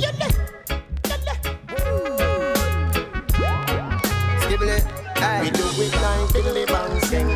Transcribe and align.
We 0.00 0.06
do 5.50 5.64
it 5.76 5.92
like 6.00 6.32
Billy 6.32 6.64
Bouncing 6.64 7.28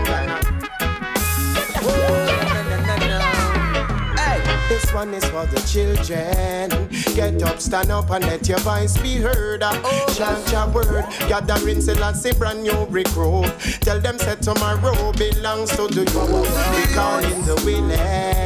This 4.68 4.92
one 4.94 5.12
is 5.12 5.24
for 5.26 5.44
the 5.46 5.60
children. 5.68 6.88
Get 7.14 7.42
up, 7.42 7.60
stand 7.60 7.90
up, 7.90 8.10
and 8.10 8.24
let 8.24 8.48
your 8.48 8.58
voice 8.60 8.96
be 8.96 9.16
heard. 9.16 9.62
Oh, 9.62 10.14
Chant 10.16 10.50
your 10.50 10.68
word, 10.68 11.04
gathering 11.28 11.82
Selassie, 11.82 12.32
brand 12.32 12.62
new 12.62 12.86
recruit. 12.86 13.52
Tell 13.82 14.00
them 14.00 14.18
say 14.18 14.36
tomorrow 14.36 15.12
belongs 15.12 15.70
to 15.72 15.86
the 15.88 16.00
youth. 16.00 16.88
We 16.88 16.94
call 16.94 17.18
in 17.18 17.44
the 17.44 17.54
willing. 17.66 18.43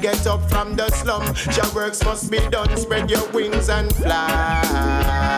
Get 0.00 0.26
up 0.26 0.48
from 0.48 0.76
the 0.76 0.88
slum. 0.90 1.22
Your 1.54 1.74
works 1.74 2.02
must 2.04 2.30
be 2.30 2.38
done. 2.48 2.74
Spread 2.76 3.10
your 3.10 3.28
wings 3.32 3.68
and 3.68 3.94
fly. 3.96 5.30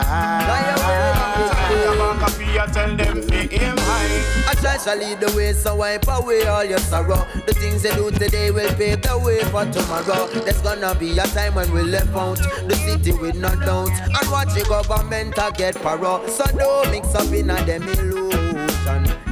I 2.63 2.67
tell 2.67 2.95
them 2.95 3.17
aim 3.33 3.77
high. 3.77 4.51
I 4.51 4.53
try 4.55 4.77
to 4.77 4.95
lead 4.95 5.19
the 5.19 5.35
way, 5.35 5.51
so 5.51 5.75
wipe 5.75 6.07
away 6.07 6.45
all 6.45 6.63
your 6.63 6.77
sorrow. 6.77 7.27
The 7.45 7.53
things 7.53 7.81
they 7.81 7.93
do 7.93 8.09
today 8.09 8.51
will 8.51 8.73
pave 8.75 9.01
the 9.01 9.19
way 9.19 9.41
for 9.51 9.65
tomorrow. 9.65 10.27
There's 10.27 10.61
gonna 10.61 10.95
be 10.95 11.11
a 11.17 11.25
time 11.25 11.55
when 11.55 11.69
we 11.73 11.81
left 11.81 12.15
out 12.15 12.37
the 12.37 12.75
city 12.75 13.11
with 13.11 13.35
no 13.35 13.49
doubt 13.49 13.89
and 13.89 14.31
watch 14.31 14.53
the 14.53 14.63
government 14.69 15.35
get 15.57 15.75
paro. 15.75 16.29
So 16.29 16.45
don't 16.57 16.89
mix 16.91 17.13
up 17.15 17.33
in 17.33 17.49
a 17.49 17.65
them 17.65 17.83
illusion. 17.83 18.22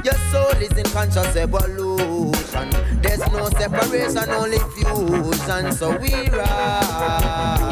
Your 0.04 0.14
soul 0.32 0.50
is 0.60 0.72
in 0.76 0.84
conscious 0.86 1.36
evolution. 1.36 2.70
There's 3.02 3.20
no 3.30 3.48
separation, 3.50 4.30
only 4.30 4.58
fusion. 4.74 5.72
So 5.72 5.96
we 5.98 6.12
rise. 6.30 7.62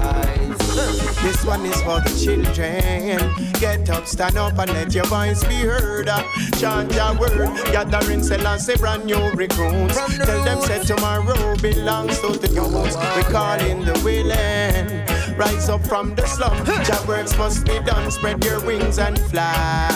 This 1.22 1.44
one 1.44 1.66
is 1.66 1.82
for 1.82 2.00
the 2.00 2.10
children. 2.22 3.34
Get 3.60 3.90
up, 3.90 4.06
stand 4.06 4.36
up, 4.36 4.58
and 4.58 4.72
let 4.72 4.94
your 4.94 5.06
voice 5.06 5.42
be 5.44 5.56
heard. 5.56 6.08
Chant 6.56 6.92
your 6.94 7.18
word, 7.18 7.56
gathering 7.72 8.22
Selassie 8.22 8.76
brand 8.76 9.04
new 9.04 9.30
recruits. 9.32 9.96
Tell 10.16 10.44
them 10.44 10.60
say 10.62 10.82
tomorrow 10.84 11.56
belongs 11.56 12.20
to 12.20 12.38
the 12.38 12.48
youth. 12.48 12.96
We 13.16 13.22
call 13.24 13.60
in 13.60 13.84
the 13.84 13.98
willing. 14.04 15.36
Rise 15.36 15.68
up 15.68 15.84
from 15.86 16.14
the 16.14 16.26
slum. 16.26 16.56
Your 16.66 17.06
works 17.08 17.36
must 17.36 17.66
be 17.66 17.80
done. 17.80 18.10
Spread 18.10 18.44
your 18.44 18.64
wings 18.64 18.98
and 18.98 19.18
fly. 19.18 19.90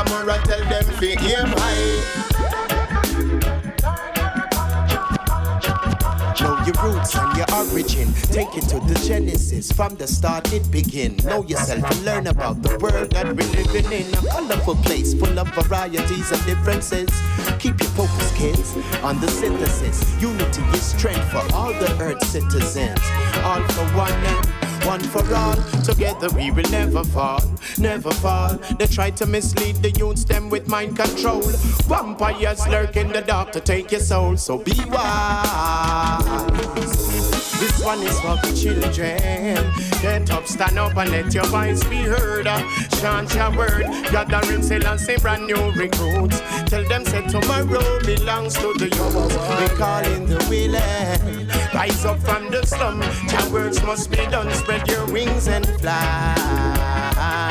Now 0.00 0.06
time 0.06 0.26
like 0.26 0.40
a 0.40 0.48
mirror, 0.48 0.64
tell 0.64 0.64
them 0.70 0.84
to 0.98 1.06
aim 1.08 1.52
high. 1.58 2.00
Know 6.40 6.56
your 6.64 6.76
roots 6.82 7.14
and 7.16 7.36
your 7.36 7.46
origin. 7.54 8.14
Take 8.32 8.56
it 8.56 8.66
to 8.70 8.80
the 8.80 8.94
genesis. 9.06 9.70
From 9.70 9.96
the 9.96 10.06
start 10.06 10.52
it 10.54 10.70
begin. 10.70 11.16
Know 11.24 11.44
yourself 11.44 11.84
and 11.84 12.04
learn 12.04 12.26
about 12.28 12.62
the 12.62 12.78
world 12.78 13.10
that 13.10 13.26
we're 13.26 13.52
living 13.62 13.92
in. 13.92 14.14
A 14.14 14.22
colorful 14.30 14.76
place 14.76 15.12
full 15.12 15.38
of 15.38 15.48
varieties 15.48 16.32
and 16.32 16.46
differences. 16.46 17.10
Keep 17.58 17.80
your 17.80 17.90
focus, 17.90 18.32
kids, 18.38 18.74
on 19.02 19.20
the 19.20 19.28
synthesis. 19.28 20.02
Unity 20.20 20.62
is 20.72 20.82
strength 20.82 21.30
for 21.30 21.44
all 21.54 21.74
the 21.74 21.94
earth 22.00 22.24
citizens. 22.24 23.00
All 23.44 23.62
for 23.68 23.84
one 23.96 24.12
and 24.12 24.59
one 24.84 25.00
for 25.00 25.24
all. 25.34 25.56
Together 25.82 26.28
we 26.34 26.50
will 26.50 26.70
never 26.70 27.04
fall, 27.04 27.42
never 27.78 28.10
fall. 28.10 28.56
They 28.78 28.86
try 28.86 29.10
to 29.10 29.26
mislead 29.26 29.76
the 29.76 29.90
youths, 29.90 30.24
them 30.24 30.50
with 30.50 30.68
mind 30.68 30.96
control. 30.96 31.42
Vampires 31.88 32.66
lurk 32.68 32.96
in 32.96 33.08
the 33.12 33.20
dark 33.20 33.52
to 33.52 33.60
take 33.60 33.90
your 33.92 34.00
soul, 34.00 34.36
so 34.36 34.58
be 34.58 34.72
wise. 34.88 36.40
This 37.60 37.84
one 37.84 38.00
is 38.00 38.18
for 38.20 38.36
the 38.36 38.52
children. 38.56 39.72
Get 40.00 40.30
up, 40.30 40.46
stand 40.46 40.78
up, 40.78 40.96
and 40.96 41.10
let 41.10 41.34
your 41.34 41.44
voice 41.46 41.84
be 41.84 41.96
heard. 41.98 42.46
Uh, 42.46 42.62
chant 43.00 43.34
your 43.34 43.54
word, 43.56 43.84
gathering 44.10 44.62
sale 44.62 44.86
and 44.86 44.98
say 44.98 45.16
brand 45.16 45.46
new 45.46 45.70
recruits. 45.72 46.40
Tell 46.66 46.84
them 46.88 47.04
say 47.04 47.26
tomorrow 47.26 48.00
belongs 48.00 48.54
to 48.54 48.72
the 48.78 48.86
youth. 48.86 49.60
We 49.60 49.76
call 49.76 50.04
in 50.04 50.26
the 50.26 50.38
willing. 50.48 51.39
Rise 51.80 52.04
up 52.04 52.18
from 52.20 52.50
the 52.50 52.62
slum. 52.66 53.00
Your 53.32 53.52
words 53.54 53.82
must 53.82 54.10
be 54.10 54.18
done. 54.26 54.52
Spread 54.52 54.86
your 54.86 55.06
wings 55.10 55.48
and 55.48 55.66
fly 55.80 57.49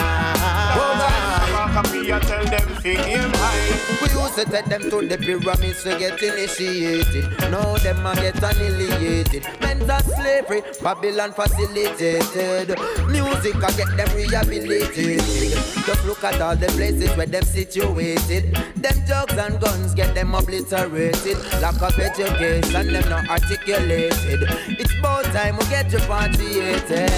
copy, 2.10 2.14
I 2.14 2.20
tell 2.20 2.46
them 2.46 2.76
fake 2.82 3.00
him 3.00 3.32
high. 3.34 4.00
We 4.02 4.22
used 4.22 4.36
to 4.36 4.46
take 4.46 4.66
them 4.66 4.82
to 4.90 5.08
the 5.08 5.18
pyramids 5.18 5.84
to 5.84 5.98
get 5.98 6.22
initiated. 6.22 7.30
Now 7.52 7.78
them 7.78 8.06
a 8.06 8.16
get 8.16 8.38
annihilated. 8.38 9.44
Mental 9.62 10.00
slavery, 10.16 10.62
Babylon 10.82 11.32
facilitated. 11.32 12.78
Music 13.08 13.56
I 13.56 13.72
get 13.72 13.98
them 13.98 14.10
rehabilitated. 14.16 15.54
Just 15.86 16.06
look 16.06 16.24
at 16.24 16.42
all 16.42 16.56
the 16.56 16.68
places 16.68 17.16
where 17.16 17.26
them 17.26 17.44
situated. 17.44 18.54
Them 18.76 19.06
drugs 19.06 19.38
and 19.38 19.60
guns 19.60 19.94
get 19.94 20.14
them 20.16 20.34
obliterated. 20.36 21.38
Lack 21.62 21.82
of 21.82 21.98
education, 22.00 22.94
them 22.94 23.10
not 23.10 23.30
articulated. 23.30 24.44
It's 24.80 24.94
about 25.00 25.26
time 25.26 25.58
we 25.58 25.66
get 25.66 25.92
you 25.92 26.00
repatriated. 26.00 27.10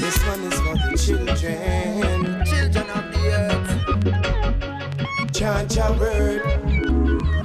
This 0.00 0.18
one 0.26 0.40
is 0.44 0.58
for 0.60 0.74
the 0.74 0.96
children. 0.96 1.32
Children 1.32 2.31
chant 5.42 5.74
your 5.74 5.92
word. 5.98 6.40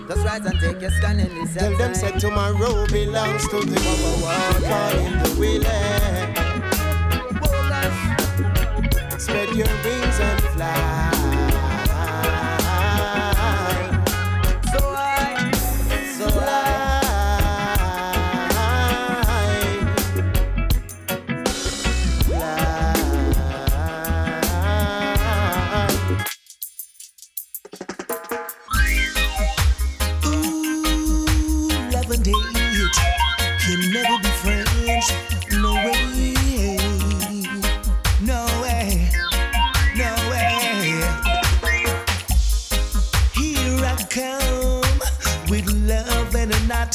Just 0.07 0.23
rise 0.23 0.45
and 0.45 0.59
take 0.59 0.79
your 0.81 0.91
stand 0.91 1.19
in 1.19 1.33
this 1.33 1.55
Tell 1.55 1.75
them 1.77 1.95
say 1.95 2.11
tomorrow 2.19 2.85
belongs 2.87 3.47
to 3.49 3.59
the 3.59 3.79
world. 4.21 4.63
Calling 4.69 5.17
the 5.23 5.29
willing. 5.39 5.97
Spread 9.19 9.49
your 9.55 9.67
wings 9.83 10.19
and 10.19 10.41
fly. 10.53 11.06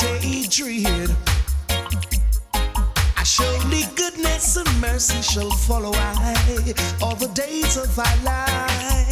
Hatred. 0.00 1.10
I 3.16 3.24
surely 3.24 3.82
goodness 3.94 4.56
and 4.56 4.80
mercy 4.80 5.22
shall 5.22 5.50
follow 5.50 5.92
I 5.92 6.34
all 7.02 7.16
the 7.16 7.28
days 7.28 7.76
of 7.76 7.98
our 7.98 8.16
life. 8.24 9.11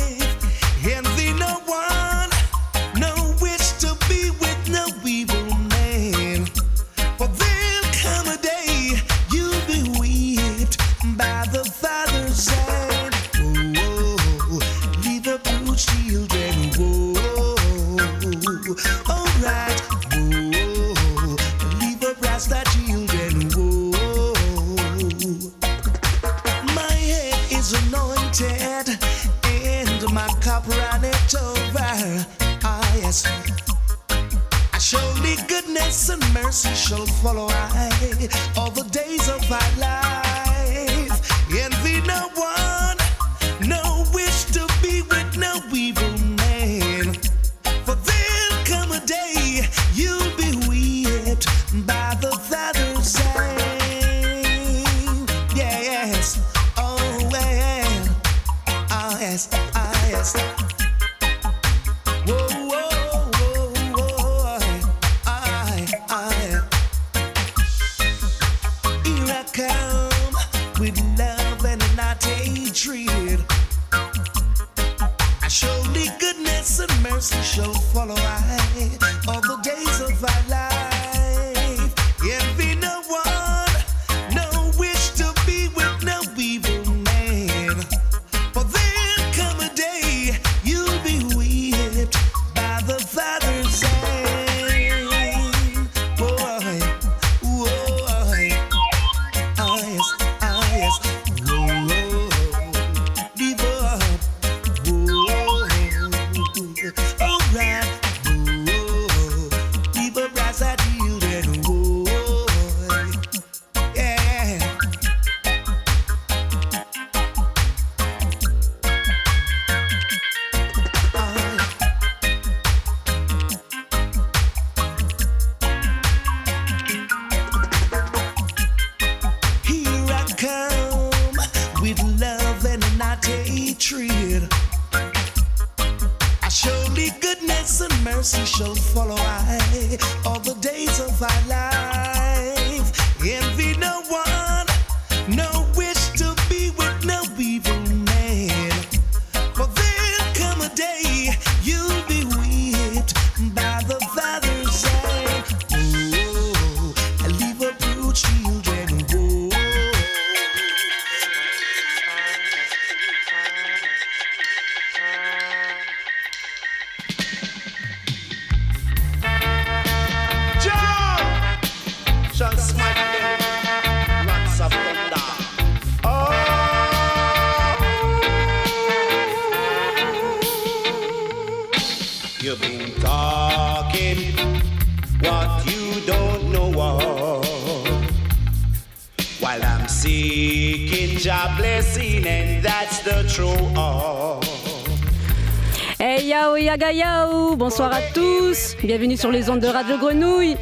Bonsoir 197.70 197.92
à 197.94 198.02
tous. 198.12 198.76
Bienvenue 198.82 199.16
sur 199.16 199.30
les 199.30 199.48
ondes 199.48 199.60
de 199.60 199.68
Radio 199.68 199.96
Grenouille 199.96 200.56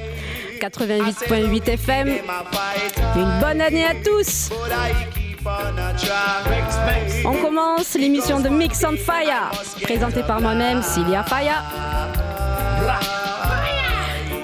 88.8 0.60 1.70
FM. 1.70 2.08
Une 3.16 3.40
bonne 3.40 3.62
année 3.62 3.87
à 3.87 3.94
tous. 4.05 4.50
On 7.25 7.32
commence 7.32 7.94
l'émission 7.94 8.40
de 8.40 8.50
Mix 8.50 8.84
on 8.84 8.94
Fire, 8.99 9.50
présentée 9.81 10.22
par 10.22 10.43
moi-même, 10.43 10.82
Cilia 10.82 11.22
Faya. 11.22 11.62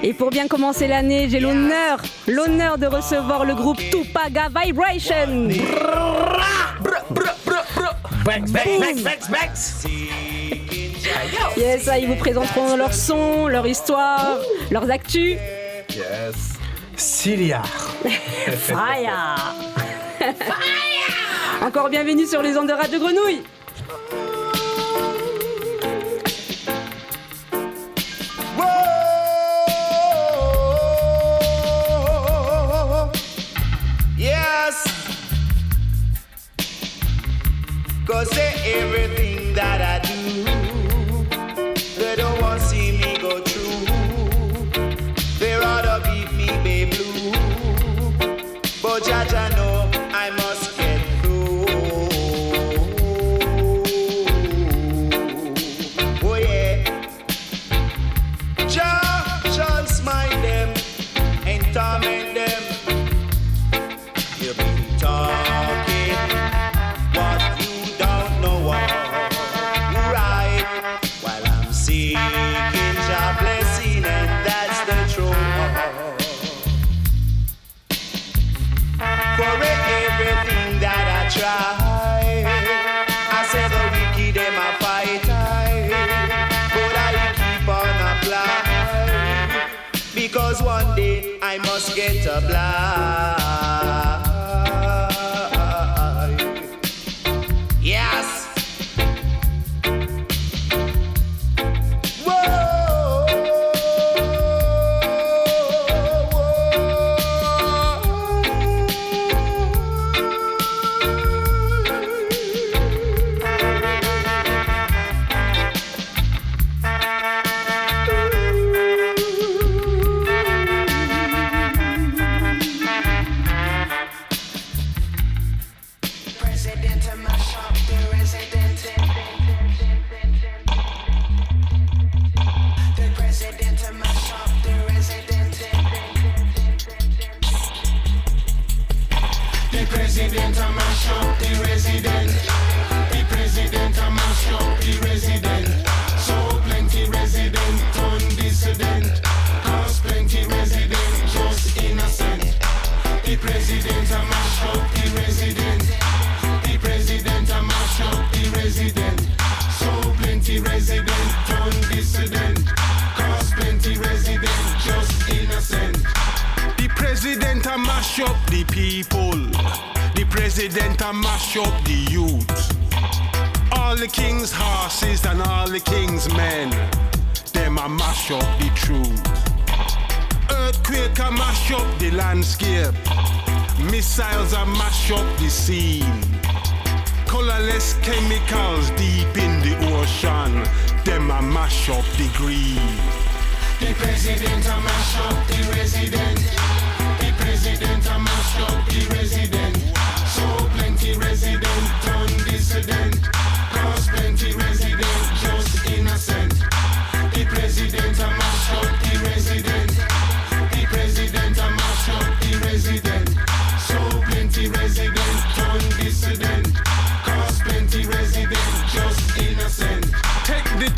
Et 0.01 0.13
pour 0.13 0.31
bien 0.31 0.47
commencer 0.47 0.87
l'année, 0.87 1.27
j'ai 1.29 1.39
l'honneur, 1.39 1.99
l'honneur 2.27 2.79
de 2.79 2.87
recevoir 2.87 3.45
le 3.45 3.53
groupe 3.53 3.77
Tupaga 3.91 4.47
Vibration. 4.49 5.49
Yes, 11.57 11.83
ça, 11.83 11.97
ils 11.97 12.07
vous 12.07 12.15
présenteront 12.15 12.75
leur 12.75 12.93
son, 12.93 13.47
leur 13.47 13.67
histoire, 13.67 14.37
leurs 14.71 14.89
actus. 14.89 15.37
Yes. 15.89 16.53
Cilia. 16.95 17.61
Fire. 18.57 19.55
Encore 21.61 21.89
bienvenue 21.89 22.25
sur 22.25 22.41
les 22.41 22.57
ondes 22.57 22.67
de 22.67 22.73
Radio 22.73 22.99
Grenouille. 22.99 23.43
Yes. 34.17 34.83
Cause 38.07 38.29
everything 38.37 39.53
that 39.55 39.81
I 39.81 40.04
blah. 92.41 92.74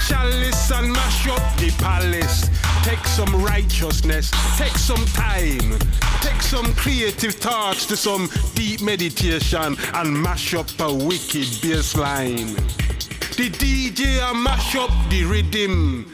Chalice 0.07 0.71
and 0.71 0.91
mash 0.91 1.27
up 1.27 1.57
the 1.57 1.69
palace. 1.79 2.49
Take 2.83 3.05
some 3.05 3.43
righteousness, 3.43 4.31
take 4.57 4.77
some 4.77 5.05
time, 5.07 5.77
take 6.21 6.41
some 6.41 6.73
creative 6.75 7.33
thoughts 7.33 7.85
to 7.87 7.97
some 7.97 8.29
deep 8.55 8.81
meditation 8.81 9.75
and 9.93 10.21
mash 10.21 10.53
up 10.53 10.69
a 10.79 10.93
wicked 10.93 11.47
bass 11.61 11.95
line. 11.95 12.55
The 13.35 13.49
DJ 13.49 14.31
a 14.31 14.33
mash 14.33 14.75
up 14.75 14.91
the 15.09 15.25
rhythm, 15.25 16.11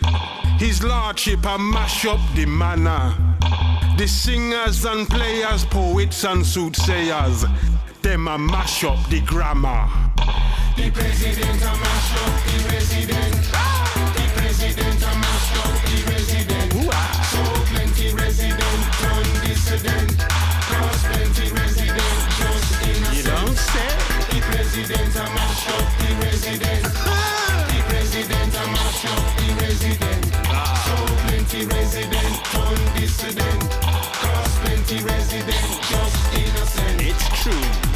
his 0.58 0.84
lordship 0.84 1.46
a 1.46 1.58
mash 1.58 2.06
up 2.06 2.20
the 2.36 2.46
manner. 2.46 3.16
The 3.98 4.08
singers 4.08 4.86
and 4.86 5.08
players, 5.08 5.66
poets 5.66 6.24
and 6.24 6.44
soothsayers, 6.44 7.46
them 8.02 8.28
a 8.28 8.38
mash 8.38 8.84
up 8.84 9.08
the 9.10 9.22
grammar. 9.22 9.88
The 10.76 10.90
president 10.90 11.62
a 11.62 11.74
mash 11.84 12.12
up 12.18 12.44
the 12.48 12.70
resident. 12.74 13.73
Turn 19.74 20.08
dissident. 20.08 20.20
Cause 20.20 21.04
plenty 21.04 21.52
resident 21.52 22.20
just 22.38 22.84
innocent. 22.84 23.16
You 23.16 23.24
don't 23.24 23.58
say? 23.58 23.90
The 24.30 24.40
president 24.42 25.16
a 25.16 25.26
mash 25.34 25.68
up 25.70 25.88
the 25.98 26.10
resident. 26.22 26.84
The 26.84 27.80
president 27.88 28.56
a 28.56 28.66
mash 28.68 29.06
up 29.06 29.26
the 29.38 29.48
resident. 29.62 30.26
So 30.86 30.96
plenty 31.26 31.66
resident 31.66 32.36
turn 32.52 32.80
dissident. 32.96 33.62
Cause 34.22 34.60
plenty 34.60 35.04
resident 35.04 35.82
just 35.90 36.34
innocent. 36.34 37.02
It's 37.02 37.28
true. 37.42 37.93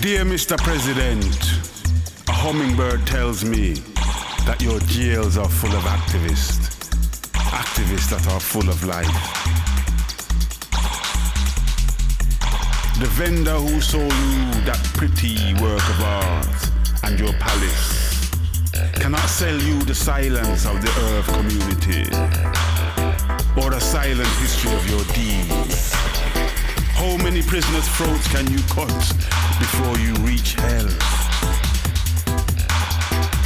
Dear 0.00 0.24
Mr. 0.24 0.56
President, 0.56 1.28
a 2.26 2.32
hummingbird 2.32 3.06
tells 3.06 3.44
me 3.44 3.74
that 4.46 4.56
your 4.62 4.80
jails 4.88 5.36
are 5.36 5.46
full 5.46 5.76
of 5.76 5.82
activists, 5.84 6.88
activists 7.34 8.08
that 8.08 8.26
are 8.32 8.40
full 8.40 8.66
of 8.70 8.82
life. 8.82 9.06
The 12.98 13.08
vendor 13.12 13.56
who 13.60 13.78
sold 13.82 14.04
you 14.10 14.64
that 14.64 14.80
pretty 14.94 15.52
work 15.60 15.84
of 15.90 16.00
art 16.00 17.04
and 17.04 17.20
your 17.20 17.34
palace 17.34 18.30
cannot 18.94 19.28
sell 19.28 19.60
you 19.60 19.82
the 19.82 19.94
silence 19.94 20.64
of 20.64 20.80
the 20.80 20.92
earth 21.12 21.26
community 21.26 22.08
or 23.60 23.68
the 23.68 23.80
silent 23.80 24.32
history 24.40 24.72
of 24.72 24.88
your 24.88 25.04
deeds. 25.12 25.92
How 26.96 27.18
many 27.18 27.42
prisoners' 27.42 27.88
throats 27.88 28.26
can 28.28 28.50
you 28.50 28.62
cut 28.72 28.90
before 29.60 29.98
you 29.98 30.14
reach 30.24 30.54
hell? 30.54 30.88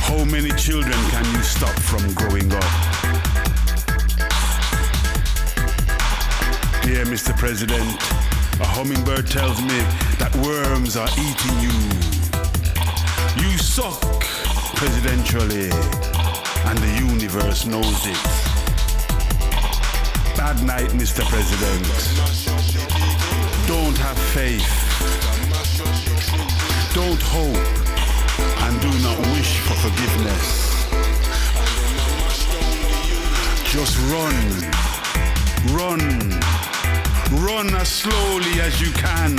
How 0.06 0.24
many 0.24 0.50
children 0.52 0.98
can 1.10 1.24
you 1.34 1.42
stop 1.42 1.76
from 1.90 2.14
growing 2.14 2.50
up? 2.52 2.70
Dear 6.84 7.04
Mr. 7.06 7.36
President, 7.36 7.88
a 8.60 8.66
hummingbird 8.66 9.26
tells 9.26 9.60
me 9.60 9.78
that 10.20 10.32
worms 10.46 10.96
are 10.96 11.10
eating 11.18 11.56
you. 11.66 11.74
You 13.42 13.58
suck 13.58 14.00
presidentially, 14.78 15.70
and 16.68 16.78
the 16.78 16.92
universe 17.12 17.66
knows 17.66 18.06
it. 18.06 18.22
Bad 20.36 20.62
night, 20.62 20.90
Mr. 20.90 21.24
President. 21.28 21.84
Don't 23.66 23.98
have 23.98 24.18
faith. 24.18 25.33
Don't 26.94 27.22
hope. 27.22 27.66
And 28.64 28.80
do 28.80 28.90
not 29.02 29.18
wish 29.34 29.58
for 29.60 29.74
forgiveness. 29.84 30.74
Just 33.72 33.98
run. 34.12 34.36
Run. 35.76 36.00
Run 37.44 37.74
as 37.74 37.88
slowly 37.88 38.60
as 38.60 38.80
you 38.80 38.90
can. 38.92 39.38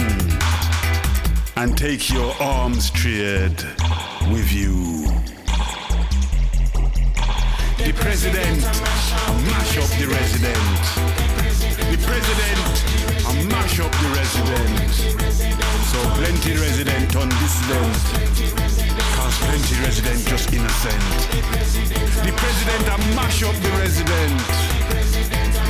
And 1.55 1.77
take 1.77 2.09
your 2.11 2.33
arms 2.41 2.89
trade 2.91 3.63
with 4.31 4.51
you. 4.51 5.07
The 7.77 7.93
president, 7.93 8.61
mash 9.45 9.77
up 9.77 9.89
the 9.99 10.07
resident. 10.07 11.15
The 11.91 11.97
president, 12.03 12.85
mash 13.49 13.79
up 13.79 13.91
the 13.91 14.09
resident. 14.15 15.64
So 15.95 16.01
plenty 16.09 16.51
resident 16.57 17.15
on 17.15 17.29
this 17.29 17.55
dissident. 17.55 17.95
Cause 19.15 19.37
plenty 19.39 19.75
resident 19.79 20.27
just 20.27 20.51
innocent. 20.51 21.03
The 22.25 22.33
president 22.35 22.83
and 22.91 23.15
mash 23.15 23.43
up 23.43 23.55
the 23.55 23.71
resident. 23.79 24.35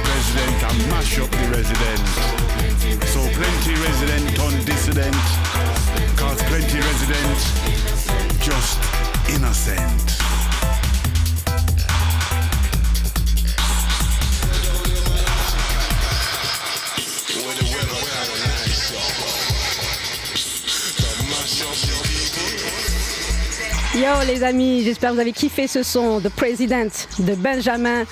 President 0.09 0.63
and 0.65 0.89
mash 0.89 1.19
up 1.19 1.29
the 1.29 1.47
resident. 1.53 2.05
So 3.13 3.21
plenty 3.37 3.73
resident 3.85 4.39
on 4.39 4.53
dissident. 4.65 5.15
Cause 6.17 6.41
plenty 6.49 6.79
resident 6.79 7.37
just 8.41 8.79
innocent. 9.29 10.24
Yo 23.95 24.25
les 24.27 24.43
amis, 24.43 24.83
j'espère 24.83 25.11
que 25.11 25.15
vous 25.15 25.21
avez 25.21 25.31
kiffé 25.31 25.67
ce 25.67 25.81
son 25.81 26.19
de 26.19 26.27
President 26.27 26.89
de 27.19 27.33
Benjamin 27.33 28.03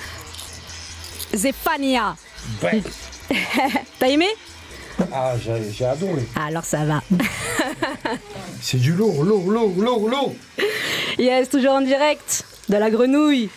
Zephania. 1.34 2.16
Ben, 2.62 2.82
T'as 3.98 4.08
aimé? 4.08 4.28
Ah, 5.12 5.34
j'ai 5.38 5.70
j'ai 5.72 5.84
adoré. 5.84 6.22
Alors 6.36 6.64
ça 6.64 6.84
va. 6.84 7.02
C'est 8.62 8.78
du 8.78 8.92
lourd, 8.92 9.24
lourd, 9.24 9.50
lourd, 9.50 9.74
lourd, 9.76 10.08
lourd. 10.08 10.34
Yes, 11.18 11.50
toujours 11.50 11.72
en 11.72 11.80
direct 11.82 12.44
de 12.68 12.76
la 12.76 12.90
grenouille. 12.90 13.50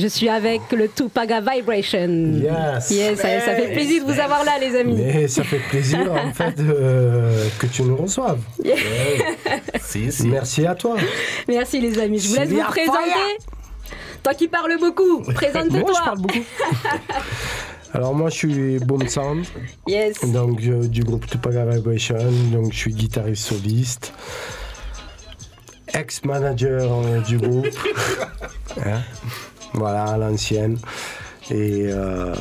Je 0.00 0.06
suis 0.06 0.30
avec 0.30 0.62
le 0.72 0.88
Tupaga 0.88 1.40
Vibration. 1.42 2.08
Yes. 2.42 2.90
Yes, 2.90 3.18
ça, 3.20 3.40
ça 3.40 3.54
fait 3.54 3.72
plaisir 3.72 4.02
de 4.06 4.10
vous 4.10 4.18
avoir 4.18 4.44
là 4.44 4.52
les 4.58 4.74
amis. 4.78 4.96
Mais 4.96 5.28
ça 5.28 5.44
fait 5.44 5.58
plaisir 5.58 6.10
en 6.26 6.32
fait 6.32 6.58
euh, 6.58 7.46
que 7.58 7.66
tu 7.66 7.82
nous 7.82 7.96
reçoives. 7.96 8.40
Si, 9.78 10.10
si. 10.10 10.28
Merci 10.28 10.66
à 10.66 10.74
toi. 10.74 10.96
Merci 11.46 11.80
les 11.80 11.98
amis. 11.98 12.18
Je 12.18 12.28
vous 12.28 12.36
laisse 12.36 12.48
vous 12.48 12.62
présenter. 12.62 13.36
Toi 14.22 14.32
qui 14.34 14.48
parles 14.48 14.78
beaucoup, 14.80 15.20
présente-toi. 15.34 15.80
Moi, 15.80 15.92
je 15.94 16.04
parle 16.04 16.18
beaucoup. 16.18 16.38
Alors 17.92 18.14
moi 18.14 18.30
je 18.30 18.36
suis 18.36 18.78
Boom 18.78 19.06
Sound, 19.08 19.44
Yes. 19.88 20.20
donc 20.32 20.60
euh, 20.62 20.86
du 20.86 21.02
groupe 21.02 21.26
Tupac 21.26 21.52
Vibration, 21.52 22.16
donc 22.52 22.72
je 22.72 22.78
suis 22.78 22.92
guitariste 22.94 23.46
soliste, 23.48 24.12
ex-manager 25.92 26.88
euh, 27.04 27.18
du 27.20 27.38
groupe, 27.38 27.66
Hein? 28.86 29.00
Voilà 29.74 30.04
à 30.04 30.16
l'ancienne, 30.16 30.78
et 31.50 31.86
euh, 31.88 32.34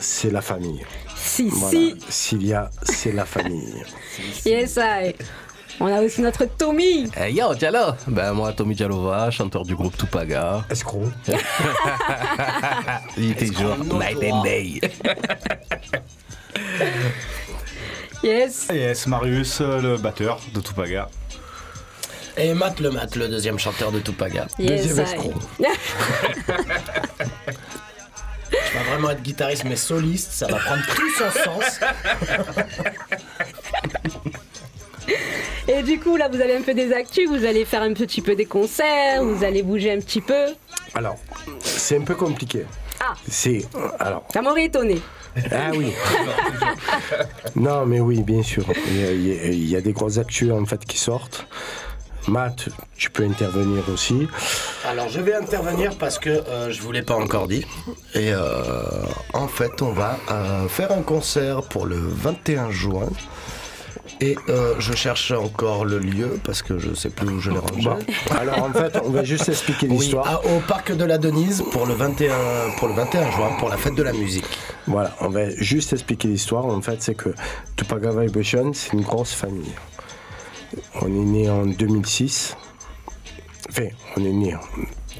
c'est 0.00 0.30
la 0.30 0.40
famille. 0.42 0.84
Si, 1.16 1.48
Voilà. 1.50 1.70
si. 1.78 1.94
Cilia, 2.08 2.70
c'est 2.82 3.12
la 3.12 3.24
famille. 3.24 3.82
Yes, 4.44 4.76
I. 4.80 5.14
On 5.80 5.86
a 5.86 6.02
aussi 6.02 6.20
notre 6.20 6.44
Tommy. 6.44 7.08
Hey 7.16 7.32
yo, 7.34 7.54
Diallo 7.54 7.94
Ben 8.06 8.32
moi, 8.34 8.52
Tommy 8.52 8.74
Dialova, 8.74 9.30
chanteur 9.30 9.64
du 9.64 9.74
groupe 9.74 9.96
Tupaga. 9.96 10.64
Escroc. 10.68 11.04
Il 13.16 13.30
était 13.32 13.46
toujours 13.46 13.78
night 13.78 14.18
and 14.30 14.42
day. 14.42 14.80
Yes. 18.22 18.68
Yes, 18.72 19.06
Marius, 19.06 19.60
le 19.60 19.96
batteur 19.96 20.38
de 20.54 20.60
Tupaga. 20.60 21.08
Et 22.36 22.54
Matt 22.54 22.80
le 22.80 22.90
Matt, 22.90 23.14
le 23.16 23.28
deuxième 23.28 23.58
chanteur 23.58 23.92
de 23.92 24.00
Tupaga. 24.00 24.46
Yes, 24.58 24.86
Deuxième 24.86 25.06
escroc. 25.06 25.32
Je 28.50 28.78
vais 28.78 28.84
vraiment 28.90 29.10
être 29.10 29.22
guitariste 29.22 29.64
mais 29.64 29.76
soliste, 29.76 30.32
ça 30.32 30.46
va 30.46 30.56
prendre 30.58 30.82
tout 30.94 31.10
son 31.18 31.30
sens. 31.30 31.80
Et 35.68 35.82
du 35.82 35.98
coup, 36.00 36.16
là, 36.16 36.28
vous 36.28 36.40
avez 36.40 36.56
un 36.56 36.62
peu 36.62 36.74
des 36.74 36.92
actus, 36.92 37.28
vous 37.28 37.44
allez 37.44 37.64
faire 37.64 37.82
un 37.82 37.92
petit 37.92 38.20
peu 38.20 38.34
des 38.34 38.44
concerts, 38.46 39.22
vous 39.24 39.42
allez 39.44 39.62
bouger 39.62 39.92
un 39.92 40.00
petit 40.00 40.20
peu. 40.20 40.46
Alors, 40.94 41.16
c'est 41.60 41.96
un 41.96 42.02
peu 42.02 42.14
compliqué. 42.14 42.66
Ah. 43.00 43.14
C'est 43.28 43.66
alors 43.98 44.24
Ça 44.32 44.42
m'aurait 44.42 44.66
étonné. 44.66 45.00
Ah 45.50 45.70
oui. 45.74 45.92
non, 47.56 47.86
mais 47.86 48.00
oui, 48.00 48.22
bien 48.22 48.42
sûr. 48.42 48.64
Il 48.88 49.00
y 49.00 49.04
a, 49.04 49.12
il 49.12 49.26
y 49.26 49.32
a- 49.32 49.44
il 49.46 49.68
y 49.70 49.76
a 49.76 49.80
des 49.80 49.92
grosses 49.92 50.18
actus 50.18 50.50
en 50.52 50.64
fait 50.66 50.84
qui 50.84 50.98
sortent. 50.98 51.46
Matt, 52.28 52.68
tu 52.96 53.10
peux 53.10 53.24
intervenir 53.24 53.82
aussi. 53.92 54.28
Alors 54.86 55.08
je 55.08 55.20
vais 55.20 55.34
intervenir 55.34 55.96
parce 55.98 56.18
que 56.18 56.30
euh, 56.30 56.70
je 56.70 56.80
vous 56.80 56.92
l'ai 56.92 57.02
pas 57.02 57.14
encore 57.16 57.48
dit. 57.48 57.64
Et 58.14 58.32
euh, 58.32 58.62
en 59.32 59.48
fait, 59.48 59.82
on 59.82 59.92
va 59.92 60.18
euh, 60.30 60.68
faire 60.68 60.92
un 60.92 61.02
concert 61.02 61.62
pour 61.62 61.86
le 61.86 61.96
21 61.96 62.70
juin. 62.70 63.08
Et 64.20 64.36
euh, 64.48 64.74
je 64.78 64.92
cherche 64.94 65.32
encore 65.32 65.84
le 65.84 65.98
lieu 65.98 66.38
parce 66.44 66.62
que 66.62 66.78
je 66.78 66.94
sais 66.94 67.10
plus 67.10 67.28
où 67.28 67.40
je 67.40 67.50
l'ai 67.50 67.58
rangé. 67.58 67.82
Bon, 67.82 67.98
alors 68.38 68.62
en 68.62 68.72
fait, 68.72 68.96
on 69.04 69.10
va 69.10 69.24
juste 69.24 69.48
expliquer 69.48 69.88
l'histoire. 69.88 70.40
au 70.44 70.60
parc 70.60 70.94
de 70.96 71.04
la 71.04 71.18
Denise 71.18 71.62
pour 71.72 71.86
le 71.86 71.94
21 71.94 72.32
pour 72.78 72.88
le 72.88 72.94
21 72.94 73.30
juin 73.32 73.50
pour 73.58 73.68
la 73.68 73.76
fête 73.76 73.94
de 73.94 74.02
la 74.02 74.12
musique. 74.12 74.44
Voilà, 74.86 75.16
on 75.20 75.28
va 75.28 75.50
juste 75.56 75.92
expliquer 75.92 76.28
l'histoire. 76.28 76.66
En 76.66 76.80
fait, 76.80 77.02
c'est 77.02 77.14
que 77.14 77.30
Tupac 77.76 78.04
Vibration, 78.04 78.72
c'est 78.72 78.92
une 78.92 79.02
grosse 79.02 79.32
famille. 79.32 79.72
On 81.00 81.06
est 81.06 81.10
né 81.10 81.50
en 81.50 81.66
2006. 81.66 82.56
Enfin, 83.68 83.86
on 84.16 84.24
est 84.24 84.32
né. 84.32 84.54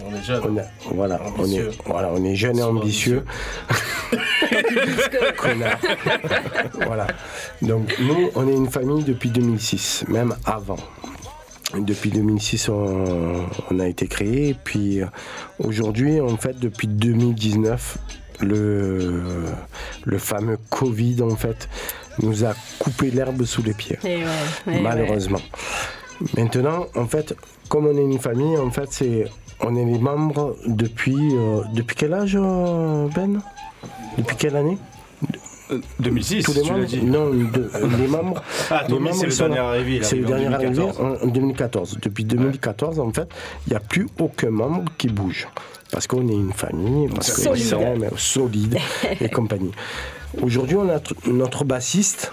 On 0.05 0.15
est 0.15 0.23
jeune. 0.23 0.43
On 0.45 0.57
a- 0.59 0.95
voilà, 0.95 1.21
on 1.39 1.41
est, 1.41 1.41
Ambitieux. 1.41 1.71
voilà, 1.87 2.11
on 2.15 2.25
est 2.25 2.35
jeune 2.35 2.59
et 2.59 2.63
ambitieux. 2.63 3.25
Connard. 5.39 5.79
voilà. 6.87 7.07
Donc 7.63 7.95
nous, 8.01 8.31
on 8.35 8.49
est 8.49 8.55
une 8.55 8.69
famille 8.71 9.05
depuis 9.05 9.31
2006, 9.31 10.05
même 10.09 10.35
avant. 10.45 10.77
Depuis 11.79 12.11
2006, 12.11 12.69
on, 12.69 13.47
on 13.71 13.79
a 13.81 13.87
été 13.87 14.07
créé. 14.07 14.51
Et 14.51 14.55
puis 14.55 15.01
aujourd'hui, 15.59 16.21
en 16.21 16.37
fait, 16.37 16.59
depuis 16.59 16.87
2019, 16.89 17.97
le, 18.41 19.23
le 20.05 20.19
fameux 20.19 20.59
Covid, 20.71 21.23
en 21.23 21.37
fait, 21.37 21.69
nous 22.21 22.45
a 22.45 22.54
coupé 22.78 23.11
l'herbe 23.11 23.45
sous 23.45 23.62
les 23.62 23.75
pieds 23.75 23.99
Et 24.04 24.16
ouais, 24.19 24.23
ouais, 24.66 24.81
malheureusement. 24.81 25.40
Maintenant, 26.37 26.87
en 26.95 27.07
fait, 27.07 27.35
comme 27.69 27.87
on 27.87 27.97
est 27.97 28.02
une 28.02 28.19
famille, 28.19 28.57
en 28.57 28.71
fait, 28.71 28.88
c'est 28.90 29.25
on 29.61 29.75
est 29.77 29.85
les 29.85 29.98
membres 29.98 30.57
depuis 30.66 31.16
euh, 31.37 31.62
depuis 31.75 31.96
quel 31.96 32.12
âge, 32.14 32.37
euh, 32.40 33.09
Ben? 33.14 33.40
Depuis 34.18 34.37
quelle 34.37 34.57
année? 34.57 34.79
2006, 36.01 36.42
Tous 36.44 36.53
les 36.53 36.62
tu 36.62 36.70
membres 36.72 36.85
dit. 36.85 37.03
Non, 37.03 37.31
de- 37.31 37.70
les 37.98 38.07
membres. 38.07 38.42
Ah, 38.70 38.83
les 38.83 38.88
Tommy, 38.94 39.05
membres 39.09 39.16
c'est 39.20 39.27
le 39.27 39.33
dernier 39.37 39.59
arrivé. 39.59 40.01
C'est 40.03 40.16
le 40.16 40.25
dernier 40.27 40.46
arrivé 40.46 40.70
2014. 40.75 41.01
en, 41.22 41.25
en 41.25 41.31
2014. 41.31 41.98
Depuis 42.03 42.25
2014, 42.25 43.01
en 43.01 43.11
fait, 43.12 43.29
il 43.66 43.70
n'y 43.70 43.77
a 43.77 43.81
plus 43.81 44.07
aucun 44.20 44.51
membre 44.51 44.92
qui 44.98 45.09
bouge. 45.09 45.48
Parce 45.90 46.07
qu'on 46.07 46.29
est 46.29 46.33
une 46.35 46.53
famille, 46.53 47.09
parce 47.09 47.33
sont, 47.33 47.96
mais 47.98 48.09
solide 48.16 48.79
et 49.20 49.29
compagnie. 49.29 49.72
Aujourd'hui, 50.40 50.77
on 50.77 50.88
a 50.88 50.97
tr- 50.99 51.31
notre 51.31 51.64
bassiste, 51.64 52.33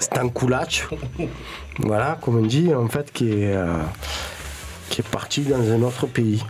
Stan 0.00 0.28
Kulach, 0.28 0.88
voilà, 1.78 2.18
comme 2.20 2.36
on 2.38 2.46
dit, 2.46 2.74
en 2.74 2.88
fait, 2.88 3.12
qui 3.12 3.30
est, 3.30 3.54
euh, 3.54 3.66
qui 4.88 5.00
est 5.00 5.08
parti 5.08 5.42
dans 5.42 5.60
un 5.70 5.82
autre 5.82 6.06
pays. 6.06 6.42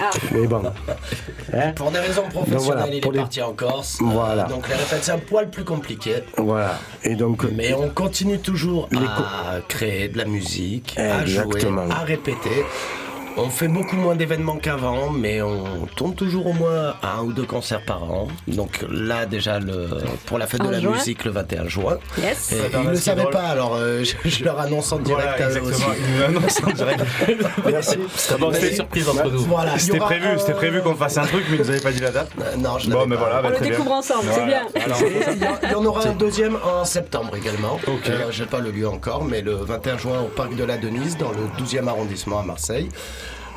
Ah. 0.00 0.10
Mais 0.32 0.46
bon. 0.46 0.62
Hein 1.54 1.72
Pour 1.76 1.90
des 1.90 2.00
raisons 2.00 2.24
professionnelles, 2.28 2.62
voilà, 2.66 2.86
il 2.88 2.94
est 2.96 3.00
les- 3.10 3.18
parti 3.18 3.40
en 3.40 3.52
Corse. 3.54 3.98
Euh, 4.02 4.04
Voilà. 4.06 4.44
donc 4.44 4.68
les 4.68 4.74
répètes, 4.74 4.98
c'est 5.02 5.12
un 5.12 5.18
poil 5.18 5.48
plus 5.50 5.64
compliqué. 5.64 6.16
voilà. 6.36 6.78
Et 7.04 7.14
donc, 7.14 7.44
Mais 7.52 7.72
on 7.72 7.88
continue 7.88 8.38
toujours 8.38 8.88
à 8.94 9.60
créer 9.66 10.08
de 10.08 10.18
la 10.18 10.24
musique, 10.26 10.98
à 10.98 11.24
jouer, 11.24 11.62
à 11.90 12.00
répéter. 12.04 12.66
On 13.40 13.50
fait 13.50 13.68
beaucoup 13.68 13.94
moins 13.94 14.16
d'événements 14.16 14.56
qu'avant, 14.56 15.10
mais 15.10 15.40
on 15.42 15.86
tourne 15.94 16.14
toujours 16.14 16.48
au 16.48 16.52
moins 16.52 16.94
un 17.04 17.22
ou 17.22 17.32
deux 17.32 17.44
concerts 17.44 17.84
par 17.84 18.02
an. 18.02 18.26
Donc 18.48 18.84
là, 18.90 19.26
déjà, 19.26 19.60
le, 19.60 19.88
pour 20.26 20.38
la 20.38 20.48
fête 20.48 20.60
En 20.60 20.64
de 20.66 20.70
la 20.72 20.80
juin. 20.80 20.90
musique, 20.92 21.24
le 21.24 21.30
21 21.30 21.68
juin. 21.68 21.98
Yes. 22.20 22.52
Et 22.52 22.66
Attends, 22.66 22.80
ils 22.82 22.86
ne 22.86 22.90
le 22.90 22.96
savaient 22.96 23.20
drôle. 23.22 23.32
pas, 23.34 23.42
alors 23.46 23.76
euh, 23.76 24.02
je, 24.02 24.28
je 24.28 24.44
leur 24.44 24.58
annonce 24.58 24.90
en 24.90 24.98
direct 24.98 25.28
Voilà, 25.38 25.46
à 25.46 25.50
eux 25.56 25.62
aussi. 25.62 25.82
exactement. 25.82 25.94
Il 26.08 26.16
nous 26.16 26.22
annonce 26.38 26.62
en 26.64 26.70
direct. 26.72 27.04
merci. 27.66 27.96
Bon, 28.40 28.52
C'était 28.52 28.74
surprise 28.74 29.08
entre 29.08 29.30
nous. 29.30 29.38
Voilà, 29.44 29.78
C'était 29.78 29.98
prévu, 29.98 30.26
euh, 30.26 30.38
c'était 30.38 30.54
prévu 30.54 30.82
qu'on 30.82 30.94
fasse 30.96 31.16
un 31.18 31.24
truc, 31.26 31.44
mais 31.48 31.56
ils 31.58 31.62
nous 31.62 31.70
avaient 31.70 31.80
pas 31.80 31.92
dit 31.92 32.00
la 32.00 32.10
date. 32.10 32.30
euh, 32.42 32.56
Non, 32.56 32.78
je 32.78 32.90
Bon, 32.90 33.06
mais 33.06 33.14
pas. 33.14 33.20
voilà, 33.22 33.42
bah, 33.42 33.48
On 33.50 33.54
le 33.54 33.60
bien. 33.60 33.70
découvre 33.70 33.92
ensemble, 33.92 34.24
c'est 34.32 34.40
Voilà. 34.40 34.46
bien. 34.74 34.82
Alors, 34.84 34.98
Il 35.64 35.70
y, 35.70 35.74
en- 35.76 35.84
aura 35.84 36.06
un 36.08 36.12
deuxième 36.12 36.56
en 36.64 36.84
septembre 36.84 37.36
également. 37.36 37.78
Euh, 38.08 38.26
J'ai 38.32 38.46
pas 38.46 38.58
le 38.58 38.72
lieu 38.72 38.88
encore, 38.88 39.24
mais 39.24 39.42
le 39.42 39.54
21 39.54 39.96
juin 39.96 40.20
au 40.22 40.28
parc 40.28 40.56
de 40.56 40.64
la 40.64 40.76
Denise, 40.76 41.16
dans 41.16 41.30
le 41.30 41.46
12e 41.56 41.86
arrondissement 41.88 42.40
à 42.40 42.42
Marseille. 42.42 42.88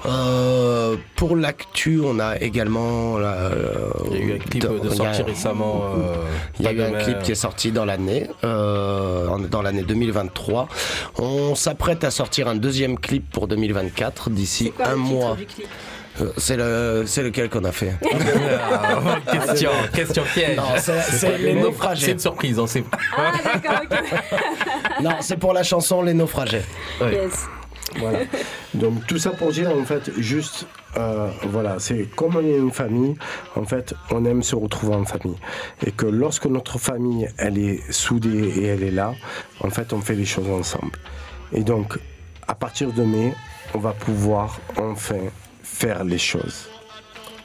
Euh, 0.05 0.95
pour 1.15 1.35
l'actu, 1.35 2.01
on 2.03 2.19
a 2.19 2.37
également. 2.37 3.17
euh, 3.17 3.89
Il 4.11 4.17
y 4.17 4.21
a 4.21 4.25
eu 4.25 4.33
un 4.35 4.37
clip 4.39 4.63
dans- 4.63 4.73
de 4.83 4.89
a- 4.89 4.95
sortie 4.95 5.21
récemment. 5.23 5.81
euh, 5.95 6.15
Il 6.59 6.65
y 6.65 6.67
a 6.67 6.71
eu 6.73 6.77
de 6.77 6.81
un 6.83 6.91
clip 7.03 7.19
qui 7.21 7.31
est 7.31 7.35
sorti 7.35 7.71
dans 7.71 7.85
l'année, 7.85 8.27
euh, 8.43 9.27
dans 9.49 9.61
l'année 9.61 9.83
2023. 9.83 10.67
On 11.19 11.53
s'apprête 11.55 12.03
à 12.03 12.11
sortir 12.11 12.47
un 12.47 12.55
deuxième 12.55 12.97
clip 12.97 13.29
pour 13.31 13.47
2024 13.47 14.29
d'ici 14.29 14.73
un 14.83 14.95
mois. 14.95 15.35
clip? 15.35 15.67
Euh, 16.19 16.31
C'est 16.37 16.57
le, 16.57 17.03
c'est 17.07 17.23
lequel 17.23 17.49
qu'on 17.49 17.63
a 17.63 17.71
fait? 17.71 17.93
Ah, 18.03 19.17
question, 19.31 19.69
question 19.93 20.23
piège. 20.33 20.57
Non, 20.57 20.63
c'est- 20.77 20.99
c'est 21.03 21.37
les 21.37 21.53
C'est 21.53 21.59
naufragés. 21.61 22.11
une 22.11 22.19
surprise, 22.19 22.59
on 22.59 22.67
sait 22.67 22.81
pas. 22.81 22.97
Ah, 23.15 23.31
d'accord, 23.43 23.81
ok. 23.89 25.03
Non, 25.03 25.11
c'est 25.21 25.37
pour 25.37 25.53
la 25.53 25.63
chanson 25.63 26.01
Les 26.01 26.13
Naufragés. 26.13 26.63
Yes. 27.01 27.47
Voilà. 27.99 28.19
Donc 28.73 29.05
tout 29.07 29.17
ça 29.17 29.31
pour 29.31 29.51
dire 29.51 29.69
en 29.75 29.83
fait 29.83 30.11
juste 30.17 30.65
euh, 30.97 31.29
voilà 31.43 31.77
c'est 31.79 32.03
comme 32.15 32.35
on 32.37 32.41
est 32.45 32.57
une 32.57 32.71
famille 32.71 33.15
en 33.55 33.65
fait 33.65 33.93
on 34.11 34.23
aime 34.25 34.43
se 34.43 34.55
retrouver 34.55 34.95
en 34.95 35.03
famille 35.05 35.35
et 35.85 35.91
que 35.91 36.05
lorsque 36.05 36.45
notre 36.45 36.77
famille 36.79 37.27
elle 37.37 37.57
est 37.57 37.79
soudée 37.91 38.47
et 38.57 38.65
elle 38.67 38.83
est 38.83 38.91
là 38.91 39.13
en 39.61 39.69
fait 39.69 39.91
on 39.93 39.99
fait 40.01 40.15
les 40.15 40.25
choses 40.25 40.49
ensemble 40.49 40.97
et 41.53 41.63
donc 41.63 41.97
à 42.47 42.55
partir 42.55 42.91
de 42.93 43.03
mai 43.03 43.33
on 43.73 43.79
va 43.79 43.91
pouvoir 43.91 44.59
enfin 44.77 45.19
faire 45.63 46.03
les 46.05 46.17
choses 46.17 46.69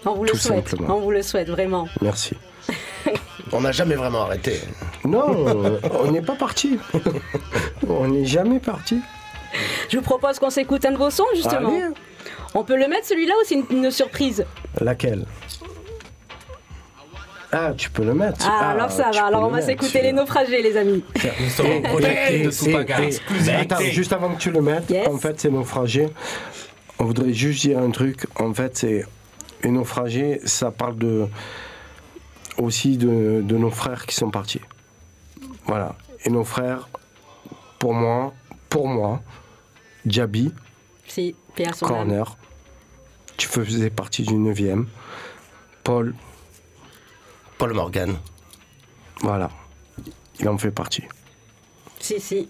On 0.05 0.15
vous 0.15 0.25
le 0.25 0.31
Tout 0.31 0.37
souhaite. 0.39 0.69
simplement. 0.69 0.97
On 0.97 1.01
vous 1.01 1.11
le 1.11 1.23
souhaite 1.23 1.49
vraiment. 1.49 1.89
merci 2.03 2.35
On 3.53 3.61
n'a 3.61 3.73
jamais 3.73 3.95
vraiment 3.95 4.23
arrêté. 4.23 4.61
non 5.05 5.81
on 6.05 6.11
n'est 6.11 6.23
pas 6.23 6.35
parti 6.37 6.79
on 7.89 8.09
n'est 8.09 8.25
jamais 8.27 8.59
parti 8.61 9.01
Je 9.89 9.97
vous 9.97 10.03
propose 10.03 10.39
qu'on 10.39 10.51
s'écoute 10.51 10.85
un 10.85 10.93
de 10.93 10.97
vos 10.97 11.11
sons 11.11 11.25
justement. 11.35 11.69
Allez. 11.69 11.83
On 12.55 12.65
peut 12.65 12.77
le 12.77 12.89
mettre 12.89 13.07
celui-là 13.07 13.35
ou 13.35 13.45
c'est 13.45 13.55
une, 13.57 13.67
une 13.85 13.91
surprise 13.91 14.45
laquelle 14.81 15.25
ah 17.53 17.73
tu 17.77 17.91
peux 17.91 18.05
le 18.05 18.13
mettre 18.13 18.45
Ah, 18.49 18.71
alors 18.71 18.91
ça 18.91 19.11
va. 19.13 19.27
Alors 19.27 19.45
on 19.45 19.49
va 19.51 19.63
s'écouter 19.63 20.03
les 20.03 20.13
naufragés, 20.13 20.63
les 20.63 20.77
amis. 20.77 21.03
Nous 21.41 21.49
sommes 21.51 21.81
de 21.83 23.51
attends, 23.61 23.81
juste 23.81 24.13
avant 24.13 24.31
que 24.35 24.39
tu 24.41 24.51
le 24.51 24.61
mettes, 24.61 24.91
Yes. 24.91 25.07
en 25.09 25.17
fait, 25.17 25.41
c'est 25.41 25.51
naufragé. 25.51 26.09
On 26.99 27.05
voudrait 27.05 27.33
juste 27.33 27.63
dire 27.63 27.79
un 27.79 27.91
truc. 27.91 28.27
En 28.41 28.53
fait, 28.53 28.77
c'est 28.77 29.07
un 29.65 29.71
naufragé, 29.71 30.41
ça 30.45 30.71
parle 30.71 30.97
de 30.99 31.27
aussi 32.59 32.97
de, 32.97 33.43
de 33.43 33.57
nos 33.57 33.71
frères 33.71 34.07
qui 34.07 34.15
sont 34.17 34.31
partis. 34.31 34.61
Voilà. 35.67 35.95
Et 36.25 36.31
nos 36.31 36.45
frères, 36.45 36.89
pour 37.79 37.95
moi, 37.95 38.33
pour 38.69 38.89
moi, 38.89 39.23
Jabi, 40.07 40.53
Si, 41.07 41.35
Pierre 41.55 41.75
son 41.75 41.87
âme. 41.87 41.93
Corner, 41.93 42.37
tu 43.37 43.49
faisais 43.49 43.91
partie 43.91 44.23
du 44.23 44.35
9e. 44.35 44.87
Paul, 45.83 46.15
Paul 47.59 47.73
Morgan. 47.75 48.17
Voilà. 49.23 49.51
Il 50.39 50.49
en 50.49 50.59
fait 50.59 50.71
partie. 50.71 51.05
Si, 51.99 52.21
si. 52.21 52.49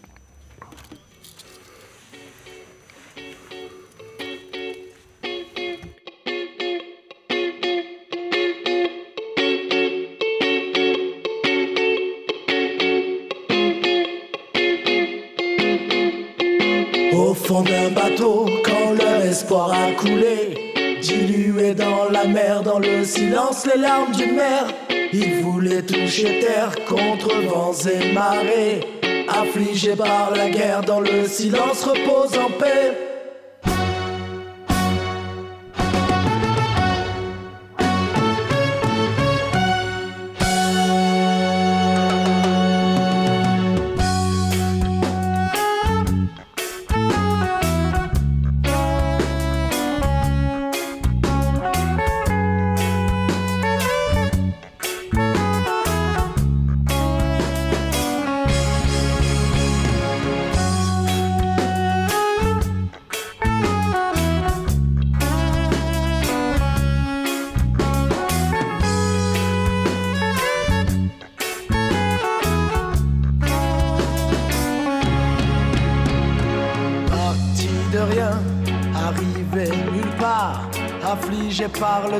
Au 17.17 17.33
fond 17.33 17.63
d'un 17.63 17.91
bateau, 17.91 18.47
quand 18.63 18.93
leur 18.93 19.23
espoir 19.25 19.73
a 19.73 19.93
coulé, 19.93 20.99
dilué 21.01 21.75
dans 21.75 22.11
la 22.11 22.27
mer, 22.27 22.63
dans 22.63 22.79
le 22.79 23.05
silence, 23.05 23.67
les 23.67 23.81
larmes 23.81 24.13
d'une 24.13 24.35
mère. 24.35 24.67
Ils 25.13 25.41
voulaient 25.43 25.83
toucher 25.83 26.41
terre 26.41 26.75
contre 26.87 27.31
vents 27.49 27.73
et 27.73 28.13
marées. 28.13 28.81
Affligés 29.29 29.97
par 29.97 30.33
la 30.33 30.51
guerre, 30.51 30.83
dans 30.83 31.01
le 31.01 31.27
silence, 31.27 31.85
repose 31.85 32.37
en 32.39 32.51
paix. 32.59 33.16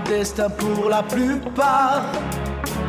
Destin 0.01 0.49
pour 0.51 0.89
la 0.89 1.03
plupart. 1.03 2.03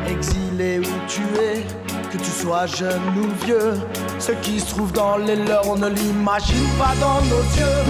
Exilé 0.09 0.79
ou 0.79 1.07
tué, 1.07 1.63
que 2.11 2.17
tu 2.17 2.31
sois 2.31 2.65
jeune 2.65 3.01
ou 3.17 3.45
vieux, 3.45 3.73
ce 4.19 4.31
qui 4.31 4.59
se 4.59 4.69
trouve 4.69 4.91
dans 4.91 5.17
les 5.17 5.35
leurs, 5.35 5.67
on 5.67 5.75
ne 5.75 5.89
l'imagine 5.89 6.67
pas 6.77 6.95
dans 6.99 7.21
nos 7.23 7.43
yeux. 7.57 7.83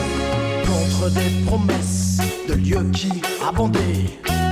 Contre 0.65 1.13
des 1.13 1.45
promesses 1.45 2.17
de 2.47 2.53
lieux 2.53 2.89
qui 2.91 3.21
abondaient, 3.47 4.05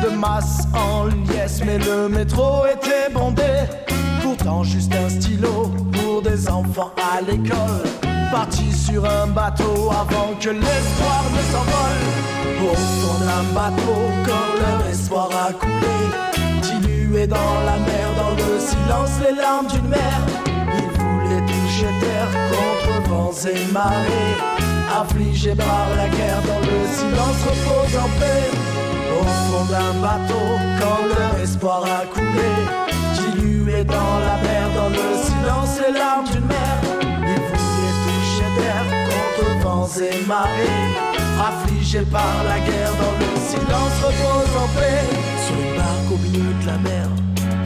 de 0.03 0.09
masse 0.15 0.63
en 0.73 1.05
liesse, 1.05 1.61
mais 1.65 1.79
le 1.79 2.07
métro 2.07 2.65
était 2.65 3.11
bondé. 3.11 3.43
Pourtant, 4.21 4.63
juste 4.63 4.93
un 4.93 5.09
stylo 5.09 5.71
pour 5.91 6.21
des 6.21 6.49
enfants 6.49 6.91
à 6.97 7.21
l'école. 7.21 7.83
Parti 8.31 8.71
sur 8.71 9.05
un 9.05 9.27
bateau 9.27 9.91
avant 9.91 10.33
que 10.39 10.49
l'espoir 10.49 11.23
ne 11.31 11.51
s'envole. 11.51 12.24
Au 12.61 12.75
fond 12.75 13.17
d'un 13.25 13.43
bateau, 13.53 13.99
quand 14.25 14.47
leur 14.59 14.87
espoir 14.89 15.29
a 15.47 15.53
coulé. 15.53 15.97
Dilué 16.61 17.27
dans 17.27 17.55
la 17.65 17.77
mer, 17.77 18.07
dans 18.17 18.31
le 18.31 18.59
silence, 18.59 19.11
les 19.23 19.35
larmes 19.35 19.67
d'une 19.67 19.87
mère. 19.87 20.21
Ils 20.77 20.91
voulaient 20.99 21.45
toucher 21.45 21.91
terre 21.99 22.31
contre 22.51 23.09
vents 23.09 23.31
et 23.47 23.71
marées. 23.71 24.35
Affligés 25.01 25.55
par 25.55 25.87
la 25.97 26.07
guerre, 26.09 26.41
dans 26.47 26.59
le 26.59 26.79
silence, 26.97 27.39
repose 27.47 27.95
en 27.97 28.09
paix. 28.19 28.49
Au 29.19 29.23
fond 29.23 29.65
d'un 29.71 29.93
bateau, 30.01 30.45
quand 30.79 31.03
leur 31.07 31.41
espoir 31.41 31.83
a 31.83 32.05
coulé. 32.05 32.53
Dilué 33.13 33.83
dans 33.83 34.19
la 34.27 34.37
mer, 34.47 34.69
dans 34.75 34.89
le 34.89 35.07
silence, 35.23 35.79
les 35.85 35.93
larmes 35.97 36.25
d'une 36.25 36.45
mère. 36.45 36.81
Ils 37.01 37.43
voulaient 37.49 37.97
toucher 38.05 38.49
terre 38.59 38.87
contre 39.09 39.63
vents 39.63 39.89
et 39.99 40.25
marées. 40.27 41.14
Affligés 41.39 42.05
par 42.11 42.43
la 42.47 42.59
guerre, 42.59 42.91
dans 42.93 43.11
le 43.19 43.39
silence, 43.39 43.95
repose 44.01 44.55
en 44.57 44.67
paix. 44.79 45.03
Sur 45.45 45.55
les 45.57 45.77
barques 45.77 46.11
au 46.11 46.17
milieu 46.17 46.53
de 46.61 46.65
la 46.65 46.77
mer, 46.77 47.09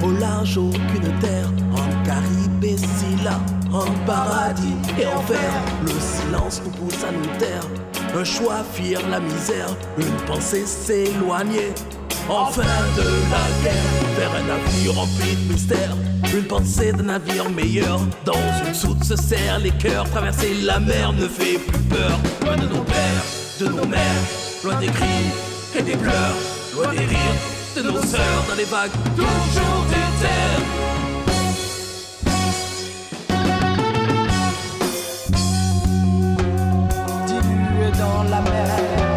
au 0.04 0.12
large 0.20 0.58
aucune 0.58 1.20
terre, 1.20 1.50
en 1.74 2.04
Caraïbes 2.06 2.64
et 2.64 3.24
là, 3.24 3.40
en 3.72 3.86
paradis 4.06 4.76
et 5.00 5.06
enfer. 5.06 5.52
Le 5.84 5.90
silence 5.90 6.62
nous 6.66 6.72
pousse 6.72 7.04
à 7.04 7.12
nous 7.12 7.38
taire. 7.38 7.64
Un 8.16 8.24
choix 8.24 8.64
fuir 8.74 9.00
la 9.10 9.20
misère, 9.20 9.70
une 9.98 10.26
pensée 10.26 10.66
s'éloigner. 10.66 11.74
Enfin 12.28 12.62
de 12.98 13.02
la 13.02 13.64
guerre, 13.64 13.84
vers 14.18 14.32
un 14.32 14.50
avenir 14.56 14.96
rempli 14.96 15.36
de 15.36 15.54
mystère. 15.54 15.96
Une 16.34 16.46
pensée 16.46 16.92
d'un 16.92 17.04
navire 17.04 17.50
meilleur, 17.50 18.00
dans 18.26 18.34
une 18.68 18.74
soute 18.74 19.04
se 19.04 19.16
serrent 19.16 19.60
les 19.60 19.72
cœurs. 19.72 20.10
Traverser 20.10 20.56
la 20.64 20.80
mer 20.80 21.14
ne 21.14 21.28
fait 21.28 21.58
plus 21.60 21.82
peur. 21.84 22.20
Loin 22.44 22.56
de 22.56 22.68
nos 22.68 22.84
pères, 22.84 23.24
de 23.60 23.66
nos 23.68 23.86
mères, 23.86 24.00
loin 24.64 24.80
des 24.80 24.88
cris 24.88 25.06
et 25.78 25.82
des 25.82 25.98
pleurs, 25.98 26.36
loin 26.74 26.94
des 26.94 27.00
rires 27.00 27.40
de 27.76 27.82
nos 27.82 28.02
sœurs 28.02 28.46
dans 28.48 28.56
les 28.56 28.64
vagues 28.64 28.92
toujours. 29.16 29.86
Dilué 37.28 37.92
dans 37.98 38.24
la 38.24 38.42
mer. 38.42 39.09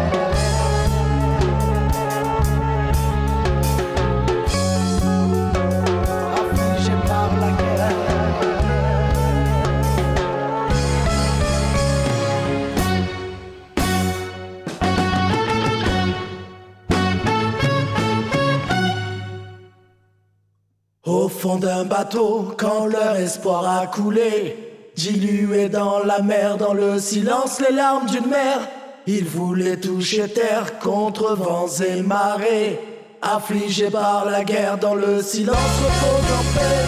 Fond 21.43 21.57
d'un 21.57 21.83
bateau, 21.83 22.53
quand 22.57 22.85
leur 22.85 23.17
espoir 23.17 23.67
a 23.67 23.85
coulé, 23.85 24.55
dilué 24.95 25.67
dans 25.67 25.99
la 25.99 26.21
mer, 26.21 26.55
dans 26.55 26.73
le 26.73 26.99
silence, 26.99 27.59
les 27.59 27.75
larmes 27.75 28.05
d'une 28.05 28.27
mère, 28.27 28.61
ils 29.07 29.25
voulaient 29.25 29.75
toucher 29.75 30.29
terre 30.29 30.79
contre 30.79 31.35
vents 31.35 31.67
et 31.85 32.01
marées. 32.01 32.79
Affligés 33.21 33.89
par 33.89 34.23
la 34.23 34.45
guerre, 34.45 34.77
dans 34.77 34.95
le 34.95 35.21
silence, 35.21 35.57
repose 35.83 36.29
en 36.39 36.45
paix. 36.55 36.85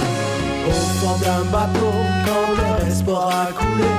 Au 0.70 0.82
fond 1.00 1.18
d'un 1.20 1.44
bateau, 1.52 1.96
quand 2.26 2.50
leur 2.62 2.88
espoir 2.88 3.28
a 3.28 3.52
coulé, 3.52 3.94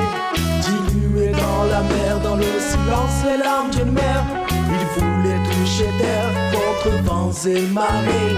dilué 0.62 1.32
dans 1.32 1.64
la 1.64 1.82
mer, 1.82 2.18
dans 2.22 2.36
le 2.36 2.52
silence, 2.70 3.16
les 3.26 3.44
larmes 3.44 3.70
d'une 3.72 3.92
mère, 3.92 4.24
ils 4.48 5.02
voulaient 5.02 5.42
toucher 5.50 5.90
terre 6.00 6.35
contre 6.82 7.02
vents 7.02 7.32
et 7.46 7.62
marées. 7.68 8.36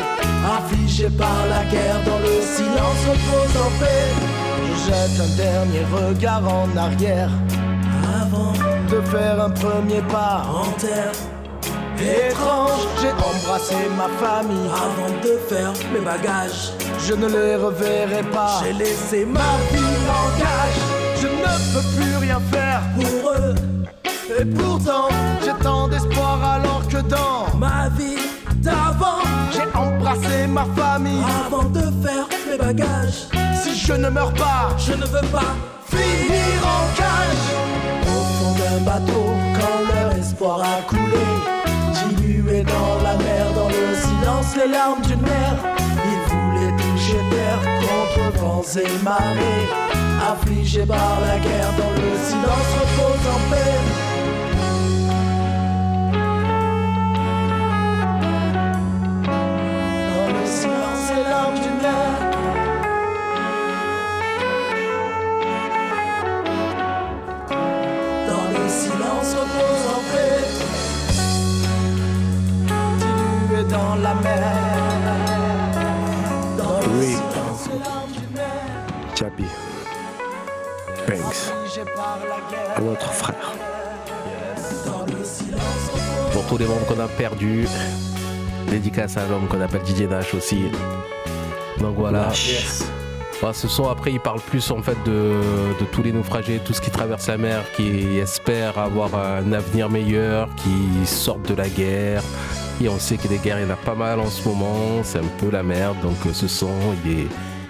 Affligés 0.56 1.10
par 1.10 1.46
la 1.50 1.64
guerre, 1.70 2.00
dans 2.04 2.18
le 2.18 2.40
silence, 2.42 3.00
repose 3.08 3.56
en 3.56 3.70
paix. 3.80 4.08
Je 4.64 4.86
jette 4.86 5.20
un 5.20 5.36
dernier 5.36 5.84
regard 5.92 6.42
en 6.46 6.76
arrière 6.76 7.30
avant 8.22 8.52
de 8.90 9.00
faire 9.02 9.42
un 9.42 9.50
premier 9.50 10.02
pas 10.02 10.46
en 10.52 10.70
terre. 10.78 11.12
Étrange, 12.00 12.86
j'ai 13.00 13.10
embrassé 13.10 13.74
ma 13.96 14.08
famille 14.24 14.70
avant 14.70 15.12
de 15.20 15.36
faire 15.48 15.72
mes 15.92 16.00
bagages. 16.00 16.72
Je 17.06 17.14
ne 17.14 17.26
les 17.26 17.56
reverrai 17.56 18.22
pas. 18.32 18.62
J'ai 18.62 18.72
laissé 18.72 19.24
ma 19.24 19.40
vie 19.72 19.96
en 20.08 20.38
gage. 20.38 20.80
Je 21.20 21.26
ne 21.26 21.72
peux 21.74 22.00
plus 22.00 22.16
rien 22.18 22.40
faire 22.52 22.82
pour 22.94 23.32
eux. 23.32 23.54
Et 24.40 24.44
pourtant, 24.44 25.08
j'ai 25.44 25.52
tant 25.62 25.88
d'espoir 25.88 26.38
alors 26.44 26.86
que 26.88 26.98
dans 26.98 27.56
ma 27.58 27.88
vie 27.88 28.27
d'avant, 28.58 29.22
j'ai 29.52 29.66
embrassé 29.76 30.46
ma 30.46 30.64
famille 30.76 31.22
avant 31.46 31.64
de 31.64 31.80
faire 31.80 32.26
mes 32.50 32.56
bagages. 32.56 33.28
Si 33.62 33.78
je 33.78 33.92
ne 33.92 34.08
meurs 34.08 34.32
pas, 34.34 34.70
je 34.78 34.92
ne 34.92 35.06
veux 35.06 35.28
pas 35.32 35.54
finir 35.86 36.58
en 36.76 36.84
cage. 36.96 37.46
Au 38.06 38.20
fond 38.36 38.54
d'un 38.58 38.84
bateau, 38.84 39.26
quand 39.54 39.94
leur 39.94 40.12
espoir 40.12 40.60
a 40.60 40.82
coulé, 40.82 41.26
dilué 42.16 42.62
dans 42.62 43.02
la 43.02 43.16
mer, 43.16 43.52
dans 43.54 43.68
le 43.68 43.94
silence, 43.94 44.56
les 44.56 44.70
larmes 44.70 45.02
d'une 45.02 45.22
mère. 45.22 45.56
Ils 46.10 46.22
voulaient 46.30 46.76
toucher 46.76 47.20
terre 47.30 47.62
contre 47.84 48.38
vents 48.38 48.62
et 48.76 49.04
marées. 49.04 49.68
Affligés 50.30 50.84
par 50.86 51.20
la 51.26 51.38
guerre, 51.38 51.72
dans 51.78 51.92
le 52.00 52.10
silence, 52.28 52.70
repose 52.80 53.24
en 53.34 53.50
paix. 53.50 54.07
Dans 68.26 68.46
le 68.52 68.68
silence, 68.68 69.34
retourne 69.34 69.98
dans 73.70 73.94
la 73.96 74.14
mer. 74.14 74.42
Oui, 76.92 77.16
dans 77.34 77.46
le 77.48 77.56
silence, 77.56 78.10
tu. 78.12 79.18
Chappie, 79.18 79.50
l'autre 82.78 83.12
frère. 83.12 83.52
Pour 86.32 86.46
tous 86.46 86.58
les 86.58 86.66
membres 86.66 86.86
qu'on 86.86 87.00
a 87.00 87.08
perdus 87.08 87.66
Dédicace 88.70 89.16
à 89.16 89.26
l'homme 89.26 89.48
qu'on 89.48 89.60
appelle 89.62 89.82
Didier 89.82 90.06
Dash 90.06 90.34
aussi. 90.34 90.70
Donc 91.80 91.96
voilà. 91.96 92.28
Nash. 92.28 92.82
Bah, 93.40 93.52
ce 93.52 93.68
son 93.68 93.88
après 93.88 94.12
il 94.12 94.18
parle 94.18 94.40
plus 94.40 94.68
en 94.72 94.82
fait 94.82 94.96
de, 95.04 95.40
de 95.78 95.84
tous 95.92 96.02
les 96.02 96.10
naufragés, 96.10 96.60
tout 96.64 96.72
ce 96.72 96.80
qui 96.80 96.90
traverse 96.90 97.28
la 97.28 97.38
mer, 97.38 97.62
qui 97.76 98.18
espèrent 98.18 98.76
avoir 98.78 99.14
un 99.14 99.52
avenir 99.52 99.88
meilleur, 99.88 100.48
qui 100.56 101.06
sortent 101.06 101.48
de 101.48 101.54
la 101.54 101.68
guerre. 101.68 102.22
Et 102.80 102.88
on 102.88 102.98
sait 102.98 103.16
que 103.16 103.28
des 103.28 103.38
guerres 103.38 103.60
il 103.60 103.66
y 103.66 103.70
en 103.70 103.74
a 103.74 103.76
pas 103.76 103.94
mal 103.94 104.18
en 104.18 104.28
ce 104.28 104.46
moment, 104.48 105.02
c'est 105.04 105.18
un 105.18 105.30
peu 105.38 105.50
la 105.50 105.62
merde. 105.62 105.96
Donc 106.02 106.16
euh, 106.26 106.32
ce 106.32 106.48
son 106.48 106.70
il 107.04 107.12
est, 107.12 107.26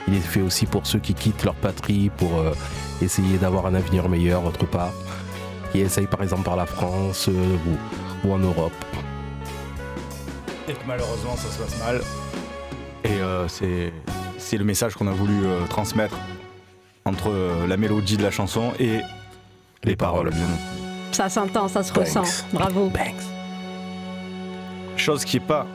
il 0.07 0.15
est 0.15 0.21
fait 0.21 0.41
aussi 0.41 0.65
pour 0.65 0.87
ceux 0.87 1.01
qui 1.01 1.13
quittent 1.13 1.45
leur 1.45 1.55
patrie 1.55 2.11
pour 2.17 2.39
euh, 2.39 2.55
essayer 3.03 3.37
d'avoir 3.37 3.67
un 3.67 3.75
avenir 3.75 4.09
meilleur 4.09 4.45
autre 4.47 4.65
part. 4.67 4.93
Qui 5.73 5.81
essayent 5.81 6.07
par 6.07 6.23
exemple 6.23 6.45
par 6.45 6.57
la 6.57 6.65
France 6.65 7.29
euh, 7.29 7.57
ou, 7.67 8.29
ou 8.29 8.33
en 8.33 8.39
Europe. 8.39 8.73
Et 10.67 10.73
que 10.73 10.79
malheureusement, 10.87 11.37
ça 11.37 11.51
se 11.51 11.59
passe 11.63 11.79
mal. 11.79 12.01
Et 13.09 13.21
euh, 13.23 13.49
c'est, 13.49 14.59
le 14.59 14.65
message 14.65 14.95
qu'on 14.95 15.07
a 15.07 15.13
voulu 15.13 15.45
euh, 15.45 15.67
transmettre 15.67 16.17
entre 17.07 17.31
euh, 17.31 17.67
la 17.67 17.79
mélodie 17.79 18.19
de 18.19 18.23
la 18.23 18.31
chanson 18.31 18.73
et 18.79 19.01
les 19.83 19.97
paroles, 19.97 20.31
bien 20.31 20.47
Ça 21.13 21.31
s'entend, 21.31 21.69
ça 21.69 21.83
se 21.83 21.93
Banks. 21.93 22.05
ressent. 22.05 22.45
Bravo. 22.53 22.93
Chose 24.97 25.25
qui 25.25 25.39
est 25.39 25.41
pas 25.41 25.67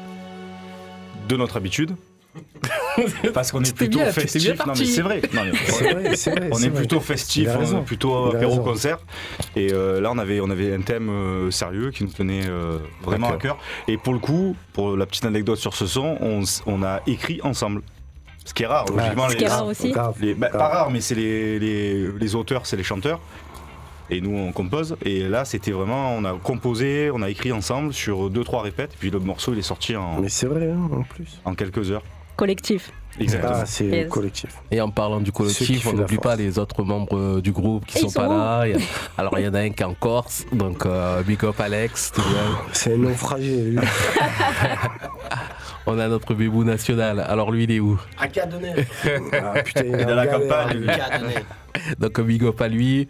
de 1.28 1.36
notre 1.36 1.58
habitude. 1.58 1.96
Parce 3.34 3.52
qu'on 3.52 3.64
est 3.64 3.76
plutôt 3.76 4.00
bien, 4.00 4.12
festif. 4.12 4.66
non 4.66 4.74
mais 4.78 4.86
c'est 4.86 5.02
vrai. 5.02 5.22
On 6.52 6.58
est 6.62 6.70
plutôt 6.70 7.00
festif, 7.00 7.50
on 7.58 7.80
est 7.80 7.84
plutôt 7.84 8.28
apéro 8.36 8.60
concert. 8.60 9.00
Et 9.56 9.72
euh, 9.72 10.02
là, 10.02 10.12
on 10.12 10.18
avait, 10.18 10.40
on 10.40 10.50
avait 10.50 10.74
un 10.74 10.82
thème 10.82 11.10
euh, 11.10 11.52
sérieux 11.52 11.92
qui 11.92 12.04
nous 12.04 12.12
tenait 12.12 12.48
euh, 12.48 12.78
vraiment 13.04 13.30
à 13.30 13.38
cœur. 13.38 13.58
Et 13.88 13.98
pour 13.98 14.14
le 14.14 14.20
coup, 14.20 14.56
pour 14.74 14.96
la 14.98 15.06
petite 15.06 15.26
anecdote 15.26 15.58
sur 15.58 15.74
ce 15.74 15.88
son, 15.88 16.18
on, 16.66 16.84
a 16.84 17.02
écrit 17.08 17.40
ensemble. 17.44 17.82
Ce 18.46 18.54
qui 18.54 18.64
est 18.64 18.68
rare, 18.68 18.86
logiquement. 18.86 19.30
Ce 19.30 19.36
qui 19.36 19.44
est 19.44 19.48
rare 19.48 19.68
aussi. 19.68 19.94
Les- 20.20 20.34
bah, 20.34 20.50
pas 20.50 20.68
rare, 20.68 20.92
mais 20.92 21.00
c'est 21.00 21.16
les, 21.16 21.60
les, 21.60 22.12
les 22.12 22.36
auteurs, 22.36 22.66
c'est 22.66 22.76
les 22.76 22.84
chanteurs. 22.84 23.22
Et 24.10 24.20
nous, 24.20 24.38
on 24.38 24.52
compose. 24.52 24.98
Et 25.06 25.22
là, 25.30 25.46
c'était 25.46 25.72
vraiment, 25.72 26.14
on 26.16 26.26
a 26.26 26.34
composé, 26.34 27.10
on 27.14 27.22
a 27.22 27.30
écrit 27.30 27.52
ensemble 27.54 27.94
sur 27.94 28.30
deux, 28.30 28.44
trois 28.44 28.62
répètes. 28.62 28.94
Et 28.94 28.98
puis 29.00 29.10
le 29.10 29.20
morceau, 29.20 29.54
il 29.54 29.60
est 29.60 29.64
sorti 29.64 29.96
en, 29.96 30.20
Mais 30.20 30.30
c'est 30.30 30.48
vrai, 30.48 30.70
hein, 30.70 30.90
en 30.92 31.04
plus. 31.04 31.40
en 31.46 31.56
quelques 31.56 31.90
heures. 31.92 32.04
Collectif. 32.36 32.92
Exactement. 33.20 33.54
Ah, 33.58 33.66
c'est 33.68 33.86
Yes. 33.86 34.10
collectif. 34.10 34.50
Et 34.72 34.82
en 34.82 34.90
parlant 34.90 35.20
du 35.22 35.32
collectif, 35.32 35.86
on 35.86 35.94
n'oublie 35.94 36.18
pas 36.18 36.36
les 36.36 36.58
autres 36.58 36.84
membres 36.84 37.16
euh, 37.16 37.42
du 37.42 37.52
groupe 37.52 37.86
qui 37.86 38.00
sont 38.00 38.10
sont 38.10 38.20
pas 38.22 38.28
là. 38.28 38.64
Il 38.68 38.72
y 38.72 38.76
a- 38.76 38.86
Alors 39.20 39.38
il 39.38 39.46
y 39.46 39.48
en 39.48 39.54
a 39.54 39.60
un 39.60 39.70
qui 39.70 39.84
est 39.84 39.86
en 39.86 39.94
Corse, 39.94 40.46
donc 40.52 40.84
euh, 40.88 41.22
big 41.22 41.44
up 41.46 41.60
Alex. 41.60 42.12
vois. 42.16 42.66
C'est 42.72 42.96
un 42.96 42.98
naufragé, 42.98 43.56
lui. 43.56 43.78
On 45.86 46.00
a 46.00 46.08
notre 46.08 46.34
bébou 46.34 46.64
national. 46.64 47.20
Alors 47.20 47.52
lui 47.52 47.66
il 47.66 47.72
est 47.72 47.80
où? 47.80 48.00
À 48.18 48.28
donné 48.48 48.74
Ah, 49.34 49.62
putain, 49.64 49.84
il 49.86 49.94
est 49.96 50.06
dans 50.06 50.14
en 50.14 50.16
la 50.16 50.26
galère, 50.26 50.40
campagne, 50.40 50.86
Donc 52.00 52.20
big 52.22 52.44
up 52.46 52.62
à 52.62 52.68
lui. 52.68 53.08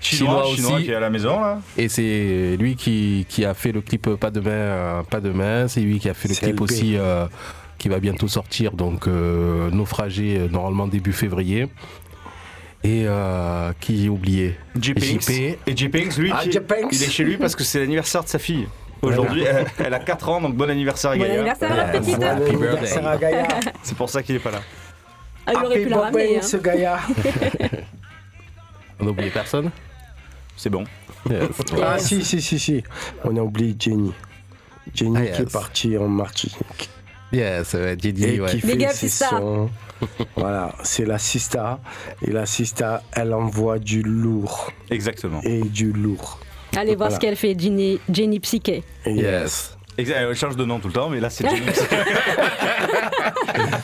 Chinois, 0.00 0.42
Chinois 0.42 0.56
Chinois 0.56 0.72
aussi. 0.76 0.84
qui 0.84 0.90
est 0.90 0.94
à 0.96 1.00
la 1.00 1.10
maison, 1.10 1.40
là. 1.40 1.60
Et 1.76 1.88
c'est 1.88 2.56
lui 2.58 2.74
qui, 2.74 3.24
qui 3.28 3.44
a 3.44 3.54
fait 3.54 3.70
le 3.70 3.82
clip 3.82 4.08
Pas 4.16 4.30
demain, 4.32 4.50
euh, 4.50 5.02
pas 5.04 5.20
demain. 5.20 5.68
C'est 5.68 5.80
lui 5.80 6.00
qui 6.00 6.08
a 6.08 6.14
fait 6.14 6.26
le 6.28 6.34
clip 6.34 6.54
LP. 6.56 6.60
aussi 6.62 6.96
euh, 6.96 7.26
qui 7.82 7.88
va 7.88 7.98
bientôt 8.00 8.28
sortir. 8.28 8.72
Donc 8.72 9.06
euh, 9.08 9.70
naufragé 9.70 10.38
euh, 10.38 10.48
normalement 10.48 10.86
début 10.86 11.12
février. 11.12 11.66
Et 12.84 13.04
euh, 13.06 13.72
qui 13.80 14.02
j'ai 14.02 14.08
oublié? 14.08 14.56
J. 14.80 14.94
Pinks. 14.94 15.28
Et 15.30 15.58
J. 15.76 15.88
Pinks, 15.88 16.16
lui, 16.16 16.30
Ah, 16.34 16.40
qui- 16.42 16.50
il 16.92 17.02
est 17.02 17.10
chez 17.10 17.24
lui 17.24 17.36
parce 17.36 17.54
que 17.54 17.62
c'est 17.64 17.78
l'anniversaire 17.80 18.24
de 18.24 18.28
sa 18.28 18.38
fille. 18.38 18.66
Aujourd'hui, 19.02 19.42
elle, 19.42 19.66
elle 19.84 19.94
a 19.94 19.98
4 19.98 20.28
ans, 20.28 20.40
donc 20.40 20.54
bon 20.56 20.70
anniversaire 20.70 21.10
à 21.10 21.16
Bon 21.16 21.22
Gaïa. 21.22 21.34
anniversaire, 21.34 21.76
la 21.76 21.84
petite. 21.88 22.16
Bon 22.18 22.22
Happy 22.26 22.50
anniversaire 22.50 23.02
birthday. 23.02 23.26
à 23.26 23.30
Gaïa. 23.32 23.48
C'est 23.82 23.96
pour 23.96 24.08
ça 24.08 24.22
qu'il 24.22 24.36
est 24.36 24.40
pas 24.40 24.52
là. 24.52 24.60
Ah, 25.46 25.52
il 25.54 25.64
aurait 25.66 25.80
pu 25.82 25.88
la 25.88 26.00
ramener. 26.00 26.38
hein. 26.38 26.42
ce 26.42 26.56
Gaïa. 26.56 26.98
On 29.00 29.04
n'a 29.04 29.10
oublié 29.10 29.30
personne? 29.30 29.70
C'est 30.56 30.70
bon. 30.70 30.84
Yes. 31.28 31.48
Ah, 31.82 31.98
si, 31.98 32.24
si, 32.24 32.40
si, 32.40 32.58
si. 32.58 32.82
On 33.24 33.36
a 33.36 33.40
oublié 33.40 33.74
Jenny. 33.78 34.12
Jenny 34.94 35.16
Ah, 35.18 35.22
qui 35.26 35.40
est 35.40 35.44
yes. 35.44 35.52
partie 35.52 35.96
en 35.98 36.08
Martinique. 36.08 36.90
Yes, 37.32 37.74
Didier, 37.96 38.40
ouais. 38.40 38.50
qui 38.50 38.56
Big 38.66 38.80
fait 38.80 38.86
up, 38.86 38.92
ses 38.92 39.08
Sista. 39.08 39.30
sons. 39.30 39.70
voilà, 40.36 40.74
c'est 40.82 41.04
la 41.06 41.18
Sista. 41.18 41.80
Et 42.20 42.30
la 42.30 42.44
Sista, 42.46 43.02
elle 43.12 43.32
envoie 43.32 43.78
du 43.78 44.02
lourd. 44.02 44.70
Exactement. 44.90 45.40
Et 45.42 45.60
du 45.62 45.92
lourd. 45.92 46.38
Allez 46.76 46.94
voir 46.96 47.08
Voilà. 47.10 47.14
ce 47.16 47.20
qu'elle 47.20 47.36
fait, 47.36 47.54
Jenny, 47.58 48.00
Jenny 48.12 48.40
Psyché. 48.40 48.82
Et 49.06 49.12
Yes. 49.14 49.76
Exact, 49.98 50.16
elle 50.20 50.34
change 50.34 50.56
de 50.56 50.64
nom 50.64 50.78
tout 50.80 50.88
le 50.88 50.94
temps, 50.94 51.10
mais 51.10 51.20
là 51.20 51.28
c'est 51.28 51.46
Jenny. 51.48 51.66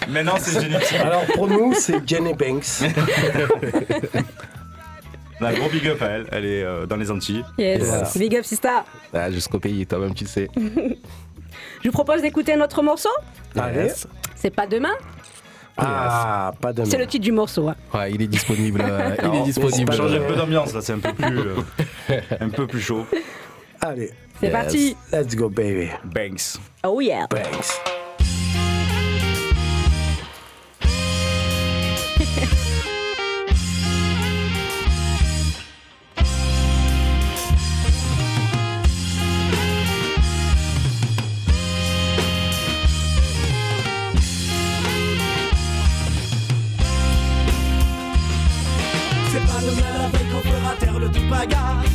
Maintenant 0.08 0.36
c'est 0.38 0.58
Jenny. 0.60 0.74
Alors 1.00 1.24
pour 1.34 1.46
nous, 1.48 1.74
c'est 1.74 2.06
Jenny 2.08 2.32
Banks. 2.32 2.64
Un 5.40 5.52
gros 5.52 5.68
big 5.68 5.86
up 5.86 6.02
à 6.02 6.06
elle, 6.06 6.26
elle 6.32 6.44
est 6.46 6.62
euh, 6.64 6.84
dans 6.86 6.96
les 6.96 7.10
Antilles. 7.12 7.44
Yes. 7.58 7.84
Voilà. 7.84 8.08
Big 8.16 8.34
up, 8.36 8.44
Sista. 8.44 8.84
Ah, 9.14 9.30
Jusqu'au 9.30 9.60
pays, 9.60 9.86
toi-même, 9.86 10.12
tu 10.14 10.26
sais. 10.26 10.48
Je 11.82 11.88
vous 11.88 11.92
propose 11.92 12.22
d'écouter 12.22 12.56
notre 12.56 12.82
morceau. 12.82 13.08
Allez. 13.56 13.84
Yes. 13.84 14.06
C'est 14.34 14.50
pas 14.54 14.66
demain. 14.66 14.92
Ah, 15.76 16.52
pas 16.60 16.72
de 16.72 16.84
C'est 16.84 16.98
le 16.98 17.06
titre 17.06 17.22
du 17.24 17.30
morceau. 17.32 17.68
hein. 17.68 17.76
Ouais, 17.94 18.10
il 18.12 18.20
est 18.22 18.26
disponible. 18.26 18.80
euh, 18.84 19.14
il 19.32 19.34
est 19.40 19.42
disponible. 19.44 19.84
pas 19.90 19.96
Change 19.96 20.14
un 20.14 20.26
peu 20.26 20.34
d'ambiance 20.34 20.74
là, 20.74 20.80
c'est 20.82 20.92
un 20.94 20.98
peu 20.98 21.12
plus, 21.12 21.38
euh, 21.38 22.20
un 22.40 22.48
peu 22.48 22.66
plus 22.66 22.80
chaud. 22.80 23.06
Allez, 23.80 24.10
C'est 24.40 24.46
Yes. 24.46 24.52
parti. 24.52 24.96
let's 25.12 25.36
go, 25.36 25.48
baby. 25.48 25.88
Banks. 26.04 26.58
Oh 26.84 27.00
yeah. 27.00 27.26
Banks. 27.28 27.80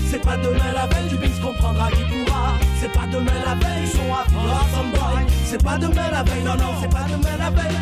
C'est 0.09 0.21
pas 0.21 0.37
demain 0.37 0.71
la 0.73 0.85
veille 0.87 1.09
du 1.09 1.17
bis 1.17 1.39
qu'on 1.39 1.53
prendra 1.53 1.89
qui 1.89 2.03
pourra. 2.03 2.53
C'est 2.79 2.91
pas 2.91 3.07
demain 3.11 3.31
la 3.45 3.55
veille, 3.55 3.87
son 3.87 3.99
some 4.75 4.91
boy 4.91 5.25
C'est 5.45 5.63
pas 5.63 5.77
demain 5.77 6.09
la 6.11 6.23
veille, 6.23 6.43
non 6.43 6.55
non, 6.55 6.73
c'est 6.81 6.89
pas 6.89 7.05
demain 7.09 7.37
la 7.39 7.49
veille. 7.49 7.77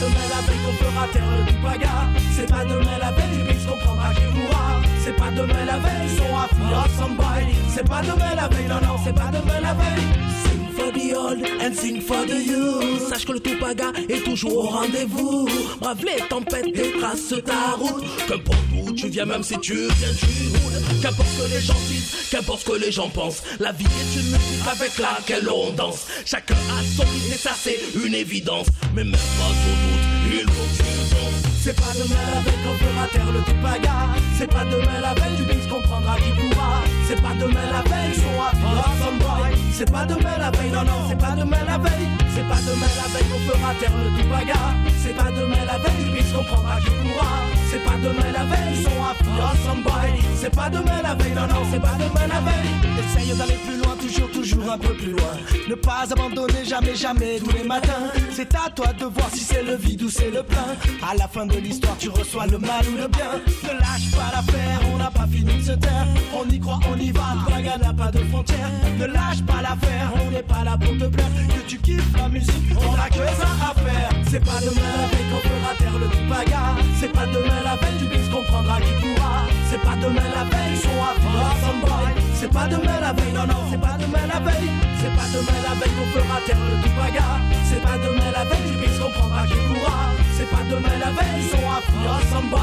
Demain 0.00 0.26
la 0.30 0.40
veille 0.46 0.60
qu'on 0.64 0.84
fera 0.84 1.08
taire 1.12 1.22
le 1.36 1.52
tout 1.52 1.62
bagarre 1.62 2.08
C'est 2.36 2.48
pas 2.48 2.64
demain 2.64 2.98
la 3.00 3.10
veille 3.12 3.36
du 3.38 3.52
bis 3.52 3.64
qu'on 3.66 3.76
prendra 3.78 4.14
qui 4.14 4.22
pourra. 4.22 4.80
C'est 5.04 5.16
pas 5.16 5.30
demain 5.30 5.64
la 5.66 5.78
veille, 5.78 6.08
son 6.16 6.98
some 6.98 7.16
boy 7.16 7.54
C'est 7.68 7.88
pas 7.88 8.02
demain 8.02 8.34
la 8.36 8.48
veille, 8.48 8.68
non 8.68 8.80
non, 8.80 8.96
c'est 9.04 9.14
pas 9.14 9.30
demain 9.32 9.60
la 9.60 9.74
veille 9.74 10.63
for 10.74 10.90
the 10.92 11.14
old 11.14 11.42
and 11.60 11.74
sing 11.74 12.00
for 12.00 12.24
the 12.26 12.38
youth. 12.38 13.08
Sache 13.08 13.24
que 13.24 13.32
le 13.32 13.40
Tupaga 13.40 13.92
est 14.08 14.24
toujours 14.24 14.56
au 14.56 14.68
rendez-vous. 14.68 15.48
Brave 15.80 16.04
les 16.04 16.26
tempêtes 16.28 16.66
et 16.74 16.92
trace 16.98 17.34
ta 17.44 17.76
route. 17.76 18.04
Qu'importe 18.28 18.58
où 18.76 18.92
tu 18.92 19.08
viens, 19.08 19.24
même 19.24 19.42
si 19.42 19.58
tu 19.60 19.74
viens 19.74 20.12
du 20.12 20.48
hood 20.48 21.00
Qu'importe 21.02 21.28
ce 21.28 21.42
que 21.42 21.54
les 21.54 21.60
gens 21.60 21.80
disent, 21.88 22.28
qu'importe 22.30 22.60
ce 22.60 22.64
que 22.64 22.78
les 22.78 22.92
gens 22.92 23.08
pensent. 23.08 23.42
La 23.60 23.72
vie 23.72 23.84
est 23.84 24.20
une 24.20 24.26
musique 24.26 24.66
avec 24.70 24.98
laquelle 24.98 25.48
on 25.48 25.72
danse. 25.72 26.06
Chacun 26.24 26.54
a 26.54 26.82
son 26.96 27.02
rythme 27.02 27.32
et 27.32 27.38
ça 27.38 27.52
c'est 27.56 27.78
une 28.04 28.14
évidence. 28.14 28.66
Mais 28.94 29.04
même 29.04 29.12
pas 29.12 29.18
trop 29.18 29.76
doute, 29.82 30.32
il 30.32 30.40
faut 30.40 30.62
que 30.62 30.76
tu 30.76 31.14
danses 31.14 31.53
c'est 31.64 31.72
pas 31.72 31.94
demain 31.94 32.20
la 32.34 32.40
veille 32.42 32.60
qu'on 32.62 32.76
fera 32.76 33.06
taire 33.08 33.32
le 33.32 33.40
Tupaga 33.40 33.96
C'est 34.36 34.46
pas 34.52 34.64
demain 34.64 35.00
la 35.00 35.14
veille 35.14 35.36
du 35.36 35.44
bis 35.44 35.66
qu'on 35.66 35.80
prendra 35.80 36.16
qui 36.16 36.30
pourra 36.36 36.82
C'est 37.08 37.22
pas 37.22 37.32
demain 37.40 37.64
la 37.72 37.80
veille, 37.88 38.14
son 38.14 38.36
affront 38.36 38.84
some 39.00 39.18
boy 39.18 39.56
C'est 39.72 39.90
pas 39.90 40.04
demain 40.04 40.36
la 40.38 40.50
veille, 40.50 40.70
non 40.70 40.84
non, 40.84 41.08
c'est 41.08 41.18
pas 41.18 41.30
demain 41.30 41.64
la 41.66 41.78
veille 41.78 42.08
C'est 42.34 42.46
pas 42.46 42.60
demain 42.68 42.92
la 43.00 43.08
veille 43.12 43.28
qu'on 43.30 43.42
fera 43.50 43.72
taire 43.80 43.92
le 43.96 44.24
bagarre. 44.28 44.74
C'est 44.98 45.16
pas 45.16 45.30
demain 45.30 45.64
la 45.66 45.78
veille, 45.78 46.04
du 46.04 46.32
qu'on 46.32 46.38
comprendra 46.38 46.80
qui 46.80 46.90
pourra. 46.90 47.32
C'est 47.70 47.84
pas 47.84 47.96
demain 48.02 48.30
la 48.32 48.44
veille, 48.44 48.74
ils 48.76 48.82
sont 48.82 49.00
à 49.00 49.56
somebody. 49.64 50.20
C'est 50.36 50.54
pas 50.54 50.68
demain 50.68 51.00
la 51.02 51.14
veille, 51.14 51.32
non, 51.34 51.46
non, 51.46 51.62
c'est 51.70 51.80
pas 51.80 51.96
demain 51.96 52.26
la 52.26 52.40
veille. 52.40 52.72
Essaye 53.00 53.36
d'aller 53.38 53.58
plus 53.64 53.76
loin, 53.78 53.83
toujours, 54.06 54.30
toujours 54.30 54.72
un 54.72 54.78
peu 54.78 54.94
plus 54.94 55.12
loin. 55.12 55.34
Ne 55.68 55.74
pas 55.74 56.04
abandonner 56.10 56.64
jamais, 56.64 56.94
jamais, 56.94 57.38
tous 57.38 57.56
les 57.56 57.64
matins. 57.64 58.10
C'est 58.30 58.54
à 58.54 58.70
toi 58.74 58.92
de 58.92 59.04
voir 59.04 59.30
si 59.32 59.40
c'est 59.40 59.62
le 59.62 59.76
vide 59.76 60.02
ou 60.02 60.10
c'est 60.10 60.30
le 60.30 60.42
plein. 60.42 60.76
À 61.06 61.14
la 61.14 61.28
fin 61.28 61.46
de 61.46 61.56
l'histoire, 61.56 61.96
tu 61.98 62.08
reçois 62.08 62.46
le 62.46 62.58
mal 62.58 62.84
ou 62.92 62.96
le 62.96 63.08
bien. 63.08 63.40
Ne 63.62 63.78
lâche 63.78 64.10
pas 64.12 64.30
l'affaire, 64.34 64.80
on 64.92 64.98
n'a 64.98 65.10
pas 65.10 65.26
fini 65.26 65.54
de 65.56 65.62
se 65.62 65.72
taire. 65.72 66.06
On 66.34 66.48
y 66.50 66.60
croit, 66.60 66.80
on 66.92 66.98
y 66.98 67.10
va, 67.10 67.36
bagarre 67.48 67.78
n'a 67.78 67.92
pas 67.92 68.10
de 68.10 68.18
frontières. 68.24 68.70
Ne 68.98 69.06
lâche 69.06 69.42
pas 69.46 69.62
l'affaire, 69.62 70.12
on 70.26 70.30
n'est 70.30 70.42
pas 70.42 70.64
là 70.64 70.76
pour 70.78 70.92
te 70.98 71.06
plaire. 71.06 71.30
Que 71.48 71.68
tu 71.68 71.78
kiffes 71.78 72.16
la 72.16 72.28
musique, 72.28 72.72
on 72.76 72.94
a 72.94 73.08
que 73.08 73.26
ça 73.40 73.48
à 73.70 73.74
faire. 73.74 74.10
C'est 74.30 74.44
pas 74.44 74.60
demain 74.60 74.92
la 75.00 75.08
qu'on 75.30 75.48
fera 75.48 75.74
taire 75.78 75.98
le 75.98 76.06
tout 76.06 76.28
bagarre. 76.28 76.76
C'est 77.00 77.12
pas 77.12 77.26
demain 77.26 77.62
la 77.64 77.76
veille, 77.76 77.98
tu 77.98 78.06
bis 78.06 78.28
comprendras 78.28 78.80
qui 78.80 78.92
pourra. 79.00 79.63
C'est 79.74 79.80
pas 79.80 79.96
demain 79.96 80.22
la 80.32 80.44
veille, 80.44 80.76
sont 80.76 81.02
à 81.02 81.14
fond, 81.18 81.88
C'est 82.32 82.52
pas 82.52 82.68
demain 82.68 83.00
la 83.00 83.12
veille, 83.12 83.32
non, 83.32 83.44
non, 83.44 83.66
c'est 83.68 83.80
pas 83.80 83.96
demain 83.98 84.24
la 84.32 84.38
veille. 84.38 84.70
C'est 85.00 85.16
pas 85.16 85.26
demain 85.34 85.58
la 85.64 85.74
veille 85.74 85.92
qu'on 85.98 86.20
fera 86.20 86.40
taire 86.46 86.56
le 86.70 86.80
tout 86.80 86.94
bagarre. 86.94 87.40
C'est 87.68 87.82
pas 87.82 87.98
demain 87.98 88.30
la 88.32 88.44
veille, 88.44 88.70
tu 88.70 88.78
bis 88.78 88.98
comprendras 89.00 89.46
qui 89.48 89.54
pourra. 89.54 89.98
C'est 90.38 90.48
pas 90.48 90.62
demain 90.70 90.96
la 91.00 91.10
veille, 91.10 91.50
sont 91.50 91.68
à 91.68 91.80
fond, 91.80 92.56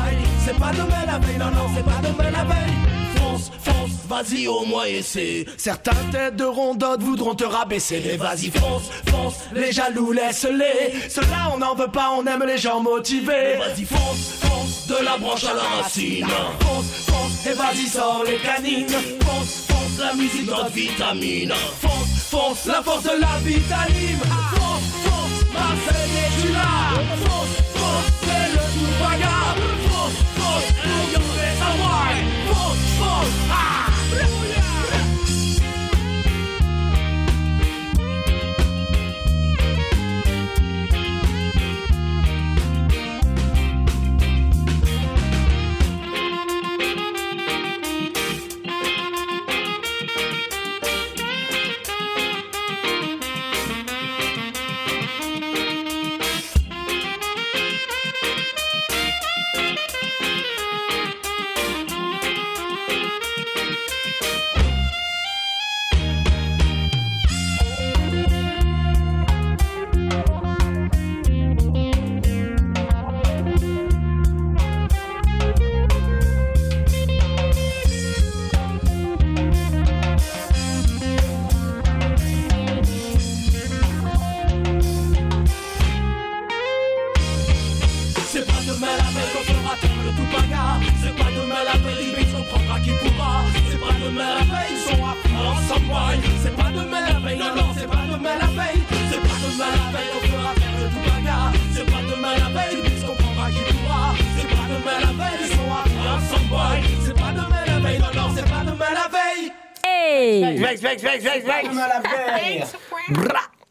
C'est 0.46 0.58
pas 0.58 0.72
demain 0.72 1.06
la 1.06 1.20
veille, 1.20 1.38
non, 1.38 1.52
non, 1.52 1.68
c'est 1.76 1.84
pas 1.84 2.00
demain 2.02 2.32
la 2.32 2.44
veille. 2.46 2.76
Fonce, 3.18 3.52
fonce, 3.62 3.92
vas-y 4.08 4.48
au 4.48 4.66
moins 4.66 4.86
essaie. 4.86 5.46
Certains 5.58 5.98
têtes 6.14 6.38
de 6.38 6.46
rondotte 6.46 7.04
voudront 7.04 7.36
te 7.36 7.44
rabaisser, 7.44 8.02
mais 8.06 8.16
vas-y 8.16 8.52
fonce, 8.52 8.90
fonce, 9.08 9.36
les 9.54 9.74
jaloux 9.74 10.14
laisse-les. 10.14 11.10
Cela 11.10 11.52
on 11.54 11.58
n'en 11.58 11.76
veut 11.76 11.92
pas, 11.92 12.12
on 12.18 12.26
aime 12.26 12.46
les 12.48 12.58
gens 12.58 12.80
motivés. 12.80 13.58
Vas-y 13.58 13.84
fonce, 13.84 14.40
fonce, 14.40 14.51
de 14.92 15.06
la 15.06 15.18
branche 15.18 15.44
à 15.46 15.54
la 15.54 15.62
racine. 15.62 16.28
Fonce, 16.60 16.86
fonce, 17.08 17.46
et 17.46 18.32
les 18.32 18.38
canines. 18.38 18.88
Fonce, 19.26 19.68
fonce, 19.68 20.00
la 20.00 20.14
musique 20.14 20.48
notre 20.48 20.72
vitamine. 20.72 21.54
Fonce, 21.82 22.30
fonce, 22.30 22.66
la 22.66 22.82
force 22.84 23.04
de 23.04 23.20
la 23.20 23.38
vitamine. 23.44 24.20
Fonce, 24.56 24.90
fonce, 25.06 25.54
Marseille 25.54 26.16
et 26.24 26.42
tu 26.42 26.54
là. 26.54 27.00
Fonce, 27.26 27.58
fonce, 27.76 28.10
c'est 28.22 28.48
le 28.54 28.64
tout 28.74 28.92
bagarre. 29.00 29.56
Fonce, 29.90 30.20
fonce, 30.38 30.70
garder 31.14 31.52
sa 31.62 31.70
wine. 31.82 32.30
Fonce, 32.48 32.84
fonce, 33.00 33.52
ah. 33.52 33.91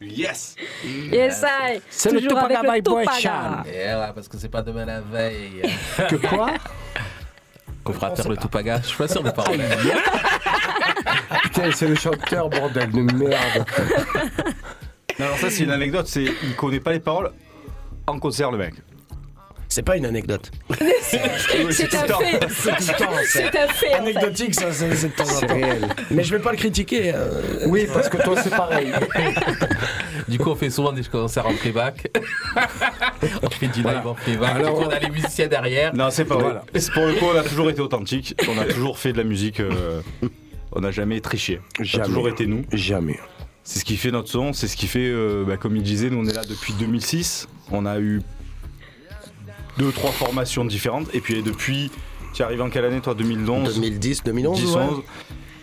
Yes! 0.00 0.56
Yes, 0.82 1.44
I. 1.44 1.80
C'est 1.90 2.10
le 2.10 2.20
by 2.20 2.80
Boy. 2.80 3.04
Chan. 3.20 3.62
Et 3.66 3.94
ouais, 3.94 4.12
parce 4.14 4.28
que 4.28 4.38
c'est 4.38 4.48
pas 4.48 4.62
demain 4.62 4.86
la 4.86 5.00
veille. 5.00 5.62
Que 6.08 6.16
quoi 6.16 6.52
Qu'on 7.84 7.92
fera 7.92 8.10
taire 8.10 8.28
le 8.28 8.36
Tupaga. 8.36 8.80
Je 8.82 8.88
suis 8.88 8.96
pas 8.96 9.08
sûr 9.08 9.22
des 9.22 9.32
paroles. 9.32 9.58
Putain, 11.42 11.70
c'est 11.72 11.88
le 11.88 11.94
chanteur, 11.94 12.48
bordel 12.48 12.90
de 12.90 13.00
merde. 13.00 13.66
Non, 15.18 15.26
alors 15.26 15.38
ça 15.38 15.50
c'est 15.50 15.64
une 15.64 15.70
anecdote, 15.70 16.06
c'est 16.06 16.24
il 16.24 16.56
connaît 16.56 16.80
pas 16.80 16.92
les 16.92 17.00
paroles 17.00 17.32
en 18.06 18.18
concert 18.18 18.50
le 18.50 18.58
mec. 18.58 18.74
C'est 19.68 19.82
pas 19.82 19.96
une 19.96 20.06
anecdote. 20.06 20.50
C'est 21.11 21.94
un 21.94 22.18
fait. 22.18 22.40
C'est 23.27 23.59
un 23.59 23.68
fait. 23.68 23.92
Anecdotique, 23.94 24.55
ça, 24.55 24.73
c'est 24.73 24.88
de 24.88 25.14
temps 25.14 25.25
en. 25.25 25.59
Mais 26.11 26.23
je 26.25 26.35
vais 26.37 26.42
pas 26.42 26.53
le 26.53 26.57
critiquer. 26.57 27.12
euh, 27.14 27.66
Oui, 27.66 27.87
parce 27.92 28.09
que 28.09 28.16
toi, 28.18 28.40
c'est 28.42 28.51
pareil. 28.51 28.92
Du 30.29 30.38
coup, 30.38 30.51
on 30.51 30.55
fait 30.55 30.70
souvent 30.70 30.92
des 30.92 31.03
concerts 31.03 31.46
en 31.46 31.55
playback. 31.55 32.09
on 33.42 33.51
fait 33.51 33.66
du 33.66 33.83
live 33.83 34.07
en 34.07 34.14
playback. 34.14 34.55
Alors, 34.57 34.79
du 34.79 34.85
coup, 34.85 34.88
on 34.88 34.94
a 34.94 34.99
les 35.01 35.11
musiciens 35.11 35.49
derrière. 35.49 35.92
Non, 35.94 36.09
c'est 36.11 36.25
pas 36.25 36.35
vrai. 36.37 36.44
Voilà. 36.44 36.64
Pour 36.94 37.07
le 37.07 37.14
coup, 37.14 37.25
on 37.35 37.37
a 37.38 37.42
toujours 37.42 37.68
été 37.68 37.81
authentique. 37.81 38.35
On 38.49 38.57
a 38.61 38.64
toujours 38.64 38.99
fait 38.99 39.12
de 39.12 39.18
la 39.18 39.25
musique. 39.25 39.59
euh, 39.59 40.01
on 40.70 40.81
n'a 40.81 40.92
jamais 40.92 41.20
triché. 41.20 41.61
Ça 41.79 41.81
a 41.81 41.85
Jamais. 41.85 42.05
toujours 42.07 42.29
été 42.29 42.46
nous. 42.46 42.62
Jamais. 42.73 43.18
C'est 43.64 43.81
ce 43.81 43.85
qui 43.85 43.96
fait 43.96 44.12
notre 44.12 44.29
son. 44.29 44.53
C'est 44.53 44.68
ce 44.68 44.77
qui 44.77 44.87
fait, 44.87 45.09
euh, 45.09 45.44
bah, 45.44 45.57
comme 45.57 45.75
il 45.77 45.83
disait, 45.83 46.11
nous 46.11 46.18
on 46.25 46.27
est 46.29 46.35
là 46.35 46.42
depuis 46.49 46.75
2006. 46.75 47.49
On 47.73 47.85
a 47.85 47.99
eu 47.99 48.23
deux, 49.78 49.92
trois 49.92 50.11
formations 50.11 50.64
différentes. 50.64 51.09
Et 51.14 51.20
puis 51.20 51.42
depuis, 51.42 51.90
tu 52.35 52.42
es 52.42 52.44
arrivé 52.44 52.62
en 52.62 52.70
quelle 52.70 52.85
année 52.85 53.00
toi 53.00 53.14
2011 53.14 53.74
2010, 53.76 54.22
2011. 54.24 54.61
10, 54.61 54.66
ouais. 54.76 54.83
11. 54.83 55.02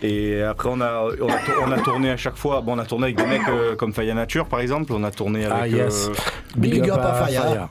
Et 0.00 0.42
après, 0.44 0.68
on 0.72 0.80
a, 0.80 1.02
on, 1.20 1.28
a, 1.28 1.38
tour- 1.38 1.54
on 1.66 1.72
a 1.72 1.78
tourné 1.80 2.10
à 2.10 2.16
chaque 2.16 2.36
fois. 2.36 2.60
Bon, 2.60 2.76
on 2.76 2.78
a 2.78 2.84
tourné 2.84 3.06
avec 3.06 3.16
des 3.16 3.26
mecs 3.26 3.48
euh, 3.48 3.74
comme 3.74 3.92
Faya 3.92 4.14
Nature, 4.14 4.46
par 4.46 4.60
exemple. 4.60 4.92
On 4.94 5.02
a 5.02 5.10
tourné 5.10 5.44
avec, 5.46 5.56
Ah, 5.60 5.66
yes. 5.66 6.08
euh, 6.08 6.12
Big, 6.56 6.88
up 6.88 7.00
à 7.02 7.14
Faya. 7.14 7.68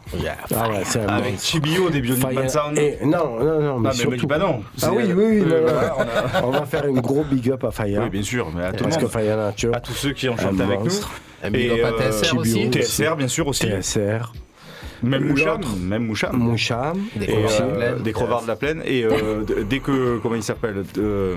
Ah 0.53 0.69
ouais, 0.69 0.81
c'est 0.83 0.99
un 0.99 1.07
avec. 1.07 1.39
Chibio 1.39 1.89
des 1.89 2.01
Bionic 2.01 2.21
Fire- 2.21 2.33
Man 2.33 2.49
Sound. 2.49 2.77
Et, 2.77 2.97
non, 3.05 3.39
non, 3.39 3.61
non, 3.61 3.79
mais 3.79 3.89
Ah, 3.89 3.93
surtout. 3.93 4.27
pas 4.27 4.39
non. 4.39 4.61
Ah 4.81 4.89
oui, 4.91 5.03
oui, 5.05 5.13
oui. 5.15 5.41
non, 5.41 5.47
euh, 5.53 5.87
non. 5.87 5.93
on 5.95 6.01
a- 6.01 6.43
On 6.43 6.51
va 6.51 6.65
faire 6.65 6.85
une 6.85 6.99
gros 6.99 7.23
big 7.23 7.49
up 7.49 7.63
à 7.63 7.71
Faya. 7.71 8.01
Oui, 8.03 8.09
bien 8.09 8.23
sûr, 8.23 8.49
mais 8.53 8.65
à 8.65 8.71
tout 8.73 8.79
le 8.79 8.89
parce 8.89 8.97
que 8.97 9.01
monde. 9.03 9.11
Faya 9.11 9.35
Nature, 9.37 9.73
À 9.73 9.79
tous 9.79 9.93
ceux 9.93 10.11
qui 10.11 10.27
ont 10.27 10.33
un 10.33 10.37
chanté 10.37 10.63
avec 10.63 10.83
nous. 10.83 10.91
Un 11.43 11.49
big 11.49 11.69
up 11.71 11.79
à 11.97 12.03
euh, 12.03 12.11
TSR 12.11 12.37
aussi. 12.37 12.69
TSR, 12.69 13.15
bien 13.15 13.27
sûr, 13.29 13.47
aussi. 13.47 13.67
TSR, 13.69 14.33
Même 15.03 15.25
Moucham. 15.25 15.47
L'autre. 15.61 15.75
Même 15.79 16.05
Moucham. 16.05 16.37
Moucham, 16.37 16.97
Des 17.15 17.25
Et, 17.25 17.27
crevards 17.27 17.51
de 17.51 17.57
la 17.57 17.65
euh, 17.65 17.77
plaine. 17.93 18.03
des 18.03 18.11
crevards 18.11 18.41
de 18.43 18.47
la 18.47 18.55
plaine 18.55 18.81
et 18.85 19.03
euh, 19.03 19.43
dès 19.69 19.79
que 19.79 20.17
comment 20.19 20.35
il 20.35 20.43
s'appelle 20.43 20.83
euh, 20.97 21.35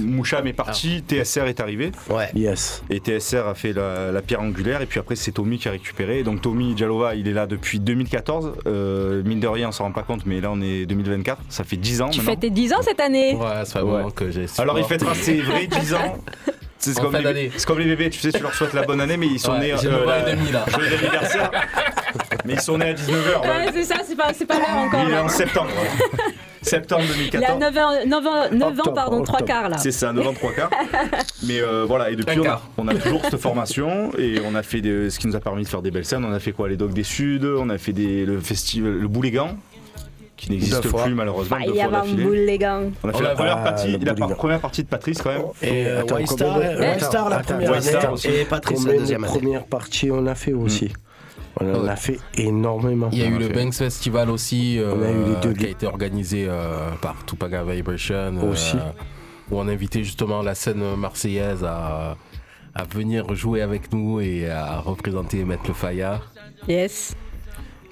Moucham 0.00 0.46
est 0.46 0.52
parti 0.52 1.02
TSR 1.06 1.46
est 1.46 1.60
arrivé 1.60 1.92
Ouais. 2.10 2.28
yes. 2.34 2.82
et 2.90 3.00
TSR 3.00 3.46
a 3.48 3.54
fait 3.54 3.72
la, 3.72 4.12
la 4.12 4.22
pierre 4.22 4.40
angulaire 4.40 4.80
et 4.82 4.86
puis 4.86 4.98
après 5.00 5.16
c'est 5.16 5.32
Tommy 5.32 5.58
qui 5.58 5.68
a 5.68 5.72
récupéré 5.72 6.22
donc 6.22 6.40
Tommy 6.40 6.76
Jalova 6.76 7.14
il 7.14 7.28
est 7.28 7.32
là 7.32 7.46
depuis 7.46 7.80
2014 7.80 8.52
euh, 8.66 9.22
mine 9.24 9.40
de 9.40 9.46
rien 9.48 9.68
on 9.68 9.72
s'en 9.72 9.84
rend 9.84 9.92
pas 9.92 10.02
compte 10.02 10.24
mais 10.26 10.40
là 10.40 10.50
on 10.52 10.60
est 10.60 10.86
2024 10.86 11.42
ça 11.48 11.64
fait 11.64 11.76
10 11.76 12.02
ans 12.02 12.08
Tu 12.08 12.18
maintenant 12.20 12.32
fais 12.32 12.38
tes 12.40 12.50
10 12.50 12.72
ans 12.72 12.82
cette 12.82 13.00
année. 13.00 13.34
Ouais, 13.34 13.82
Ouais. 13.82 14.02
bon 14.02 14.10
que 14.10 14.30
j'ai. 14.30 14.46
alors 14.58 14.78
il 14.78 14.84
fêtera 14.84 15.14
ses 15.14 15.40
vrais 15.40 15.66
10 15.66 15.94
ans 15.94 16.18
c'est 16.78 16.94
comme, 17.00 17.16
les- 17.16 17.50
comme 17.66 17.78
bébés, 17.78 18.10
tu 18.10 18.20
sais, 18.20 18.32
tu 18.32 18.42
leur 18.42 18.54
souhaites 18.54 18.72
la 18.74 18.82
bonne 18.82 19.00
année, 19.00 19.16
mais 19.16 19.26
ils 19.26 19.38
sont 19.40 19.52
Ouais, 19.52 19.58
nés 19.60 19.74
j'ai 19.80 19.88
euh, 19.88 19.92
9 19.92 20.02
ans 20.02 20.06
la- 20.06 20.32
et 20.32 20.36
demi, 20.36 20.50
là. 20.52 20.64
joyeux 20.68 20.94
anniversaire. 20.98 21.50
mais 22.44 22.54
ils 22.54 22.60
sont 22.60 22.78
nés 22.78 22.90
à 22.90 22.92
19h. 22.94 23.40
Ouais, 23.42 23.70
c'est 23.72 23.84
ça, 23.84 23.96
c'est 24.06 24.16
pas, 24.16 24.32
c'est 24.32 24.46
pas 24.46 24.58
l'heure 24.58 24.76
encore. 24.76 25.00
il 25.06 25.12
est 25.12 25.18
en 25.18 25.28
septembre. 25.28 25.70
septembre 26.62 27.02
Il 27.06 27.36
a 27.36 27.54
2014. 27.54 27.60
9 27.60 27.78
ans, 27.78 27.90
9 28.06 28.26
ans, 28.26 28.50
9 28.52 28.62
ans 28.62 28.68
Octobre, 28.78 28.94
pardon, 28.94 29.22
3 29.22 29.40
octobre. 29.40 29.44
quarts 29.60 29.68
là. 29.68 29.78
C'est 29.78 29.92
ça, 29.92 30.12
9 30.12 30.26
ans, 30.26 30.32
3 30.34 30.52
quarts. 30.52 30.70
Mais 31.44 31.60
euh, 31.60 31.84
voilà, 31.86 32.10
et 32.10 32.16
depuis, 32.16 32.38
on 32.38 32.42
a, 32.42 32.46
quart. 32.46 32.68
on 32.76 32.88
a 32.88 32.94
toujours 32.94 33.22
cette 33.24 33.36
formation 33.40 34.10
et 34.18 34.40
on 34.44 34.54
a 34.54 34.62
fait 34.62 34.80
des- 34.80 35.08
ce 35.10 35.18
qui 35.18 35.26
nous 35.28 35.36
a 35.36 35.40
permis 35.40 35.62
de 35.62 35.68
faire 35.68 35.82
des 35.82 35.90
belles 35.90 36.04
scènes. 36.04 36.24
On 36.24 36.32
a 36.32 36.40
fait 36.40 36.52
quoi 36.52 36.68
Les 36.68 36.76
Dogs 36.76 36.92
des 36.92 37.04
Suds, 37.04 37.40
on 37.58 37.70
a 37.70 37.78
fait 37.78 37.92
des, 37.92 38.24
le 38.26 38.38
festival, 38.40 38.92
le 38.92 39.08
Boulégan. 39.08 39.56
Qui 40.38 40.50
n'existe 40.50 40.86
fois. 40.86 41.02
plus 41.04 41.14
malheureusement. 41.14 41.58
deux 41.58 41.74
Fire 41.74 41.90
fois 41.90 41.98
en 41.98 42.02
d'affilée. 42.02 42.24
boule, 42.24 42.36
les 42.36 42.58
gars. 42.58 42.80
On 43.04 43.08
a 43.08 43.12
fait 43.12 43.18
On 43.18 43.22
la 43.22 43.34
première 43.34 43.62
partie, 43.64 43.98
la 43.98 44.14
première 44.14 44.60
partie 44.60 44.82
de 44.84 44.88
Patrice 44.88 45.20
quand 45.20 45.30
même. 45.30 45.42
Et 45.62 45.86
euh, 45.86 46.02
Star, 46.26 47.28
la 47.28 47.40
première 47.40 47.74
et 48.24 48.44
Patrice 48.44 48.86
la 48.86 48.92
deuxième 48.96 49.24
année. 49.24 49.32
premières 49.38 49.64
parties 49.66 50.10
on 50.10 50.26
a 50.26 50.34
fait 50.34 50.52
aussi 50.52 50.92
On 51.60 51.74
en 51.74 51.86
a 51.88 51.96
fait 51.96 52.18
énormément. 52.36 53.08
Il 53.12 53.18
y 53.18 53.22
a 53.22 53.26
eu 53.26 53.36
le. 53.38 53.48
Banks 53.48 53.74
Festival 53.74 54.30
aussi, 54.30 54.78
euh, 54.78 54.94
On 54.96 55.02
a 55.02 55.10
eu 55.10 55.34
les 55.34 55.40
deux 55.42 55.52
qui 55.54 55.66
a 55.66 55.70
été 55.70 55.86
organisé 55.86 56.46
euh, 56.48 56.90
par 57.02 57.24
Tupaga 57.26 57.64
Vibration. 57.64 58.14
euh, 58.40 58.52
Aussi. 58.52 58.76
où 59.50 59.58
on 59.58 59.66
a 59.66 59.72
invité 59.72 60.04
justement 60.04 60.40
la 60.42 60.54
scène 60.54 60.82
marseillaise 60.96 61.64
à, 61.64 62.16
à 62.74 62.84
venir 62.84 63.34
jouer 63.34 63.62
avec 63.62 63.92
nous 63.92 64.20
et 64.20 64.48
à 64.48 64.78
représenter 64.78 65.42
Maître 65.44 65.64
Le 65.66 65.74
Faya. 65.74 66.20
Yes. 66.68 67.16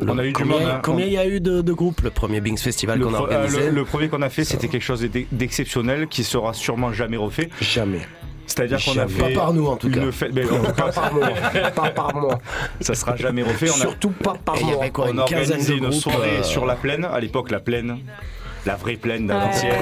On 0.01 0.19
a 0.19 0.25
eu 0.25 0.29
du 0.29 0.33
Combien 0.35 0.59
monde. 0.59 0.69
hein. 0.69 0.81
combien 0.83 1.07
il 1.07 1.13
y 1.13 1.19
a 1.19 1.27
eu 1.27 1.41
de, 1.41 1.63
de 1.63 1.73
groupes 1.73 2.03
le 2.03 2.11
premier 2.11 2.41
Bings 2.43 2.59
Festival 2.59 3.01
qu'on 3.01 3.15
a 3.15 3.17
euh, 3.17 3.21
organisé 3.21 3.67
le- 3.67 3.71
le 3.71 3.85
premier 3.85 4.09
qu'on 4.09 4.21
a 4.23 4.29
fait, 4.29 4.45
c'était 4.45 4.69
quelque 4.69 4.83
chose 4.83 5.01
d'e- 5.03 5.27
d'exceptionnel 5.33 6.07
qui 6.09 6.23
sera 6.23 6.53
sûrement 6.53 6.93
jamais 6.93 7.17
refait. 7.17 7.49
Jamais. 7.63 8.01
C'est-à-dire 8.47 8.79
qu'on 8.85 8.97
a 8.99 9.09
fait 9.09 9.33
Pas 9.35 9.41
par 9.41 9.53
nous 9.55 9.67
en 9.67 9.77
tout 9.77 9.91
cas. 9.91 10.01
une 10.01 10.13
fête. 10.13 10.33
mais 10.35 10.45
on- 10.51 10.63
Pas 10.73 10.93
par 10.93 11.13
mois. 11.15 11.29
pas 11.75 11.91
par 11.91 12.39
ça 12.81 12.95
sera 12.95 13.17
jamais 13.17 13.43
refait. 13.43 13.71
On 13.71 13.75
a, 13.75 13.77
Surtout 13.81 14.11
pas 14.11 14.35
par 14.35 14.57
il 14.61 14.93
quoi 14.93 15.07
on 15.13 15.19
a 15.19 15.23
organisé 15.23 15.75
une 15.77 15.91
soirée 15.93 16.39
euh, 16.39 16.43
sur 16.43 16.67
la 16.67 16.75
plaine. 16.77 17.05
À 17.05 17.19
l'époque, 17.19 17.51
la 17.51 17.61
plaine, 17.61 17.99
la 18.67 18.75
vraie 18.77 18.97
plaine 18.97 19.27
d'avant-hier. 19.27 19.75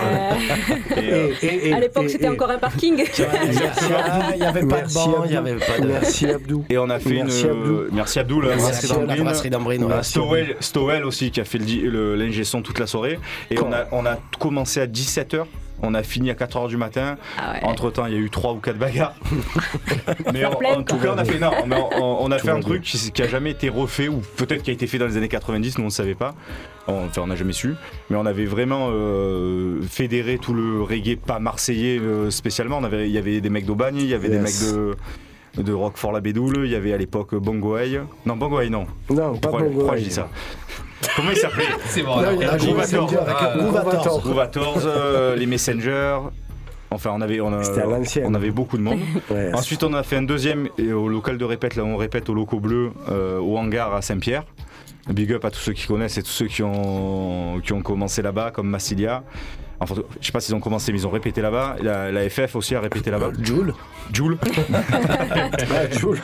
Euh, 0.96 1.00
Et, 1.00 1.12
euh, 1.12 1.28
Et- 1.42 1.72
à 1.72 1.80
l'époque, 1.80 2.08
c'était 2.10 2.28
encore 2.28 2.50
un 2.50 2.58
parking. 2.58 2.94
Il 4.34 4.38
n'y 4.38 4.46
avait 4.46 4.60
pas 4.60 4.82
de 4.82 4.82
Merci 4.82 4.94
banc, 4.94 5.22
il 5.24 5.30
n'y 5.30 5.36
Abdou. 5.36 5.50
avait 5.50 5.58
pas 5.66 5.78
de. 5.80 5.86
Merci 5.88 6.26
Abdou. 6.30 6.64
et 6.68 6.78
on 6.78 6.90
a 6.90 6.98
fait 6.98 7.10
Merci 7.10 7.42
une. 7.42 7.50
Abdou. 7.50 7.80
Merci 7.92 8.18
Abdou, 8.18 8.40
la 8.40 8.48
Merci 8.56 8.86
brasserie 9.22 9.50
d'Ambrine. 9.50 9.84
ouais. 9.84 10.02
Stowell, 10.02 10.56
Stowell 10.60 11.04
aussi 11.04 11.30
qui 11.30 11.40
a 11.40 11.44
fait 11.44 11.58
l'ingé 11.58 12.44
son 12.44 12.62
toute 12.62 12.78
la 12.78 12.86
soirée. 12.86 13.18
Et 13.50 13.58
on 13.60 13.72
a, 13.72 13.86
on 13.92 14.04
a 14.06 14.18
commencé 14.38 14.80
à 14.80 14.86
17h. 14.86 15.44
On 15.86 15.94
a 15.94 16.02
fini 16.02 16.30
à 16.30 16.34
4h 16.34 16.68
du 16.68 16.76
matin. 16.76 17.16
Ah 17.38 17.52
ouais. 17.52 17.60
Entre 17.64 17.90
temps, 17.90 18.06
il 18.06 18.12
y 18.12 18.16
a 18.16 18.18
eu 18.18 18.30
3 18.30 18.52
ou 18.52 18.58
4 18.58 18.76
bagarres. 18.78 19.14
mais 20.32 20.44
en, 20.44 20.82
tout 20.82 20.96
cas, 20.96 21.12
on 21.14 21.18
a 21.18 21.24
fait, 21.24 21.38
non, 21.38 21.50
mais 21.66 21.76
on, 21.76 22.24
on 22.24 22.30
a 22.30 22.36
Tout 22.38 22.46
fait 22.46 22.52
va 22.52 22.56
un 22.58 22.60
truc 22.60 22.82
qui, 22.82 23.12
qui 23.12 23.22
a 23.22 23.28
jamais 23.28 23.50
été 23.50 23.68
refait, 23.68 24.08
ou 24.08 24.22
peut-être 24.36 24.62
qui 24.62 24.70
a 24.70 24.72
été 24.72 24.86
fait 24.86 24.98
dans 24.98 25.06
les 25.06 25.16
années 25.16 25.28
90, 25.28 25.78
nous 25.78 25.84
on 25.84 25.86
ne 25.86 25.90
savait 25.92 26.14
pas. 26.14 26.34
On- 26.88 27.04
Enfin, 27.06 27.22
on 27.22 27.26
n'a 27.28 27.36
jamais 27.36 27.52
su. 27.52 27.74
Mais 28.10 28.16
on 28.16 28.26
avait 28.26 28.44
vraiment 28.46 28.88
euh, 28.90 29.80
fédéré 29.88 30.38
tout 30.38 30.54
le 30.54 30.82
reggae, 30.82 31.16
pas 31.16 31.38
marseillais 31.38 31.98
euh, 31.98 32.30
spécialement. 32.30 32.78
On 32.78 32.84
avait, 32.84 33.08
il 33.08 33.12
y 33.12 33.18
avait 33.18 33.40
des 33.40 33.50
mecs 33.50 33.66
d'Aubagne, 33.66 33.96
il 33.98 34.06
y 34.06 34.14
avait 34.14 34.28
des 34.28 34.38
mecs 34.38 34.60
de. 34.60 34.94
De 35.56 35.72
Roquefort 35.72 36.10
la 36.10 36.20
Bédoule, 36.20 36.62
il 36.64 36.72
y 36.72 36.74
avait 36.74 36.92
à 36.92 36.96
l'époque 36.96 37.32
Bongo 37.36 37.76
Hay. 37.76 38.00
Non, 38.26 38.34
Bongo 38.34 38.58
Hay, 38.58 38.70
non. 38.70 38.88
Non, 39.08 39.36
pas 39.36 39.50
pourquoi 39.50 39.96
je 39.96 40.02
dis 40.02 40.10
ça 40.10 40.28
Comment 41.16 41.30
il 41.30 41.36
s'appelait 41.36 41.64
C'est 41.86 42.02
bon, 42.02 42.16
Non, 42.20 42.30
il 42.32 42.40
y 42.40 42.44
a 42.44 42.52
Ah, 42.52 42.56
euh, 44.86 45.36
les 45.36 45.46
Messengers. 45.46 46.18
Enfin, 46.90 47.10
on 47.14 47.20
avait, 47.20 47.40
on, 47.40 47.52
a- 47.52 47.62
C'était 47.64 47.80
à 47.82 47.86
l'ancienne. 47.86 48.24
on 48.28 48.34
avait 48.34 48.50
beaucoup 48.50 48.76
de 48.78 48.82
monde. 48.82 49.00
Ouais. 49.30 49.50
Ensuite, 49.54 49.82
on 49.82 49.92
a 49.94 50.02
fait 50.02 50.16
un 50.16 50.22
deuxième 50.22 50.68
et 50.78 50.92
au 50.92 51.08
local 51.08 51.38
de 51.38 51.44
répète, 51.44 51.74
là 51.76 51.82
où 51.82 51.86
on 51.88 51.96
répète 51.96 52.28
au 52.28 52.34
locaux 52.34 52.60
bleu, 52.60 52.92
euh, 53.10 53.38
au 53.38 53.56
hangar 53.58 53.94
à 53.94 54.02
Saint-Pierre. 54.02 54.44
Big 55.08 55.32
up 55.32 55.44
à 55.44 55.50
tous 55.50 55.58
ceux 55.60 55.72
qui 55.72 55.86
connaissent 55.86 56.16
et 56.18 56.22
tous 56.22 56.30
ceux 56.30 56.46
qui 56.46 56.62
ont, 56.62 57.60
qui 57.64 57.72
ont 57.72 57.82
commencé 57.82 58.22
là-bas, 58.22 58.50
comme 58.52 58.68
Massilia. 58.68 59.22
Enfin, 59.80 59.96
je 60.20 60.24
sais 60.26 60.32
pas 60.32 60.40
s'ils 60.40 60.54
ont 60.54 60.60
commencé, 60.60 60.92
mais 60.92 60.98
ils 61.00 61.06
ont 61.06 61.10
répété 61.10 61.42
là-bas. 61.42 61.76
La, 61.82 62.10
la 62.12 62.30
FF 62.30 62.54
aussi 62.56 62.74
a 62.74 62.80
répété 62.80 63.10
là-bas. 63.10 63.32
Joule 63.42 63.74
Joule. 64.14 64.38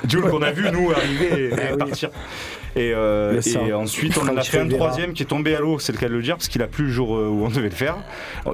Joule 0.08 0.30
qu'on 0.30 0.40
a 0.42 0.50
vu, 0.52 0.70
nous, 0.72 0.90
arriver 0.92 1.26
et, 1.26 1.50
Ah 1.52 1.62
et 1.68 1.72
oui. 1.72 1.78
partir. 1.78 2.10
Et, 2.76 2.92
euh, 2.94 3.40
et 3.40 3.72
ensuite, 3.72 4.16
on 4.18 4.28
en 4.28 4.36
a 4.36 4.42
fait 4.42 4.60
un 4.60 4.68
troisième 4.68 5.12
qui 5.12 5.22
est 5.22 5.26
tombé 5.26 5.54
à 5.56 5.60
l'eau, 5.60 5.78
c'est 5.78 5.92
le 5.92 5.98
cas 5.98 6.08
de 6.08 6.14
le 6.14 6.22
dire, 6.22 6.36
parce 6.36 6.48
qu'il 6.48 6.62
a 6.62 6.66
plu 6.66 6.84
le 6.86 6.90
jour 6.92 7.16
euh, 7.16 7.28
où 7.28 7.44
on 7.44 7.48
devait 7.48 7.68
le 7.68 7.74
faire. 7.74 7.96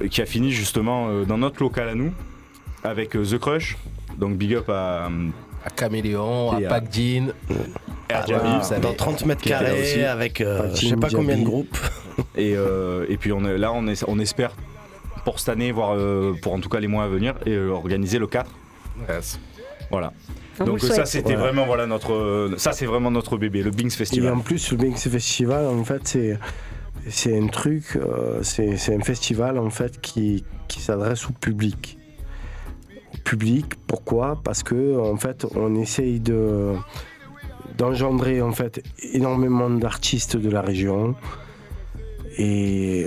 Et 0.01 0.09
qui 0.09 0.23
a 0.23 0.27
fini 0.27 0.53
justement 0.53 1.09
euh, 1.09 1.25
dans 1.25 1.39
notre 1.39 1.63
local 1.63 1.89
à 1.89 1.95
nous, 1.95 2.13
avec 2.85 3.11
The 3.11 3.39
Crush. 3.39 3.77
Donc, 4.19 4.37
big 4.37 4.55
up 4.55 4.69
à. 4.71 5.09
À 5.65 5.71
Caméléon, 5.71 6.53
à 6.53 6.57
à- 6.59 6.69
Pac 6.69 6.85
Jean. 6.93 7.33
Ah, 8.09 8.63
savez. 8.63 8.81
dans 8.81 8.95
30 8.95 9.27
mètres 9.27 9.43
carrés 9.43 9.81
aussi. 9.83 10.01
avec 10.01 10.41
euh, 10.41 10.71
je 10.75 10.87
sais 10.89 10.97
pas 10.97 11.09
combien 11.11 11.37
de 11.37 11.45
groupes. 11.45 11.77
Et, 12.37 12.55
euh, 12.57 13.05
et 13.11 13.19
puis 13.19 13.31
on 13.33 13.45
est, 13.45 13.59
là, 13.59 13.73
on, 13.75 13.87
est, 13.89 14.03
on 14.09 14.19
espère 14.19 14.53
pour 15.25 15.39
cette 15.39 15.51
année, 15.51 15.71
voire 15.71 15.95
euh, 15.95 16.35
pour 16.41 16.55
en 16.55 16.61
tout 16.61 16.71
cas 16.71 16.81
les 16.81 16.87
mois 16.87 17.05
à 17.05 17.09
venir, 17.09 17.35
et 17.45 17.51
euh, 17.51 17.69
organiser 17.71 18.19
le 18.19 18.27
4. 18.27 18.51
Yes. 19.11 19.39
Voilà. 19.91 20.13
Vous 20.59 20.65
Donc 20.65 20.81
ça, 20.81 21.05
c'était 21.05 21.35
Voilà. 21.35 21.41
vraiment 21.53 21.67
voilà 21.67 21.87
notre, 21.87 22.13
euh, 22.13 22.55
ça 22.57 22.73
c'est 22.73 22.87
vraiment 22.87 23.11
notre 23.11 23.37
bébé, 23.37 23.63
le 23.63 23.71
Bings 23.71 23.89
Et 23.89 23.97
Festival. 23.97 24.33
en 24.35 24.41
plus, 24.41 24.71
le 24.73 24.77
Banks 24.79 24.99
Festival, 24.99 25.67
en 25.67 25.85
fait, 25.85 26.01
c'est 26.05 26.39
c'est 27.09 27.39
un 27.39 27.47
truc, 27.47 27.97
euh, 27.97 28.41
c'est 28.43 28.77
c'est 28.79 28.95
un 28.97 29.01
festival 29.01 29.59
en 29.59 29.71
fait 29.71 30.01
qui, 30.01 30.45
qui 30.67 30.81
s'adresse 30.81 31.29
au 31.29 31.33
public. 31.33 31.99
Au 33.15 33.19
public, 33.19 33.67
pourquoi? 33.87 34.41
Parce 34.43 34.63
que 34.65 34.99
en 34.99 35.17
fait, 35.17 35.47
on 35.55 35.75
essaye 35.77 36.19
de 36.21 36.73
d'engendrer 37.79 38.41
en 38.41 38.53
fait 38.53 38.83
énormément 39.13 39.69
d'artistes 39.71 40.37
de 40.37 40.49
la 40.51 40.63
région 40.63 41.15
et 42.39 43.07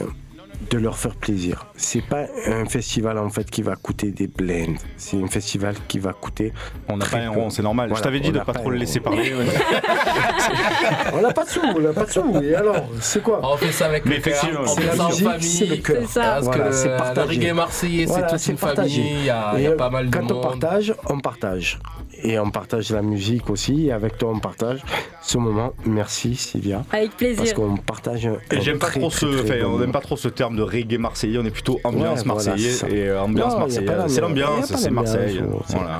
de 0.69 0.77
leur 0.77 0.97
faire 0.97 1.15
plaisir. 1.15 1.65
C'est 1.75 2.01
pas 2.05 2.25
un 2.47 2.65
festival 2.65 3.17
en 3.17 3.29
fait 3.29 3.49
qui 3.49 3.61
va 3.61 3.75
coûter 3.75 4.11
des 4.11 4.27
blends. 4.27 4.75
C'est 4.97 5.21
un 5.21 5.27
festival 5.27 5.75
qui 5.87 5.99
va 5.99 6.13
coûter. 6.13 6.53
On 6.89 6.97
n'a 6.97 7.05
pas 7.05 7.17
un 7.17 7.29
rond, 7.29 7.49
c'est 7.49 7.61
normal. 7.63 7.87
Voilà, 7.89 7.99
Je 7.99 8.03
t'avais 8.03 8.19
dit 8.19 8.31
de 8.31 8.39
pas 8.39 8.45
pas 8.45 8.53
trop 8.53 8.69
le 8.69 8.77
laisser 8.77 8.99
parler. 8.99 9.33
ouais. 9.33 9.45
On 11.13 11.21
n'a 11.21 11.31
pas 11.33 11.45
de 11.45 11.49
sous, 11.49 11.61
on 11.61 11.79
n'a 11.79 11.93
pas 11.93 12.05
de 12.05 12.11
sous. 12.11 12.41
Et 12.43 12.55
alors, 12.55 12.75
c'est 13.01 13.21
quoi? 13.23 13.39
On 13.43 13.57
fait 13.57 13.71
ça 13.71 13.85
avec 13.87 14.05
Mais 14.05 14.17
le 14.17 14.21
cœur, 14.21 14.61
on 14.61 14.67
c'est 14.67 14.81
fait 14.81 14.87
la 14.87 14.95
ça 14.95 15.05
en 15.05 15.09
famille. 15.09 15.43
c'est 15.47 15.65
le 15.65 15.75
cœur. 15.77 15.97
Parce 16.13 16.43
Voilà, 16.45 16.63
que 16.65 16.71
c'est 16.71 16.85
le, 16.87 16.91
le 16.93 16.97
partagé. 16.97 17.27
reggae 17.39 17.53
marseillais, 17.53 18.05
Voilà, 18.05 18.27
c'est 18.37 18.37
toute 18.37 18.47
une 18.49 18.57
partagé. 18.67 19.01
famille, 19.01 19.15
il 19.19 19.25
y 19.25 19.29
a, 19.29 19.59
y 19.73 19.75
pas 19.77 19.89
mal 19.89 20.09
de 20.09 20.15
quand 20.17 20.31
on 20.31 20.35
monde. 20.35 20.43
partage, 20.59 20.93
on 21.09 21.19
partage. 21.19 21.79
Et 22.23 22.37
on 22.39 22.49
partage 22.51 22.91
la 22.91 23.01
musique 23.01 23.49
aussi. 23.49 23.87
Et 23.87 23.91
avec 23.91 24.17
toi, 24.17 24.31
on 24.33 24.39
partage 24.39 24.81
ce 25.21 25.37
moment. 25.37 25.73
Merci 25.85 26.35
Sylvia. 26.35 26.83
Avec 26.91 27.09
Parce 27.11 27.15
plaisir. 27.17 27.53
qu'on 27.55 27.77
partage 27.77 28.25
un 28.27 28.37
Et 28.51 28.61
j'aime 28.61 28.79
pas 28.79 28.87
très, 28.87 28.99
trop 28.99 29.09
ce, 29.09 29.25
très 29.25 29.61
enfin, 29.61 29.69
bon 29.69 29.75
on 29.75 29.79
n'aime 29.79 29.91
pas 29.91 30.01
trop 30.01 30.17
ce 30.17 30.27
terme 30.27 30.55
de 30.55 30.61
reggae 30.63 30.97
marseillais. 30.97 31.37
On 31.37 31.45
est 31.45 31.49
plutôt 31.51 31.79
ambiance 31.83 32.19
Ouais, 32.19 32.23
voilà, 32.25 32.25
marseillaise 32.25 32.77
c'est 32.79 32.89
ça. 32.89 32.89
et 32.89 33.11
ambiance 33.17 33.53
Non, 33.53 33.59
marseillaise. 33.59 34.03
C'est 34.13 34.21
l'ambiance, 34.21 34.75
c'est 34.75 34.89
Marseille. 34.91 35.41
Voilà. 35.69 35.99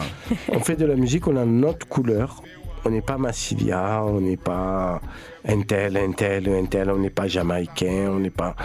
On 0.53 0.59
fait 0.59 0.75
de 0.75 0.85
la 0.85 0.95
musique, 0.95 1.27
on 1.27 1.35
a 1.37 1.45
notre 1.45 1.87
couleur. 1.87 2.41
On 2.85 2.89
n'est 2.91 3.01
pas 3.01 3.17
Massilia, 3.17 4.03
on 4.05 4.21
n'est 4.21 4.37
pas 4.37 5.01
un 5.45 5.61
tel, 5.63 5.97
un 5.97 6.11
tel, 6.13 6.47
un 6.47 6.65
tel, 6.65 6.89
on 6.89 6.97
n'est 6.97 7.09
pas 7.09 7.27
jamaïcain, 7.27 8.07
on 8.09 8.19
n'est 8.19 8.29
pas. 8.29 8.55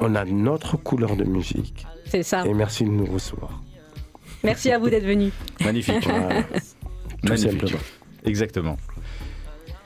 On 0.00 0.14
a 0.16 0.24
notre 0.26 0.76
couleur 0.76 1.16
de 1.16 1.24
musique. 1.24 1.86
C'est 2.06 2.22
ça. 2.22 2.44
Et 2.46 2.52
merci 2.52 2.84
de 2.84 2.90
nous 2.90 3.06
recevoir. 3.06 3.60
Merci 4.42 4.70
à 4.70 4.78
vous 4.78 4.90
d'être 4.90 5.06
venus. 5.06 5.32
Magnifique. 5.64 6.04
Voilà. 6.06 6.42
Tout 7.24 7.32
Magnifique. 7.32 7.60
simplement. 7.60 7.80
Exactement. 8.24 8.76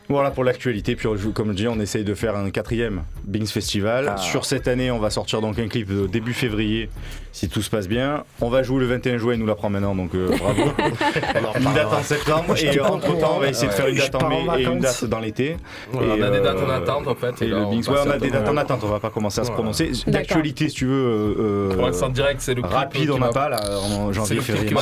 Voilà 0.08 0.30
pour 0.30 0.42
l'actualité. 0.42 0.96
Puis, 0.96 1.06
comme 1.34 1.50
je 1.50 1.56
dis, 1.56 1.68
on 1.68 1.78
essaye 1.80 2.02
de 2.04 2.14
faire 2.14 2.34
un 2.34 2.50
quatrième 2.50 3.02
Bings 3.24 3.46
Festival. 3.46 4.06
Ah. 4.08 4.16
Sur 4.16 4.46
cette 4.46 4.66
année, 4.66 4.90
on 4.90 4.98
va 4.98 5.10
sortir 5.10 5.42
donc 5.42 5.58
un 5.58 5.68
clip 5.68 5.90
euh, 5.90 6.08
début 6.08 6.32
février, 6.32 6.88
si 7.32 7.48
tout 7.48 7.62
se 7.62 7.70
passe 7.70 7.88
bien. 7.88 8.24
On 8.40 8.48
va 8.48 8.62
jouer 8.62 8.80
le 8.80 8.86
21 8.86 9.18
juin, 9.18 9.34
il 9.34 9.40
nous 9.40 9.46
l'apprend 9.46 9.70
maintenant, 9.70 9.94
donc 9.94 10.14
euh, 10.14 10.28
bravo. 10.38 10.62
une 11.58 11.74
date 11.74 11.92
en 11.92 12.02
septembre. 12.02 12.54
Et 12.62 12.80
entre 12.80 13.18
temps, 13.18 13.34
on 13.36 13.40
va 13.40 13.48
essayer 13.48 13.68
de 13.68 13.72
faire 13.72 13.88
une 13.88 13.96
date 13.96 14.14
en 14.14 14.28
mai 14.28 14.46
et 14.58 14.64
une 14.64 14.78
date 14.80 15.04
dans 15.04 15.20
l'été. 15.20 15.50
Et, 15.50 15.56
on 15.94 16.22
a 16.22 16.30
des 16.30 16.40
dates 16.40 16.56
en 16.58 16.68
euh, 16.70 16.76
attente 16.76 17.06
en 17.08 17.14
fait. 17.14 17.42
Et 17.42 17.48
là, 17.48 17.58
le 17.58 17.64
on 17.64 17.70
ouais, 17.78 17.98
on 18.06 18.10
a 18.10 18.18
des 18.18 18.30
dates 18.30 18.48
en 18.48 18.56
attente, 18.56 18.80
on 18.82 18.88
va 18.88 19.00
pas 19.00 19.10
commencer 19.10 19.40
à 19.40 19.44
se 19.44 19.50
prononcer. 19.50 19.90
D'actualité, 20.06 20.68
si 20.68 20.74
tu 20.76 20.86
veux. 20.86 21.36
euh, 21.38 21.74
Pour 21.74 21.86
l'instant 21.86 22.08
direct, 22.08 22.40
c'est 22.40 22.54
le 22.54 22.62
clip 22.62 22.72
rapide, 22.74 23.10
on 23.10 23.18
n'a 23.18 23.28
pas 23.28 23.48
là, 23.48 23.60
en 23.80 24.12
janvier, 24.12 24.40
février. 24.40 24.74
Bah, 24.74 24.80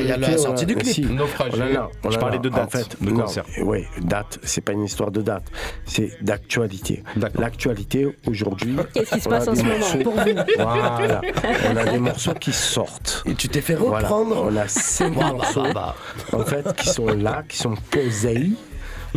il 0.00 0.06
y 0.06 0.12
a 0.12 0.16
la 0.16 0.38
sortie 0.38 0.66
du 0.66 0.74
a- 0.74 0.80
clip. 0.80 1.08
en 1.10 1.22
a, 1.24 1.90
on 2.04 2.10
Je 2.10 2.18
parlais 2.18 2.38
de 2.38 2.48
en 2.48 2.52
date, 2.52 2.70
fait, 2.72 2.96
de 3.00 3.10
non, 3.10 3.22
concert. 3.22 3.44
Oui, 3.62 3.84
date, 4.00 4.38
c'est 4.42 4.60
pas 4.60 4.72
une 4.72 4.84
histoire 4.84 5.10
de 5.10 5.22
date, 5.22 5.44
c'est 5.86 6.10
d'actualité. 6.22 7.02
L'actualité 7.38 8.16
aujourd'hui. 8.26 8.76
Qu'est-ce 8.94 9.14
qui 9.14 9.20
se 9.20 9.28
passe 9.28 9.48
en 9.48 9.54
ce 9.54 9.62
moment 9.62 10.02
pour 10.02 10.14
vous 10.14 10.34
Voilà, 10.58 11.20
on 11.72 11.76
a 11.76 11.84
des 11.84 11.98
morceaux 11.98 12.34
qui 12.34 12.52
sortent. 12.52 13.22
Et 13.26 13.34
tu 13.34 13.48
t'es 13.48 13.60
fait 13.60 13.74
Voilà, 13.74 14.06
reprendre 14.08 14.44
on 14.50 14.56
a 14.56 14.68
cinq 14.68 15.14
Bah, 15.18 15.32
morceaux 15.32 15.62
bah, 15.74 15.94
bah. 16.32 16.38
en 16.38 16.44
fait 16.44 16.74
qui 16.76 16.88
sont 16.88 17.06
là, 17.06 17.42
qui 17.48 17.56
sont 17.58 17.74
posés, 17.90 18.50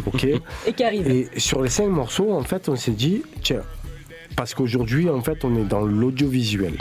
ok. 0.06 0.28
Et 0.68 0.74
qui 0.74 0.84
arrive. 0.84 1.08
Et 1.10 1.30
sur 1.40 1.62
les 1.62 1.70
cinq 1.70 1.88
morceaux, 1.88 2.32
en 2.34 2.44
fait, 2.44 2.68
on 2.70 2.76
s'est 2.76 2.92
dit, 2.92 3.24
tiens, 3.44 3.62
parce 4.36 4.54
qu'aujourd'hui, 4.54 5.10
en 5.10 5.22
fait, 5.22 5.44
on 5.46 5.56
est 5.58 5.64
dans 5.66 5.82
l'audiovisuel. 5.82 6.78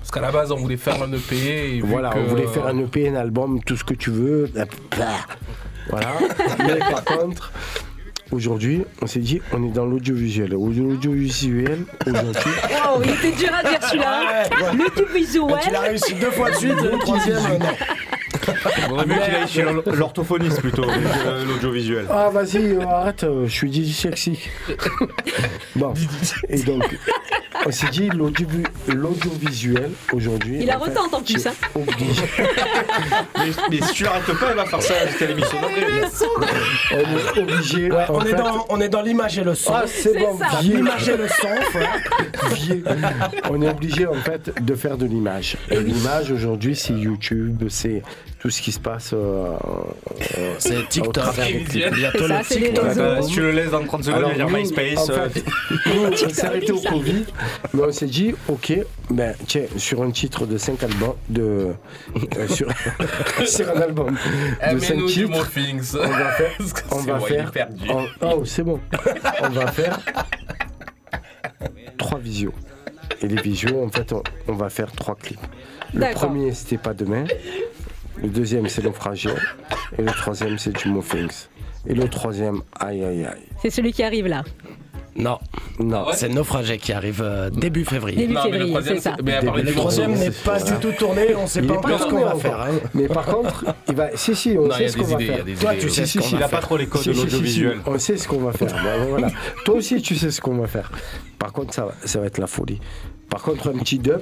Parce 0.00 0.10
qu'à 0.10 0.20
la 0.20 0.32
base, 0.32 0.52
on 0.52 0.56
voulait 0.56 0.76
faire 0.78 1.02
un 1.02 1.12
EP. 1.12 1.76
Et 1.76 1.80
Voilà, 1.82 2.10
que- 2.10 2.18
on 2.18 2.24
voulait 2.24 2.46
faire 2.46 2.66
un 2.66 2.78
EP, 2.78 3.08
un 3.08 3.14
album, 3.16 3.60
tout 3.62 3.76
ce 3.76 3.84
que 3.84 3.94
tu 3.94 4.10
veux. 4.10 4.50
Voilà. 5.90 6.12
Mais 6.66 6.78
par 6.78 7.04
contre, 7.04 7.52
aujourd'hui, 8.32 8.82
on 9.02 9.06
s'est 9.06 9.18
dit, 9.20 9.40
on 9.52 9.64
est 9.64 9.70
dans 9.72 9.86
l'audiovisuel. 9.86 10.50
L'audiovisuel, 10.50 11.84
aujourd'hui, 12.06 12.52
Wow, 12.70 13.02
il 13.04 13.10
était 13.10 13.32
dur 13.36 13.50
à 13.54 13.68
dire 13.68 13.82
celui-là. 13.82 14.44
hein. 14.44 14.72
Le 14.76 14.90
tout 14.90 15.12
bisou, 15.14 15.46
Tu 15.62 15.70
l'as 15.70 15.80
ouais. 15.82 15.88
réussi 15.88 16.14
deux 16.14 16.30
fois 16.30 16.50
de 16.50 16.56
suite, 16.56 16.80
le 16.82 16.98
troisième, 16.98 17.36
euh, 17.36 17.58
non. 17.58 17.66
On 18.88 18.92
aurait 18.92 19.06
mieux 19.06 19.14
qu'il 19.14 19.34
aille 19.34 19.48
chez 19.48 19.62
l'or- 19.62 19.82
l'orthophoniste 19.86 20.60
plutôt, 20.60 20.82
que 20.82 21.46
l'audiovisuel. 21.48 22.06
Ah, 22.10 22.30
vas-y, 22.32 22.72
euh, 22.76 22.80
arrête, 22.86 23.24
euh, 23.24 23.46
je 23.46 23.52
suis 23.52 23.68
dyslexique. 23.70 24.50
bon, 25.76 25.92
et 26.48 26.62
donc, 26.62 26.96
on 27.66 27.70
s'est 27.70 27.88
dit 27.88 28.08
l'audio- 28.10 28.46
l'audiovisuel 28.88 29.90
aujourd'hui. 30.12 30.58
Il 30.62 30.70
a 30.70 30.76
retente 30.78 31.12
en 31.14 31.22
plus, 31.22 31.38
c'est 31.38 31.48
hein. 31.48 31.52
obligé. 31.74 32.22
Mais, 33.38 33.50
mais 33.70 33.80
si 33.86 33.94
tu 33.94 34.04
l'arrêtes 34.04 34.32
pas, 34.38 34.50
elle 34.50 34.56
va 34.56 34.64
faire 34.66 34.82
ça 34.82 35.06
jusqu'à 35.06 35.26
l'émission 35.26 35.58
d'après. 35.60 35.86
On 36.92 36.98
est 36.98 37.38
obligé. 37.42 37.90
Ouais, 37.90 38.04
on, 38.08 38.20
est 38.20 38.26
fait- 38.30 38.34
dans, 38.36 38.66
on 38.68 38.80
est 38.80 38.88
dans 38.88 39.02
l'image 39.02 39.38
et 39.38 39.44
le 39.44 39.54
son. 39.54 39.72
Ah, 39.74 39.84
c'est 39.86 40.18
bon, 40.18 40.38
ça. 40.38 40.60
vieux. 40.60 40.76
L'image 40.76 41.08
et 41.08 41.16
le 41.16 41.28
son. 41.28 41.48
On 43.50 43.62
est 43.62 43.68
obligé 43.68 44.06
en 44.06 44.14
fait 44.14 44.52
de 44.64 44.74
faire 44.74 44.96
de 44.98 45.06
l'image. 45.06 45.56
Et 45.70 45.80
l'image 45.80 46.30
aujourd'hui, 46.32 46.74
c'est 46.76 46.92
YouTube, 46.94 47.64
c'est 47.68 48.02
tout 48.38 48.50
ce 48.50 48.62
qui 48.62 48.70
se 48.72 48.78
passe. 48.78 49.12
euh, 49.14 49.56
euh, 50.38 50.54
C'est 50.58 50.76
au 50.76 50.82
TikTok. 50.82 51.14
Bientôt 51.14 52.26
Ça, 52.28 52.38
le 52.38 52.44
TikTok. 52.44 52.84
Attends, 52.86 53.22
si 53.22 53.32
tu 53.34 53.40
le 53.40 53.50
laisses 53.52 53.70
dans 53.70 53.84
30 53.84 54.04
secondes, 54.04 54.22
il 54.34 54.38
va 54.42 54.46
dire 54.46 54.56
MySpace. 54.58 54.98
en 54.98 55.10
euh, 55.12 55.28
fait, 55.28 55.44
nous, 55.86 56.04
on 56.12 56.16
s'est 56.28 56.46
arrêté 56.46 56.72
au 56.72 56.80
Covid, 56.80 57.24
mais 57.74 57.82
on 57.82 57.92
s'est 57.92 58.06
dit, 58.06 58.34
ok, 58.48 58.72
ben, 59.10 59.34
tiens, 59.46 59.64
sur 59.76 60.02
un 60.02 60.10
titre 60.10 60.46
de 60.46 60.56
5 60.56 60.82
albums, 60.84 61.14
de, 61.28 61.42
euh, 62.36 62.48
sur, 62.48 62.68
sur 63.46 63.68
un 63.70 63.80
album 63.80 64.12
de 64.14 64.78
5 64.78 64.90
Mets-nous 64.94 65.06
du 65.06 65.12
titres, 65.12 65.28
on 65.94 66.08
va 66.08 66.30
faire, 66.30 66.50
on 66.92 66.98
va 67.00 67.20
faire, 67.20 67.52
on- 67.90 68.06
oh, 68.22 68.44
c'est 68.44 68.62
bon, 68.62 68.80
on 69.42 69.48
va 69.48 69.66
faire 69.72 69.98
trois 71.96 72.18
visios. 72.18 72.54
Et 73.20 73.26
les 73.26 73.42
visios, 73.42 73.82
en 73.82 73.88
fait, 73.88 74.12
on, 74.12 74.22
on 74.46 74.52
va 74.52 74.68
faire 74.68 74.92
trois 74.92 75.16
clips. 75.16 75.40
Le 75.92 76.12
premier, 76.14 76.52
c'était 76.54 76.78
pas 76.78 76.94
demain. 76.94 77.24
Le 78.22 78.28
deuxième, 78.28 78.68
c'est 78.68 78.82
Naufragé. 78.84 79.30
Et 79.98 80.02
le 80.02 80.10
troisième, 80.12 80.58
c'est 80.58 80.72
du 80.76 80.82
Things. 81.00 81.46
Et 81.86 81.94
le 81.94 82.08
troisième, 82.08 82.60
aïe 82.78 83.04
aïe 83.04 83.24
aïe. 83.24 83.42
C'est 83.62 83.70
celui 83.70 83.92
qui 83.92 84.02
arrive 84.02 84.26
là. 84.26 84.42
Non, 85.16 85.38
Non, 85.80 86.06
c'est 86.12 86.28
Naufragé 86.28 86.78
qui 86.78 86.92
arrive 86.92 87.20
euh, 87.24 87.50
début 87.50 87.84
février. 87.84 88.18
Début 88.18 88.34
Non, 88.34 88.40
mais 88.44 88.50
le 88.50 88.66
février, 88.66 88.72
troisième, 88.72 88.96
c'est 88.96 89.02
ça. 89.02 89.16
mais 89.24 89.40
Le 89.62 89.72
troisième 89.74 90.12
n'est 90.14 90.30
pas 90.30 90.60
du 90.62 90.72
tout 90.74 90.92
tourné, 90.92 91.34
on 91.34 91.46
sait 91.48 91.60
Il 91.60 91.66
pas 91.66 91.74
encore 91.78 92.00
ce 92.00 92.06
qu'on 92.06 92.24
va 92.24 92.34
faire. 92.36 92.60
hein. 92.60 92.68
Mais 92.94 93.08
par 93.08 93.24
contre, 93.34 93.64
il 93.88 93.94
va. 93.96 94.16
Si, 94.16 94.34
si, 94.36 94.56
on 94.58 94.66
Non, 94.68 94.74
sait 94.74 94.88
ce 94.88 94.96
qu'on 94.96 95.04
va 95.04 95.18
faire. 95.18 95.44
Toi, 95.60 95.74
tu 95.80 95.88
sais 95.88 96.06
Si, 96.06 96.18
ce 96.22 96.30
qu'on 96.30 96.36
Il 96.36 96.42
a 96.42 96.48
pas 96.48 96.60
trop 96.60 96.76
les 96.76 96.86
codes 96.86 97.02
Si, 97.02 97.08
de 97.08 97.14
si, 97.14 97.20
si, 97.20 97.26
si, 97.26 97.32
l'audiovisuel. 97.32 97.78
on 97.86 97.98
sait 97.98 98.16
ce 98.16 98.28
qu'on 98.28 98.38
va 98.38 98.52
faire. 98.52 98.74
Voilà. 99.08 99.30
Toi 99.64 99.74
aussi, 99.76 100.00
tu 100.02 100.14
sais 100.14 100.30
ce 100.30 100.40
qu'on 100.40 100.56
va 100.56 100.66
faire. 100.68 100.92
Par 101.38 101.52
contre, 101.52 101.74
ça, 101.74 101.86
va- 101.86 101.94
ça 102.04 102.20
va 102.20 102.26
être 102.26 102.38
la 102.38 102.46
folie. 102.46 102.80
Par 103.28 103.42
contre, 103.42 103.68
un 103.70 103.78
petit 103.78 103.98
dub. 103.98 104.20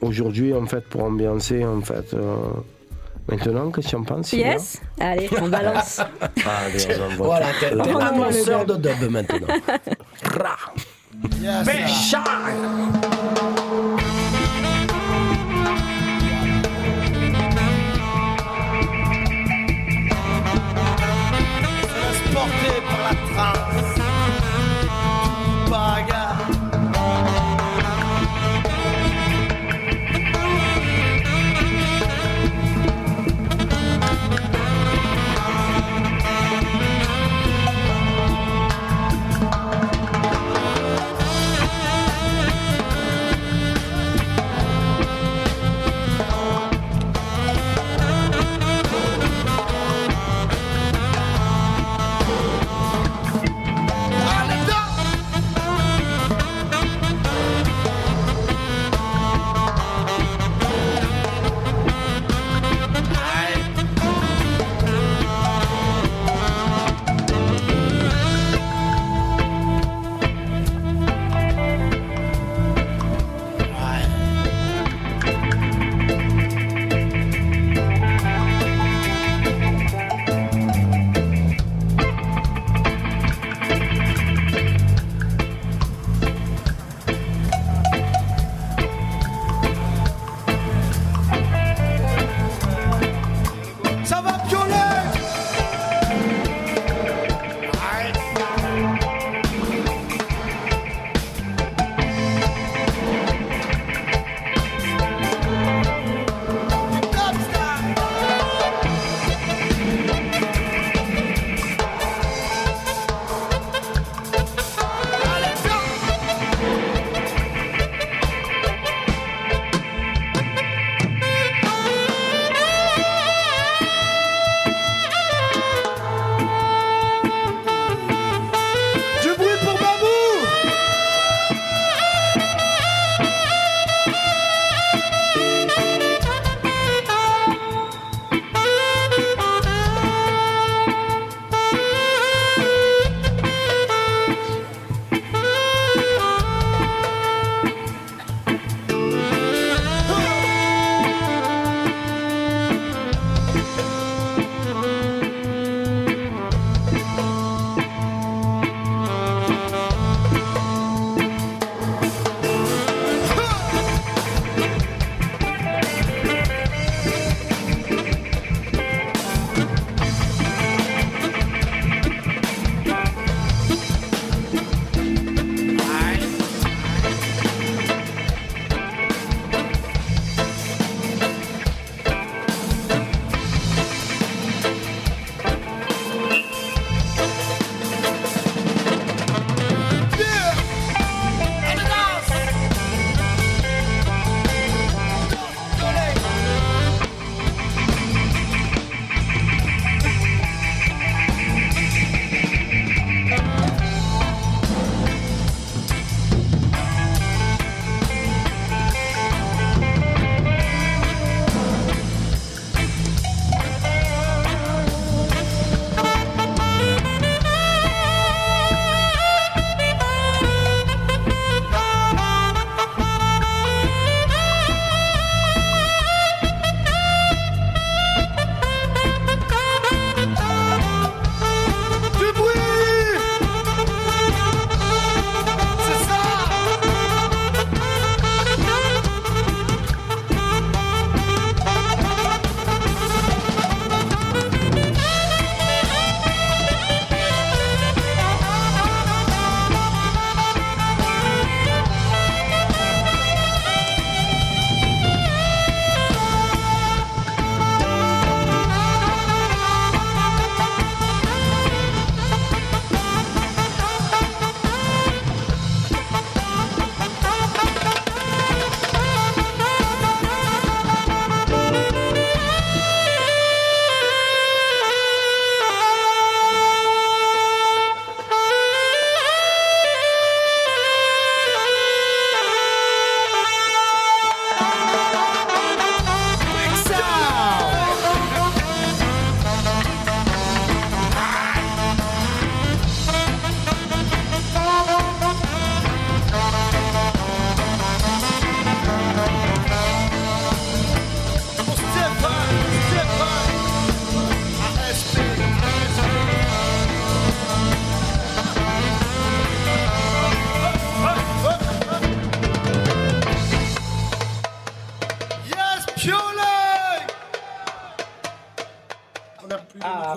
Aujourd'hui, 0.00 0.52
en 0.52 0.66
fait, 0.66 0.84
pour 0.84 1.02
ambiancer, 1.04 1.64
en 1.64 1.80
fait. 1.80 2.14
euh, 2.14 2.36
Maintenant, 3.28 3.70
qu'est-ce 3.70 3.86
que 3.86 3.90
tu 3.90 3.96
en 3.96 4.02
penses 4.04 4.28
Sylvia 4.28 4.52
Yes 4.54 4.80
Allez, 4.98 5.28
on 5.40 5.48
balance. 5.48 6.00
Ah, 6.44 6.66
allez, 6.66 6.86
on 7.00 7.16
Voilà, 7.22 7.46
t'es 7.60 7.74
Là. 7.74 7.84
t'es 7.84 7.90
On 7.90 7.94
envoie 7.96 8.10
le 8.10 8.22
annonceur 8.24 8.64
de 8.66 8.76
dub. 8.76 9.10
maintenant. 9.10 9.46
Transporté 10.22 10.82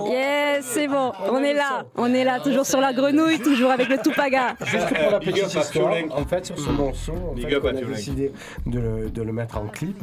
Yes, 0.07 0.65
c'est 0.65 0.87
bon, 0.87 1.11
on 1.29 1.43
est 1.43 1.53
là, 1.53 1.85
on 1.95 2.13
est 2.13 2.23
là, 2.23 2.39
toujours 2.39 2.65
sur 2.65 2.79
la 2.79 2.93
grenouille, 2.93 3.39
toujours 3.39 3.71
avec 3.71 3.89
le 3.89 3.97
Tupaga. 3.97 4.55
Juste 4.65 4.87
pour 4.93 5.11
la 5.11 5.19
petite 5.19 5.53
histoire, 5.53 5.93
en 6.11 6.25
fait, 6.25 6.45
sur 6.45 6.59
ce 6.59 6.69
morceau, 6.69 7.13
en 7.13 7.35
fait, 7.35 7.57
on 7.61 7.67
a 7.67 7.73
décidé 7.73 8.31
de 8.65 8.79
le, 8.79 9.09
de 9.09 9.21
le 9.21 9.33
mettre 9.33 9.57
en 9.57 9.67
clip. 9.67 9.97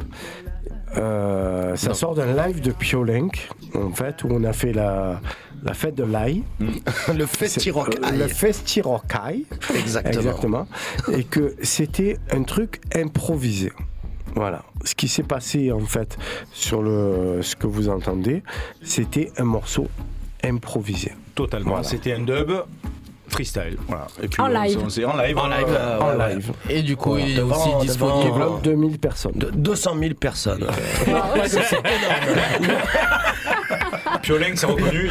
Euh, 0.97 1.75
ça 1.75 1.93
sort 1.93 2.13
d'un 2.15 2.33
live 2.33 2.61
de 2.61 2.71
Piolenc, 2.71 3.31
en 3.75 3.91
fait, 3.91 4.23
où 4.23 4.27
on 4.29 4.43
a 4.43 4.53
fait 4.53 4.73
la, 4.73 5.21
la 5.63 5.73
fête 5.73 5.95
de 5.95 6.03
l'ail. 6.03 6.43
Le 7.15 7.25
festi-rock. 7.25 7.95
Euh, 8.03 8.11
Le 8.11 8.27
festi-rocaille. 8.27 9.45
Exactement. 9.75 10.19
Exactement. 10.21 10.67
Et 11.11 11.23
que 11.23 11.55
c'était 11.63 12.17
un 12.31 12.43
truc 12.43 12.81
improvisé. 12.95 13.71
Voilà. 14.35 14.63
Ce 14.83 14.95
qui 14.95 15.07
s'est 15.07 15.23
passé 15.23 15.71
en 15.71 15.79
fait 15.79 16.17
sur 16.51 16.81
le, 16.81 17.39
ce 17.41 17.55
que 17.55 17.67
vous 17.67 17.89
entendez, 17.89 18.43
c'était 18.81 19.31
un 19.37 19.43
morceau 19.45 19.87
improvisé. 20.43 21.11
Totalement. 21.35 21.69
Voilà. 21.71 21.83
C'était 21.83 22.13
un 22.13 22.19
dub 22.19 22.51
freestyle. 23.29 23.77
Voilà. 23.87 24.07
Et 24.21 24.27
puis, 24.27 24.41
En 24.41 24.45
on 24.45 24.47
live. 24.49 24.77
on 24.79 25.09
en 25.09 25.17
live. 25.17 25.37
En 25.37 25.47
live, 25.47 25.65
euh, 25.69 25.75
euh, 25.77 25.99
en 25.99 26.09
ouais, 26.09 26.15
ouais. 26.25 26.35
live. 26.35 26.51
Et 26.69 26.81
du 26.83 26.95
coup, 26.95 27.17
il 27.17 27.31
est 27.31 27.35
Devant- 27.37 27.55
aussi 27.55 27.69
devant- 27.69 27.79
disponible. 27.81 28.39
Devant 28.39 28.57
2000 28.59 28.99
personnes. 28.99 29.31
De 29.35 29.49
200 29.51 29.95
000 29.99 30.13
personnes. 30.15 30.67
C'est 31.05 31.11
reconnu. 31.75 32.69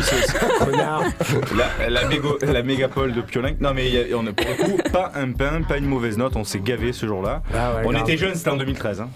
c'est- 0.01 0.27
c'est- 0.27 0.65
Connard. 0.65 1.05
la, 1.57 1.91
la, 1.91 2.05
mégo- 2.09 2.45
la 2.45 2.63
mégapole 2.63 3.13
de 3.13 3.21
Piolenc. 3.21 3.55
Non, 3.61 3.73
mais 3.75 3.91
y 3.91 3.99
a- 3.99 4.17
on 4.17 4.27
a 4.27 4.33
pour 4.33 4.47
le 4.49 4.65
coup 4.65 4.79
pas 4.93 5.13
un 5.15 5.33
pain, 5.33 5.63
pas 5.63 5.79
une 5.79 5.87
mauvaise 5.87 6.17
note. 6.19 6.35
On 6.37 6.45
s'est 6.45 6.61
gavé 6.61 6.93
ce 6.93 7.07
jour-là. 7.07 7.43
Ah 7.55 7.75
ouais, 7.77 7.83
on 7.87 7.91
grave. 7.91 8.03
était 8.03 8.17
jeunes, 8.17 8.35
c'était 8.35 8.51
en 8.51 8.57
2013. 8.57 9.01
hein. 9.03 9.09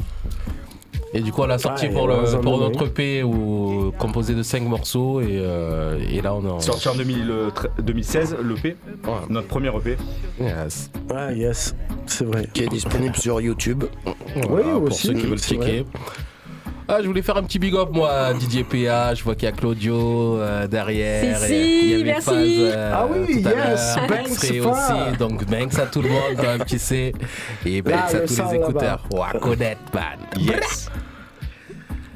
Et 1.14 1.20
du 1.20 1.32
coup, 1.32 1.42
on 1.42 1.46
l'a 1.46 1.56
sorti 1.58 1.86
Ouais, 1.86 1.92
pour, 1.94 2.08
le, 2.08 2.14
a 2.14 2.40
notre 2.42 2.86
EP 2.88 3.22
où, 3.22 3.90
composé 3.98 4.34
de 4.34 4.42
5 4.42 4.62
morceaux. 4.64 5.20
Et, 5.22 5.38
euh, 5.40 5.98
et 6.10 6.20
là, 6.20 6.34
on 6.34 6.44
est 6.46 6.50
en. 6.50 6.60
Sorti 6.60 6.88
en 6.88 6.94
2013 6.94 7.70
2016, 7.78 8.36
l'EP, 8.44 8.76
notre 9.30 9.46
premier 9.46 9.68
EP. 9.68 9.96
Yes. 10.40 10.90
Ah 11.14 11.32
yes, 11.32 11.74
c'est 12.06 12.24
vrai. 12.24 12.46
Qui 12.52 12.64
est 12.64 12.68
disponible 12.68 13.16
sur 13.16 13.40
YouTube. 13.40 13.84
Oui, 14.50 14.62
Pour 14.72 14.82
aussi. 14.82 15.06
ceux 15.06 15.14
qui 15.14 15.26
veulent 15.26 15.38
checker. 15.38 15.86
Ah, 16.88 16.98
je 17.02 17.06
voulais 17.08 17.22
faire 17.22 17.36
un 17.36 17.42
petit 17.42 17.58
big 17.58 17.74
up, 17.74 17.88
moi, 17.92 18.32
Didier 18.34 18.62
PA. 18.62 19.12
Je 19.12 19.24
vois 19.24 19.34
qu'il 19.34 19.44
y 19.44 19.48
a 19.48 19.52
Claudio 19.52 20.38
euh, 20.38 20.68
derrière. 20.68 21.36
Si, 21.38 21.46
si, 21.46 21.80
il 21.82 21.90
y 21.90 21.94
avait 21.94 22.04
merci. 22.04 22.58
Euh, 22.60 22.92
Ah 22.94 23.06
oui, 23.10 23.42
yes. 23.42 23.96
Banks 24.08 24.30
aussi. 24.30 25.18
Donc, 25.18 25.44
Banks 25.46 25.78
à 25.80 25.86
tout 25.86 26.00
le 26.02 26.10
monde, 26.10 26.36
quand 26.36 26.42
même, 26.44 26.64
qui 26.64 26.78
sait. 26.78 27.12
Et 27.64 27.82
Banks 27.82 27.92
Là, 27.92 28.06
à 28.06 28.12
le 28.12 28.26
tous 28.26 28.42
les 28.50 28.56
écouteurs. 28.56 29.08
Connaître, 29.40 29.80
man. 29.92 30.18
Yes. 30.38 30.88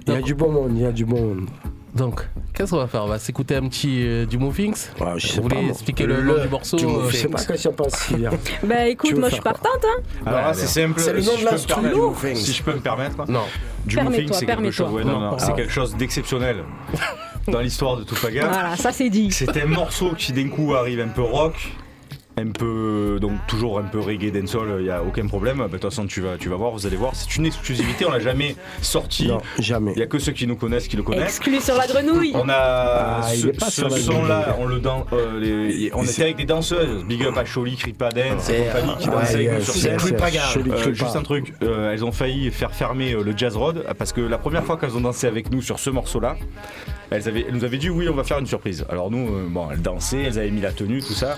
Il 0.07 0.15
y 0.15 0.17
a 0.17 0.23
du 0.23 0.35
bon 0.35 0.51
monde, 0.51 0.73
il 0.75 0.83
y 0.83 0.87
a 0.87 0.93
du 0.93 1.05
bon 1.05 1.21
monde. 1.21 1.49
Donc, 1.95 2.21
qu'est-ce 2.55 2.71
qu'on 2.71 2.77
va 2.77 2.87
faire? 2.87 3.03
On 3.05 3.09
va 3.09 3.19
s'écouter 3.19 3.57
un 3.57 3.69
petit 3.69 4.07
euh, 4.07 4.25
du 4.27 4.39
Movings 4.39 4.77
Ah, 5.01 5.15
je 5.17 5.27
sais 5.27 5.37
Vous 5.37 5.43
voulez 5.43 5.57
pas, 5.57 5.63
expliquer 5.71 6.07
le, 6.07 6.21
Le- 6.21 6.37
nom 6.37 6.43
du 6.43 6.49
morceau 6.49 6.77
du 6.77 6.87
euh, 6.87 7.11
Je 7.11 7.17
sais 7.17 7.29
pas 7.29 7.43
quand 7.45 7.55
il 7.65 7.71
passe 7.73 7.95
si 8.07 8.15
bien. 8.15 8.31
Bah 8.63 8.75
Tu 8.85 8.91
écoute, 8.91 9.19
moi 9.19 9.29
je 9.29 9.35
suis 9.35 9.43
partante, 9.43 9.85
hein. 9.85 10.03
Alors 10.25 10.41
là, 10.41 10.49
Ouais, 10.49 10.55
c'est 10.55 10.67
simple. 10.67 11.01
C'est 11.01 11.13
le 11.13 11.21
si 11.23 11.27
nom 11.29 11.33
de 11.35 11.39
je 11.39 11.45
peux 11.45 11.81
me 11.81 11.89
l'instru. 12.11 12.37
Si 12.37 12.53
je 12.53 12.63
peux 12.63 12.75
me 12.75 12.81
permettre. 12.81 13.17
Non. 13.31 13.41
Du 13.87 13.97
Permets-toi, 13.97 14.23
moving, 14.23 14.33
c'est 14.39 14.47
quelque 14.47 14.71
chose. 14.71 14.93
ouais, 14.93 15.05
non, 15.05 15.19
non, 15.21 15.31
Ah. 15.33 15.39
c'est 15.39 15.55
quelque 15.55 15.73
chose 15.73 15.97
d'exceptionnel 15.97 16.65
dans 17.49 17.61
l'histoire 17.61 17.97
de 17.97 18.05
Tupaga. 18.05 18.47
Voilà, 18.49 18.77
ça 18.77 18.93
c'est 18.93 19.09
dit. 19.11 19.31
C'est 19.33 19.57
un 19.61 19.67
morceau 19.67 20.13
qui 20.17 20.33
d'un 20.33 20.49
coup 20.49 20.75
arrive 20.75 21.01
un 21.01 21.09
peu 21.09 21.23
rock, 21.23 21.55
un 22.41 22.51
peu 22.51 23.19
donc 23.21 23.33
toujours 23.47 23.79
un 23.79 23.83
peu 23.85 24.01
reggae 24.01 24.31
dancehall, 24.33 24.79
il 24.81 24.87
y 24.87 24.91
a 24.91 25.03
aucun 25.03 25.27
problème. 25.27 25.59
Bah, 25.59 25.67
De 25.67 25.73
toute 25.73 25.83
façon, 25.83 26.07
tu 26.07 26.21
vas 26.21 26.37
tu 26.39 26.49
vas 26.49 26.57
voir, 26.57 26.71
vous 26.73 26.87
allez 26.87 26.97
voir, 26.97 27.15
c'est 27.15 27.37
une 27.37 27.47
exclusivité, 27.47 28.05
on 28.07 28.11
l'a 28.11 28.21
jamais 28.21 28.57
sorti. 28.83 29.29
Non, 29.29 29.39
jamais. 29.59 29.93
Il 29.97 29.99
y 30.01 30.03
a 30.03 30.07
que 30.07 30.19
ceux 30.19 30.33
qui 30.33 30.47
nous 30.47 30.57
connaissent 30.57 30.89
qui 30.89 30.97
le 30.97 31.03
connaissent. 31.03 31.37
Exclu 31.39 31.61
sur 31.61 31.77
la 31.77 31.87
grenouille. 31.87 32.33
On 32.35 32.49
a 32.49 33.21
Ah, 33.23 33.23
ce, 33.33 33.89
son-là, 33.89 34.43
grille. 34.47 34.55
on 34.59 34.67
le 34.67 34.81
dan- 34.81 35.05
euh, 35.13 35.39
les- 35.41 35.91
on 35.95 36.03
était 36.05 36.23
avec 36.23 36.37
des 36.37 36.45
danseuses, 36.45 37.05
Big 37.05 37.23
Up 37.25 37.37
à 37.37 37.45
Choli, 37.45 37.77
Kripa 37.77 38.11
Dance 38.11 38.49
et 38.51 38.65
compagnie 38.67 38.97
qui 38.99 39.09
dansaient 39.09 39.35
avec 39.35 39.53
nous 39.59 39.65
sur 39.65 39.75
scène. 39.75 40.95
juste 40.95 41.17
un 41.17 41.23
truc, 41.23 41.55
euh, 41.63 41.93
elles 41.93 42.05
ont 42.05 42.13
failli 42.13 42.51
faire 42.51 42.73
fermer 42.73 43.13
euh, 43.13 43.23
le 43.23 43.37
Jazz 43.37 43.57
Road 43.57 43.85
euh, 43.89 43.95
parce 43.95 44.13
que 44.13 44.21
la 44.21 44.39
première 44.39 44.65
fois 44.65 44.77
qu'elles 44.77 44.97
ont 44.97 45.01
dansé 45.01 45.27
avec 45.27 45.51
nous 45.51 45.63
sur 45.63 45.79
ce 45.79 45.91
morceau-là, 45.91 46.37
elles, 47.11 47.29
avaient, 47.29 47.45
elles 47.49 47.55
nous 47.55 47.65
avaient 47.65 47.79
dit 47.79 47.91
oui, 47.91 48.09
on 48.09 48.15
va 48.15 48.25
faire 48.25 48.39
une 48.39 48.47
surprise. 48.47 48.85
Alors 48.89 49.11
nous, 49.11 49.27
euh, 49.29 49.47
bon, 49.49 49.69
elles 49.71 49.83
dansaient, 49.83 50.23
elles 50.23 50.39
avaient 50.39 50.51
mis 50.51 50.61
la 50.61 50.73
tenue, 50.73 51.01
tout 51.03 51.13
ça. 51.13 51.37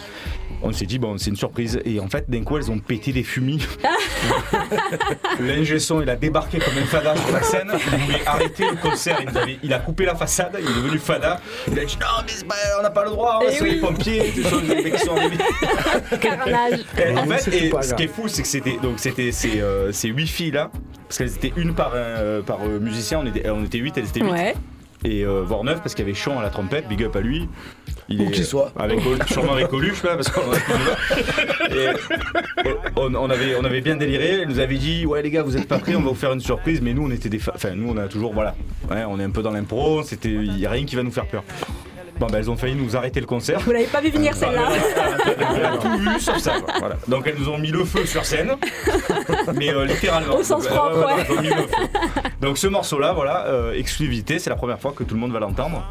On 0.62 0.70
s'est 0.72 0.86
dit 0.86 0.91
bon, 0.98 1.18
c'est 1.18 1.30
une 1.30 1.36
surprise. 1.36 1.80
Et 1.84 2.00
en 2.00 2.08
fait, 2.08 2.28
d'un 2.28 2.42
coup, 2.42 2.56
elles 2.56 2.70
ont 2.70 2.78
pété 2.78 3.12
des 3.12 3.22
fumis. 3.22 3.66
L'ingé 5.40 5.78
son, 5.78 6.00
il 6.02 6.10
a 6.10 6.16
débarqué 6.16 6.58
comme 6.58 6.76
un 6.78 6.86
fada 6.86 7.16
sur 7.16 7.32
la 7.32 7.42
scène. 7.42 7.70
Il 7.92 7.98
voulait 8.04 8.26
arrêter 8.26 8.64
le 8.70 8.76
concert. 8.76 9.18
Il, 9.22 9.30
nous 9.30 9.36
avait- 9.38 9.58
il 9.62 9.72
a 9.72 9.78
coupé 9.78 10.04
la 10.04 10.14
façade. 10.14 10.56
Il 10.60 10.64
est 10.70 10.74
devenu 10.82 10.98
fada. 10.98 11.40
Il 11.70 11.78
a 11.78 11.84
dit 11.84 11.98
non, 12.00 12.06
mais 12.26 12.48
pas- 12.48 12.54
on 12.78 12.82
n'a 12.82 12.90
pas 12.90 13.04
le 13.04 13.10
droit. 13.10 13.40
Eh 13.46 13.52
c'est 13.52 13.62
oui. 13.62 13.70
les 13.72 13.80
pompiers. 13.80 14.32
Tout 14.34 14.42
ça, 14.42 14.56
les 14.62 14.82
mecs 14.82 14.94
qui 14.94 15.04
sont 15.04 15.16
arrivés. 15.16 15.38
Carnage. 16.20 16.80
Et 16.98 17.16
en 17.16 17.26
fait, 17.26 17.48
et 17.48 17.72
ce 17.82 17.94
qui 17.94 18.02
est 18.04 18.08
fou, 18.08 18.28
c'est 18.28 18.42
que 18.42 18.48
c'était 18.48 18.78
donc 18.82 18.98
c'était 18.98 19.32
ces, 19.32 19.60
euh, 19.60 19.92
ces 19.92 20.08
huit 20.08 20.26
filles 20.26 20.52
là, 20.52 20.70
parce 21.08 21.18
qu'elles 21.18 21.34
étaient 21.34 21.52
une 21.56 21.74
par 21.74 21.92
euh, 21.94 22.42
par 22.42 22.58
euh, 22.64 22.78
musicien. 22.78 23.20
On 23.22 23.26
était 23.26 23.48
on 23.50 23.64
était 23.64 23.78
huit, 23.78 23.96
elles 23.96 24.04
étaient 24.08 24.20
huit. 24.20 24.30
Ouais. 24.30 24.54
Et 25.04 25.24
euh, 25.24 25.42
voire 25.44 25.64
neuf 25.64 25.78
parce 25.82 25.94
qu'il 25.96 26.04
y 26.06 26.08
avait 26.08 26.16
Chant 26.16 26.38
à 26.38 26.42
la 26.42 26.50
trompette, 26.50 26.86
big 26.88 27.02
up 27.02 27.16
à 27.16 27.20
lui. 27.20 27.48
Il 28.08 28.20
Où 28.20 28.30
qu'il 28.30 28.44
soit. 28.44 28.72
Avec, 28.78 28.98
sûrement 29.28 29.52
avec 29.52 29.68
Coluche 29.68 30.02
là, 30.02 30.16
parce 30.16 30.28
qu'on 30.30 30.40
en 30.48 30.52
a 30.52 30.56
plus 30.56 31.74
de 31.74 31.80
Et 32.68 32.74
on, 32.96 33.14
on 33.14 33.30
avait, 33.30 33.54
on 33.60 33.64
avait 33.64 33.80
bien 33.80 33.96
déliré. 33.96 34.40
Elle 34.42 34.48
nous 34.48 34.58
avait 34.58 34.76
dit 34.76 35.06
Ouais, 35.06 35.22
les 35.22 35.30
gars, 35.30 35.42
vous 35.42 35.56
êtes 35.56 35.68
pas 35.68 35.78
prêts, 35.78 35.94
on 35.94 36.02
va 36.02 36.08
vous 36.10 36.14
faire 36.14 36.32
une 36.32 36.40
surprise. 36.40 36.80
Mais 36.82 36.92
nous, 36.94 37.06
on 37.06 37.10
était 37.10 37.28
des. 37.28 37.38
fa- 37.38 37.52
Enfin, 37.54 37.70
nous, 37.74 37.88
on 37.90 37.96
a 37.96 38.08
toujours. 38.08 38.32
Voilà. 38.34 38.54
Ouais, 38.90 39.04
on 39.08 39.18
est 39.20 39.24
un 39.24 39.30
peu 39.30 39.42
dans 39.42 39.50
l'impro. 39.52 40.02
C'était. 40.02 40.30
Il 40.30 40.58
y 40.58 40.66
a 40.66 40.70
rien 40.70 40.84
qui 40.84 40.96
va 40.96 41.02
nous 41.02 41.12
faire 41.12 41.26
peur. 41.26 41.44
Bon, 42.22 42.28
bah, 42.28 42.38
elles 42.38 42.48
ont 42.48 42.56
failli 42.56 42.76
nous 42.76 42.96
arrêter 42.96 43.18
le 43.18 43.26
concert. 43.26 43.58
Vous 43.62 43.72
l'avez 43.72 43.86
pas 43.86 44.00
vu 44.00 44.10
venir 44.10 44.32
celle-là 44.32 44.68
On 44.70 45.74
a 45.74 45.76
tout 45.76 45.98
vu 45.98 46.20
sauf 46.20 46.38
ça. 46.38 46.52
quoi. 46.60 46.74
Voilà. 46.78 46.94
Donc 47.08 47.26
elles 47.26 47.34
nous 47.36 47.48
ont 47.48 47.58
mis 47.58 47.72
le 47.72 47.84
feu 47.84 48.06
sur 48.06 48.24
scène, 48.24 48.52
mais 49.56 49.70
euh, 49.74 49.84
littéralement. 49.84 50.36
Au 50.36 50.42
sens 50.44 50.62
Donc, 50.62 50.72
propre, 50.72 50.98
ouais, 50.98 51.04
ouais. 51.14 51.26
elles 51.28 51.36
ont 51.36 51.42
mis 51.42 51.48
le 51.48 51.54
feu. 51.56 51.66
Donc 52.40 52.58
ce 52.58 52.68
morceau-là, 52.68 53.12
voilà, 53.12 53.46
euh, 53.46 53.74
exclusivité, 53.76 54.38
c'est 54.38 54.50
la 54.50 54.56
première 54.56 54.78
fois 54.78 54.92
que 54.96 55.02
tout 55.02 55.14
le 55.14 55.20
monde 55.20 55.32
va 55.32 55.40
l'entendre. 55.40 55.84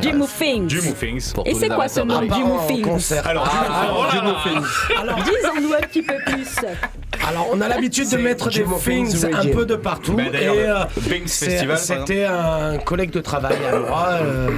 Du 0.00 0.10
Movings. 0.14 1.32
Pour 1.34 1.46
Et 1.46 1.52
tous 1.52 1.58
c'est 1.58 1.68
les 1.68 1.74
quoi 1.74 1.86
ce 1.88 2.00
amateurs 2.00 2.22
de 2.22 2.28
nom 2.42 2.66
du 2.76 2.82
concert. 2.82 3.26
Alors, 3.26 3.44
du. 4.10 4.16
Alors, 4.98 5.16
Dis-en-nous 5.22 5.74
un 5.74 5.80
petit 5.82 6.00
peu 6.02 6.14
plus. 6.24 6.56
Alors, 7.28 7.48
on 7.52 7.60
a 7.60 7.68
l'habitude 7.68 8.10
de 8.10 8.16
mettre 8.16 8.50
des 8.50 8.64
things 8.84 9.24
un 9.32 9.46
peu 9.46 9.64
de 9.64 9.76
partout. 9.76 10.12
Ben, 10.14 10.30
d'ailleurs, 10.30 10.88
et, 11.10 11.10
euh, 11.10 11.76
C'était 11.76 12.24
un 12.24 12.78
collègue 12.78 13.10
de 13.10 13.20
travail 13.20 13.56
à 13.70 13.78
moi, 13.78 14.08
euh, 14.22 14.48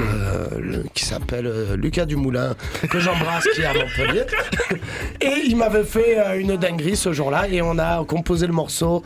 le- 0.59 0.85
qui 0.95 1.05
s'appelle 1.05 1.47
euh, 1.47 1.77
Lucas 1.77 2.07
Dumoulin, 2.07 2.55
que 2.91 2.99
j'embrasse, 2.99 3.45
qui 3.55 3.61
est 3.63 3.67
à 3.67 3.73
Montpellier. 3.75 4.25
Et 5.21 5.43
il 5.47 5.57
m'avait 5.57 5.85
fait 5.85 6.19
euh, 6.19 6.39
une 6.41 6.57
dinguerie 6.57 6.97
ce 6.97 7.13
jour-là, 7.13 7.49
et 7.49 7.63
on 7.63 7.79
a 7.79 8.05
composé 8.05 8.47
le 8.47 8.53
morceau 8.53 9.03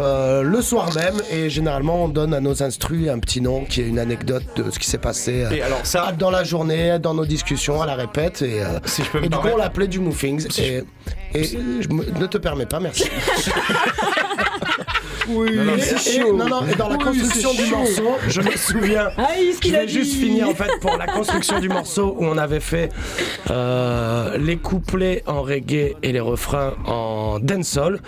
euh, 0.00 0.42
le 0.42 0.60
soir 0.62 0.94
même. 0.94 1.14
Et 1.32 1.50
généralement, 1.50 2.04
on 2.04 2.08
donne 2.08 2.34
à 2.34 2.40
nos 2.40 2.62
instrus 2.62 3.08
un 3.08 3.18
petit 3.18 3.40
nom 3.40 3.64
qui 3.64 3.80
est 3.80 3.86
une 3.86 3.98
anecdote 3.98 4.44
de 4.56 4.70
ce 4.70 4.78
qui 4.78 4.88
s'est 4.88 4.98
passé 4.98 5.44
euh, 5.44 5.50
Et 5.50 5.62
alors 5.62 5.80
ça, 5.84 6.12
dans 6.16 6.30
la 6.30 6.44
journée, 6.44 6.98
dans 6.98 7.14
nos 7.14 7.26
discussions, 7.26 7.80
à 7.82 7.86
la 7.86 7.94
répète. 7.94 8.42
Et, 8.42 8.62
euh, 8.62 8.78
si 8.84 9.02
je 9.04 9.10
peux 9.10 9.20
me 9.20 9.24
et 9.26 9.28
du 9.28 9.36
coup, 9.36 9.48
on 9.52 9.56
l'appelait 9.56 9.88
du 9.88 9.98
Moofings. 10.00 10.46
Et, 10.60 10.82
et 11.34 11.44
je 11.44 11.88
me- 11.88 12.04
ne 12.18 12.26
te 12.26 12.38
permets 12.38 12.66
pas, 12.66 12.80
merci. 12.90 13.10
Oui, 15.28 15.54
Non, 15.54 15.64
non, 15.64 15.76
Et, 15.76 15.80
chaud. 15.98 16.36
non, 16.36 16.48
non, 16.48 16.66
et 16.66 16.74
dans 16.74 16.88
la 16.88 16.96
Oui, 16.96 17.04
construction 17.04 17.52
du 17.54 17.64
chaud. 17.66 17.76
morceau, 17.76 18.16
je 18.26 18.40
me 18.40 18.50
souviens. 18.56 19.10
Ah 19.16 19.28
Je 19.36 19.60
qu'il 19.60 19.76
a 19.76 19.80
vais 19.80 19.88
juste 19.88 20.12
dit. 20.14 20.24
finir 20.24 20.48
en 20.48 20.54
fait 20.54 20.70
pour 20.80 20.96
la 20.96 21.06
construction 21.06 21.60
du 21.60 21.68
morceau 21.68 22.16
où 22.18 22.24
on 22.24 22.36
avait 22.36 22.58
fait 22.58 22.88
euh, 23.50 24.36
les 24.38 24.56
couplets 24.56 25.22
en 25.26 25.42
reggae 25.42 25.94
et 26.02 26.12
les 26.12 26.18
refrains 26.20 26.74
en 26.86 27.38
dancehall 27.38 28.00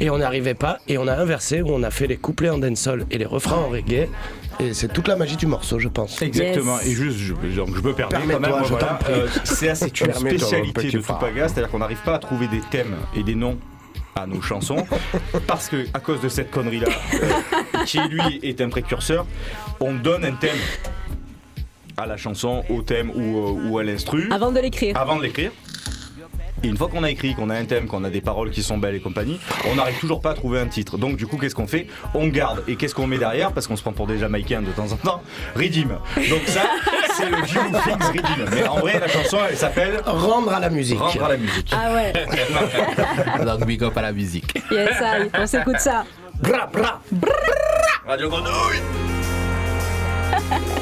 et 0.00 0.10
on 0.10 0.18
n'y 0.18 0.24
arrivait 0.24 0.54
pas 0.54 0.78
et 0.86 0.98
on 0.98 1.06
a 1.06 1.14
inversé 1.14 1.62
où 1.62 1.68
on 1.70 1.82
a 1.82 1.90
fait 1.90 2.08
les 2.08 2.16
couplets 2.18 2.50
en 2.50 2.58
dancehall 2.58 3.06
et 3.10 3.16
les 3.16 3.24
refrains 3.26 3.56
en 3.56 3.68
reggae 3.68 4.08
et 4.60 4.74
c'est 4.74 4.88
toute 4.92 5.08
la 5.08 5.16
magie 5.16 5.36
du 5.36 5.46
morceau 5.46 5.78
je 5.78 5.88
pense. 5.88 6.20
Exactement. 6.20 6.78
Yes. 6.80 6.88
Et 6.88 6.92
juste, 6.92 7.18
je, 7.18 7.32
donc 7.56 7.74
je 7.74 7.80
me 7.80 7.94
permets 7.94 8.18
quand 8.30 8.40
même. 8.40 8.52
voilà, 8.68 8.98
euh, 9.08 9.28
c'est 9.44 9.74
c'est 9.74 10.00
une 10.00 10.12
spécialité 10.12 10.90
de. 10.90 10.98
Tupaga, 10.98 11.48
c'est-à-dire 11.48 11.70
qu'on 11.70 11.78
n'arrive 11.78 12.02
pas 12.04 12.16
à 12.16 12.18
trouver 12.18 12.48
des 12.48 12.60
thèmes 12.70 12.96
et 13.16 13.22
des 13.22 13.34
noms 13.34 13.56
à 14.16 14.26
nos 14.26 14.40
chansons 14.42 14.84
parce 15.46 15.68
que 15.68 15.86
à 15.94 16.00
cause 16.00 16.20
de 16.20 16.28
cette 16.28 16.50
connerie 16.50 16.80
là 16.80 16.88
qui 17.86 17.98
lui 18.08 18.40
est 18.42 18.60
un 18.60 18.68
précurseur 18.68 19.26
on 19.78 19.94
donne 19.94 20.24
un 20.24 20.32
thème 20.32 20.56
à 21.98 22.06
la 22.06 22.16
chanson 22.16 22.64
au 22.68 22.82
thème 22.82 23.10
ou, 23.14 23.20
euh, 23.38 23.70
ou 23.70 23.78
à 23.78 23.84
l'instru 23.84 24.28
Avant 24.30 24.50
de 24.52 24.60
l'écrire. 24.60 24.96
avant 24.98 25.16
de 25.16 25.22
l'écrire 25.22 25.50
et 26.66 26.68
une 26.68 26.76
fois 26.76 26.88
qu'on 26.88 27.04
a 27.04 27.10
écrit, 27.10 27.34
qu'on 27.34 27.48
a 27.48 27.54
un 27.54 27.64
thème, 27.64 27.86
qu'on 27.86 28.02
a 28.02 28.10
des 28.10 28.20
paroles 28.20 28.50
qui 28.50 28.62
sont 28.62 28.76
belles 28.76 28.96
et 28.96 29.00
compagnie, 29.00 29.38
on 29.70 29.76
n'arrive 29.76 30.00
toujours 30.00 30.20
pas 30.20 30.30
à 30.30 30.34
trouver 30.34 30.58
un 30.58 30.66
titre. 30.66 30.98
Donc 30.98 31.16
du 31.16 31.26
coup, 31.26 31.38
qu'est-ce 31.38 31.54
qu'on 31.54 31.68
fait? 31.68 31.86
On 32.12 32.26
garde. 32.26 32.64
Et 32.66 32.74
qu'est-ce 32.74 32.94
qu'on 32.94 33.06
met 33.06 33.18
derrière? 33.18 33.52
Parce 33.52 33.68
qu'on 33.68 33.76
se 33.76 33.82
prend 33.82 33.92
pour 33.92 34.08
des 34.08 34.18
Jamaïcains 34.18 34.62
de 34.62 34.72
temps 34.72 34.90
en 34.90 34.96
temps. 34.96 35.22
Redeem. 35.54 35.96
Donc 36.28 36.42
ça, 36.46 36.62
c'est 37.16 37.30
le 37.30 37.36
Jim 37.46 37.72
Fix 37.84 38.06
Redeem. 38.08 38.48
Mais 38.52 38.66
en 38.66 38.78
vrai, 38.78 38.98
la 38.98 39.06
chanson, 39.06 39.38
elle 39.48 39.56
s'appelle 39.56 40.00
Rendre 40.04 40.52
à 40.52 40.58
la 40.58 40.70
musique. 40.70 40.98
Rendre 40.98 41.24
à 41.24 41.28
la 41.28 41.36
musique. 41.36 41.72
Ah 41.72 41.94
ouais. 41.94 42.12
Donc, 43.44 43.64
big 43.64 43.84
up 43.84 43.96
à 43.96 44.02
la 44.02 44.12
musique. 44.12 44.52
Yes, 44.70 45.00
aïe. 45.00 45.30
On 45.38 45.46
s'écoute 45.46 45.78
ça. 45.78 46.04
Bra, 46.40 46.66
bra. 46.66 47.00
Radio 48.06 48.28
Grenouille 48.28 48.82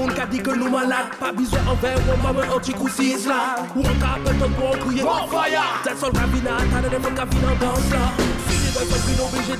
jada 0.00 0.06
D'autres 0.06 0.06
monde 0.06 0.14
qui 0.14 0.20
a 0.20 0.26
dit 0.26 0.38
que 0.38 0.50
nous 0.50 0.70
malades. 0.70 1.10
Pas 1.18 1.32
besoin 1.32 1.60
en 1.68 1.74
verre 1.76 1.98
ou 2.08 2.12
en 2.12 2.32
maman 2.32 2.54
anti-coussis 2.56 3.26
là 3.26 3.56
Ou 3.76 3.80
en 3.80 3.82
cas 3.82 4.18
de 4.24 4.30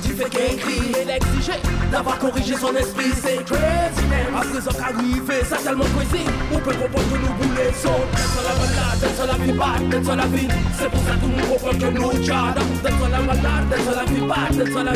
Si 0.01 0.09
faire 0.09 0.29
qu'écrit 0.29 0.91
Et 0.99 1.05
l'exiger 1.05 1.59
d'avoir 1.91 2.17
corrigé 2.17 2.55
son 2.55 2.75
esprit. 2.75 3.11
C'est 3.15 3.43
crazy 3.45 4.05
man. 4.09 4.35
À 4.35 4.41
présent 4.41 4.71
qu'arrivé 4.71 5.43
ça 5.45 5.57
tellement 5.57 5.85
crazy. 5.95 6.25
On 6.51 6.57
peut 6.57 6.73
comprendre 6.73 7.09
que 7.11 7.17
nous 7.17 7.33
boulets 7.33 7.73
sont 7.73 7.89
D'être 8.11 8.31
sur 8.33 8.43
la 8.43 8.55
malade, 8.57 9.01
la 9.27 9.45
vie 9.45 9.51
bad, 9.53 10.17
la 10.17 10.25
vie. 10.25 10.47
C'est 10.77 10.89
pour 10.89 11.01
ça 11.03 11.13
que 11.13 11.19
tout 11.19 11.27
le 11.27 11.35
monde 11.35 11.49
comprend 11.49 11.77
que 11.77 11.89
nous 11.97 12.23
jada. 12.23 12.61
D'être 12.83 12.97
sur 12.97 13.09
la 13.09 13.19
malade, 13.19 13.65
la 13.95 14.03
vie 14.05 14.21
bad, 14.21 14.85
la 14.85 14.93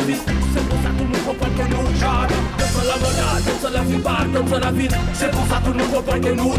ça 1.26 1.32
que 1.32 1.38
que 1.38 1.68
nous 1.68 1.82
la 4.60 4.70
C'est 5.12 5.30
pour 5.30 5.46
ça 5.46 5.60
que 5.60 5.70
que 5.70 5.76
nous 5.76 5.86
que 5.86 6.20
que 6.20 6.32
nous 6.32 6.52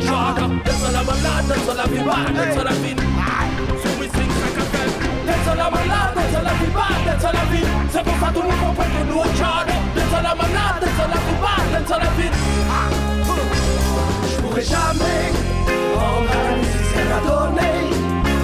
vie 12.18 12.32
Je 14.30 14.36
pourrais 14.42 14.62
jamais 14.64 15.32
rendre 15.96 16.30
la 16.34 16.56
musique 16.58 17.08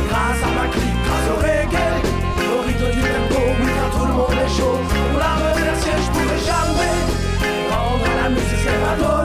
Grâce 0.10 0.42
à 0.44 0.52
ma 0.56 0.66
clique, 0.72 1.00
grâce 1.06 1.28
au 1.32 1.38
reggae 1.42 1.92
Au 2.54 2.62
rythme 2.62 2.90
du 2.92 3.02
tempo, 3.02 3.42
oui 3.60 3.72
tout 3.92 4.06
le 4.06 4.14
monde 4.14 4.38
est 4.46 4.58
chaud 4.58 4.78
Pour 5.12 5.20
la 5.20 5.32
remercier, 5.36 6.03
musique 8.96 9.23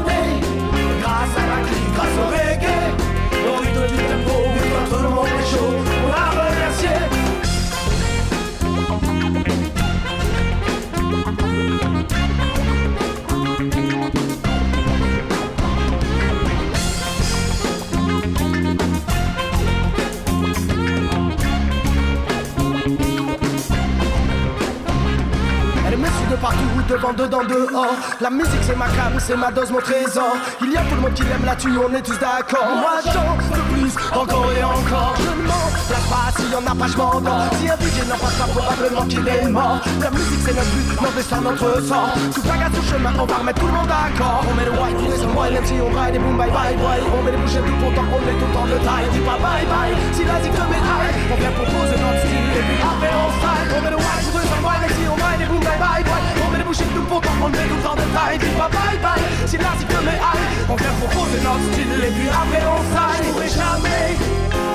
devant, 26.89 27.13
dedans, 27.13 27.45
dehors. 27.45 27.95
La 28.21 28.31
musique 28.31 28.63
c'est 28.63 28.77
ma 28.77 28.87
cam, 28.87 29.13
c'est 29.19 29.37
ma 29.37 29.51
dose, 29.53 29.71
mon 29.71 29.81
trésor. 29.81 30.37
Il 30.63 30.73
y 30.73 30.77
a 30.77 30.81
tout 30.81 30.97
le 30.97 31.03
monde 31.03 31.15
qui 31.15 31.23
l'aime 31.23 31.45
là-dessus, 31.45 31.71
on 31.77 31.95
est 31.95 32.03
tous 32.03 32.19
d'accord. 32.19 32.65
Moi 32.81 32.97
j'en 33.05 33.37
veux 33.37 33.63
plus, 33.73 33.95
encore 34.13 34.51
et 34.53 34.65
encore. 34.65 35.15
Je 35.21 35.31
ne 35.31 35.47
m'en 35.47 35.69
place 35.87 36.09
pas, 36.09 36.29
s'il 36.37 36.51
y 36.51 36.57
en 36.57 36.67
a 36.67 36.75
pas, 36.75 36.89
je 36.89 36.97
m'endors. 36.97 37.45
Si 37.61 37.69
un 37.69 37.77
DJ 37.77 38.09
n'en 38.09 38.17
passe 38.17 38.35
pas, 38.41 38.49
probablement 38.49 39.07
qu'il 39.07 39.29
est 39.29 39.49
mort. 39.49 39.81
La 40.01 40.11
musique 40.11 40.41
c'est 40.45 40.57
notre 40.57 40.73
but, 40.73 41.03
notre 41.03 41.15
destin, 41.15 41.41
notre 41.43 41.83
sang. 41.85 42.09
Tout 42.35 42.43
bagarre 42.43 42.73
tout 42.73 42.87
chemin, 42.89 43.13
on 43.19 43.27
va 43.27 43.37
remettre 43.37 43.61
tout 43.61 43.67
le 43.67 43.73
monde 43.73 43.89
d'accord. 43.89 44.43
On 44.49 44.55
met 44.57 44.65
le 44.65 44.73
white, 44.73 44.97
tous 44.97 45.11
les 45.13 45.21
hommes, 45.23 45.35
moi, 45.35 45.47
si 45.65 45.75
on 45.85 45.91
braille 45.91 46.13
des 46.13 46.19
boom, 46.19 46.37
bye 46.39 46.51
bye 46.51 46.77
bye. 46.77 47.05
On 47.05 47.23
met 47.23 47.33
les 47.33 47.39
bouchées 47.39 47.61
tout 47.61 47.79
content, 47.85 48.07
on 48.09 48.21
met 48.25 48.33
tout 48.41 48.51
temps 48.57 48.67
de 48.67 48.79
taille. 48.81 49.09
Dis 49.13 49.21
pas 49.29 49.39
bye 49.39 49.67
bye, 49.69 49.93
si 50.17 50.25
la 50.25 50.41
te 50.41 50.49
met 50.49 50.81
high. 50.81 51.13
On 51.33 51.37
vient 51.37 51.53
proposer 51.53 51.97
notre 52.01 52.21
style, 52.25 52.49
et 52.57 52.65
puis 52.65 52.81
après 52.81 53.13
on 53.13 53.29
style. 53.37 53.77
On 53.77 53.81
met 53.85 53.93
le 53.93 54.01
white, 54.01 54.25
tous 54.33 54.41
les 54.41 54.49
hommes, 54.49 54.65
moi, 54.65 54.73
si 54.89 55.05
on 55.05 55.17
braille 55.21 55.39
des 55.39 55.49
boom, 55.53 55.61
bye 55.61 55.77
bye. 55.77 56.28
Bouchées 56.69 56.85
tout 56.85 57.01
on 57.09 57.49
met 57.49 57.65
tout 57.65 57.81
de 57.81 58.07
taille. 58.13 58.37
Dis 58.37 58.53
pas 58.61 58.69
bye 58.69 58.99
bye, 59.01 59.25
si 59.47 59.57
la 59.57 59.73
zik 59.79 59.89
te 59.89 60.05
met 60.05 60.21
high. 60.21 60.69
On 60.69 60.77
vient 60.77 60.95
proposer 61.01 61.41
notre 61.41 61.65
style, 61.73 61.97
et 61.97 62.13
puis 62.13 62.29
après 62.29 62.63
on 62.69 62.83
style. 62.93 63.25
Je 63.25 63.33
pourrais 63.33 63.49
jamais 63.49 64.09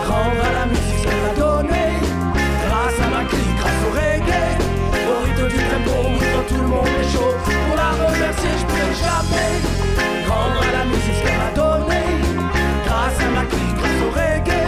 rendre 0.10 0.42
à 0.42 0.54
la 0.58 0.66
musique 0.66 0.98
ce 0.98 1.04
qu'elle 1.04 1.26
a 1.30 1.34
donné. 1.38 1.86
Grâce 2.66 2.98
à 2.98 3.08
ma 3.14 3.24
clique, 3.30 3.56
grâce 3.62 3.82
au 3.86 3.92
reggae. 3.94 4.58
Au 5.06 5.22
rythme 5.22 5.48
du 5.54 5.62
tempo, 5.70 5.98
quand 6.34 6.46
tout 6.50 6.62
le 6.66 6.70
monde 6.74 6.96
est 6.98 7.10
chaud. 7.14 7.32
Pour 7.46 7.76
la 7.78 7.90
remercier, 8.02 8.54
je 8.58 8.66
pourrais 8.66 8.96
jamais 9.06 9.54
rendre 10.26 10.62
à 10.66 10.72
la 10.74 10.86
musique 10.90 11.14
ce 11.14 11.22
qu'elle 11.22 11.46
a 11.46 11.54
donné. 11.54 12.02
Grâce 12.88 13.20
à 13.22 13.30
ma 13.38 13.46
clique, 13.46 13.76
grâce 13.78 14.02
au 14.02 14.10
reggae. 14.18 14.66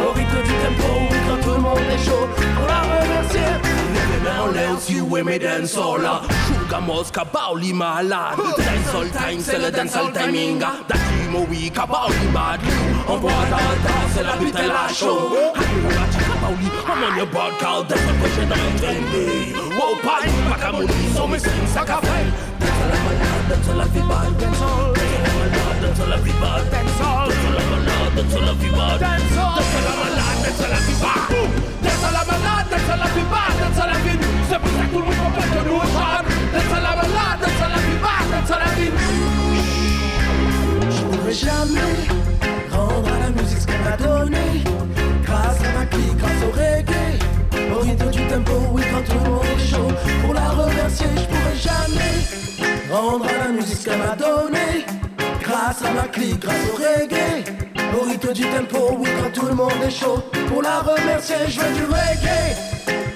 Au 0.00 0.12
rythme 0.16 0.40
du 0.48 0.54
tempo, 0.64 0.88
quand 1.28 1.40
tout 1.44 1.56
le 1.56 1.60
monde 1.60 1.88
est 1.92 2.04
chaud. 2.08 2.43
Mains 4.74 4.80
en 4.80 4.80
l'air 4.80 4.80
si 4.80 5.00
vous 5.00 5.16
aimez 5.16 5.38
dancehall 5.38 6.02
là. 6.02 6.22
Sugar 6.46 6.82
Mosca, 6.82 7.24
Bauli 7.32 7.72
malade. 7.72 8.36
Dancehall 8.38 9.10
time, 9.10 9.40
c'est 9.40 9.58
le 9.58 9.70
dancehall 9.70 10.12
timing. 10.12 10.58
Dakimo, 10.58 11.46
oui, 11.50 11.70
Kabauli 11.70 12.26
bad. 12.32 12.60
On 13.08 13.16
voit 13.16 13.30
dans 13.50 13.56
le 13.56 13.76
temps, 13.86 14.08
c'est 14.14 14.22
la 14.22 14.36
bite 14.36 14.58
et 14.58 14.66
la 14.66 14.92
show. 14.92 15.32
Hallelujah, 15.54 16.08
Kabauli, 16.18 16.68
I'm 16.86 17.02
on 17.02 17.16
your 17.16 17.26
podcast. 17.28 17.88
Dancehall 17.88 18.16
prochain 18.16 18.46
dans 18.48 18.56
le 18.56 18.78
trendy. 18.78 19.54
Wow, 19.76 19.96
paille, 20.02 20.32
Makamoni, 20.48 21.14
so 21.14 21.26
me 21.26 21.38
sing 21.38 21.66
sa 21.72 21.84
café. 21.84 22.24
Dancehall 22.60 22.88
la 22.90 22.98
malade, 23.04 23.46
dancehall 23.50 23.78
la 23.78 23.84
vie 23.84 24.00
bad. 24.08 24.32
Dancehall, 24.38 24.92
dancehall 24.94 25.22
la 25.24 25.32
malade, 25.40 25.80
dancehall 25.82 26.10
la 26.10 26.16
vie 26.16 26.32
bad. 26.40 26.62
Dancehall, 26.70 27.28
dancehall 27.28 27.54
la 27.54 27.63
la 38.58 38.70
vie. 38.74 38.90
Je 40.90 41.02
pourrais 41.02 41.32
jamais 41.32 41.94
rendre 42.70 43.08
à 43.12 43.18
la 43.18 43.30
musique 43.30 43.66
qu'elle 43.66 43.82
m'a 43.82 43.96
donné. 43.96 44.62
Grâce 45.24 45.60
à 45.60 45.78
ma 45.78 45.86
clique, 45.86 46.16
grâce 46.16 46.42
au 46.46 46.50
reggae. 46.52 47.18
Au 47.74 47.80
rythme 47.80 48.10
du 48.10 48.26
tempo, 48.26 48.52
oui, 48.72 48.82
quand 48.92 49.12
tout 49.12 49.24
le 49.24 49.30
monde 49.30 49.44
est 49.56 49.66
chaud. 49.70 49.88
Pour 50.22 50.34
la 50.34 50.48
remercier, 50.50 51.06
je 51.16 51.26
pourrais 51.26 51.56
jamais 51.56 52.14
rendre 52.90 53.26
à 53.26 53.46
la 53.46 53.52
musique 53.52 53.78
ce 53.78 53.84
qu'elle 53.86 53.98
m'a 53.98 54.16
donné. 54.16 54.84
Grâce 55.42 55.82
à 55.82 55.92
ma 55.92 56.08
clique, 56.08 56.40
grâce 56.40 56.68
au 56.72 56.76
reggae. 56.76 57.73
Au 57.96 58.00
rythme 58.04 58.32
du 58.32 58.42
tempo, 58.42 58.96
oui, 58.98 59.08
quand 59.22 59.30
tout 59.40 59.46
le 59.46 59.54
monde 59.54 59.72
est 59.86 59.90
chaud. 59.90 60.22
Pour 60.48 60.62
la 60.62 60.80
remercier, 60.80 61.36
je 61.48 61.60
veux 61.60 61.74
du 61.74 61.84
reggae. 61.84 62.56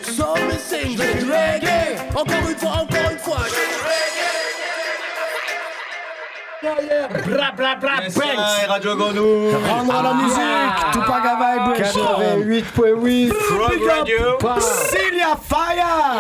Je 0.05 0.97
veux 0.97 1.15
du 1.21 1.25
reggae. 1.31 1.97
Encore 2.15 2.49
une 2.49 2.57
fois, 2.57 2.71
encore 2.71 3.11
une 3.11 3.19
fois, 3.19 3.39
je 3.47 3.55
veux 3.55 3.69
du 3.69 3.81
reggae. 3.85 3.95
Bla 7.27 7.53
bla 7.57 7.77
bla 7.77 7.91
Radio 8.69 8.97
Grenouille 8.97 9.55
Rendre 9.69 9.95
à 9.95 10.03
la 10.03 10.15
musique, 10.15 10.93
Tupac 10.93 11.23
Vibe 11.39 11.69
88.8 12.75 13.33
Frog 13.33 13.81
Radio 13.89 14.61
Celia 14.61 15.37
Fire 15.41 15.77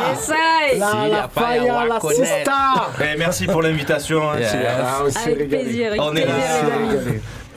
La, 0.06 0.14
Celia 0.16 1.08
la 1.08 1.28
Fire, 1.28 1.86
la. 1.88 1.98
Sista 2.00 2.88
Eh, 3.00 3.16
Merci 3.18 3.46
pour 3.46 3.62
l'invitation. 3.62 4.30
hein, 4.30 4.38
Yeah. 4.38 4.50
Ah, 4.80 5.02
avec 5.26 5.48
plaisir, 5.48 5.92
On 5.98 6.14
est 6.14 6.24
là. 6.24 6.34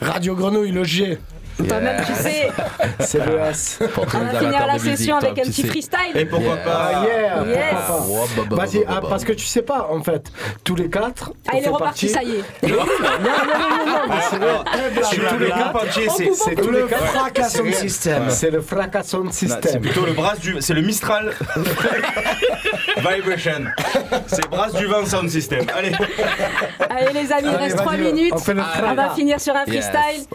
Radio 0.02 0.36
Grenouille, 0.36 0.72
le 0.72 0.84
G, 0.84 1.20
Toi-même, 1.68 2.04
tu 2.06 2.14
sais, 2.14 2.48
c'est 3.00 3.26
le 3.26 3.40
S. 3.40 3.80
Pour 3.94 4.06
tous 4.06 4.18
on 4.18 4.26
les 4.26 4.32
va 4.34 4.40
finir 4.40 4.68
la 4.68 4.80
session 4.80 5.18
avec 5.18 5.32
un 5.40 5.44
petit 5.44 5.62
sais. 5.62 5.68
freestyle. 5.68 6.16
Et 6.16 6.26
pourquoi 6.26 6.56
Yeah. 6.56 6.64
pas 6.66 6.92
Ah, 6.94 7.04
yeah, 7.06 7.44
Yes. 7.48 7.76
Oh, 7.90 8.26
bah, 8.36 8.44
bah, 8.50 8.56
Vas-y, 8.58 8.80
bah, 8.80 8.84
bah, 8.88 8.94
ah, 8.98 9.02
bah. 9.02 9.08
parce 9.10 9.24
que 9.24 9.34
tu 9.34 9.46
sais 9.46 9.62
pas, 9.62 9.88
en 9.92 10.02
fait, 10.04 10.32
tous 10.64 10.76
les 10.76 10.90
quatre. 10.90 11.32
Ah, 11.48 11.52
il 11.58 11.64
est 11.66 11.70
reparti, 11.70 12.10
ça 12.10 12.24
y 12.24 12.32
est. 12.32 12.68
Non, 12.68 12.76
non, 12.78 12.86
non, 12.86 13.86
non, 13.86 13.86
non, 13.86 14.02
mais 14.10 14.16
c'est 15.04 15.16
tous 15.18 15.38
le 15.38 15.46
les 15.46 15.52
quatre, 15.52 15.86
c'est- 15.94 16.06
coupe, 16.06 16.34
c'est 16.36 16.52
on 16.60 16.62
coupe. 16.62 16.72
Le 16.72 16.88
quatre. 16.88 17.06
fracasson 17.06 17.64
C'est 17.66 17.74
système. 17.74 18.30
C'est 18.30 18.52
le 18.52 18.62
fracasson 18.62 19.24
c'est 19.32 19.48
système. 19.48 19.82
plutôt 19.82 20.06
le 20.06 20.14
bras 20.14 20.36
du. 20.36 20.58
C'est 20.62 20.74
le 20.74 20.82
Mistral 20.82 21.34
Vibration. 22.98 23.66
C'est 24.28 24.48
Brass 24.50 24.74
du 24.74 24.86
vent 24.86 25.06
sound 25.06 25.30
system. 25.30 25.66
Allez. 25.76 25.92
Allez 26.90 27.14
les 27.14 27.32
amis, 27.32 27.50
il 27.52 27.56
reste 27.56 27.76
vas-y, 27.78 27.86
3 27.86 27.98
minutes. 27.98 28.34
on 28.84 28.94
va 28.94 29.10
finir 29.12 29.40
sur 29.40 29.56
un 29.56 29.66
freestyle. 29.66 30.26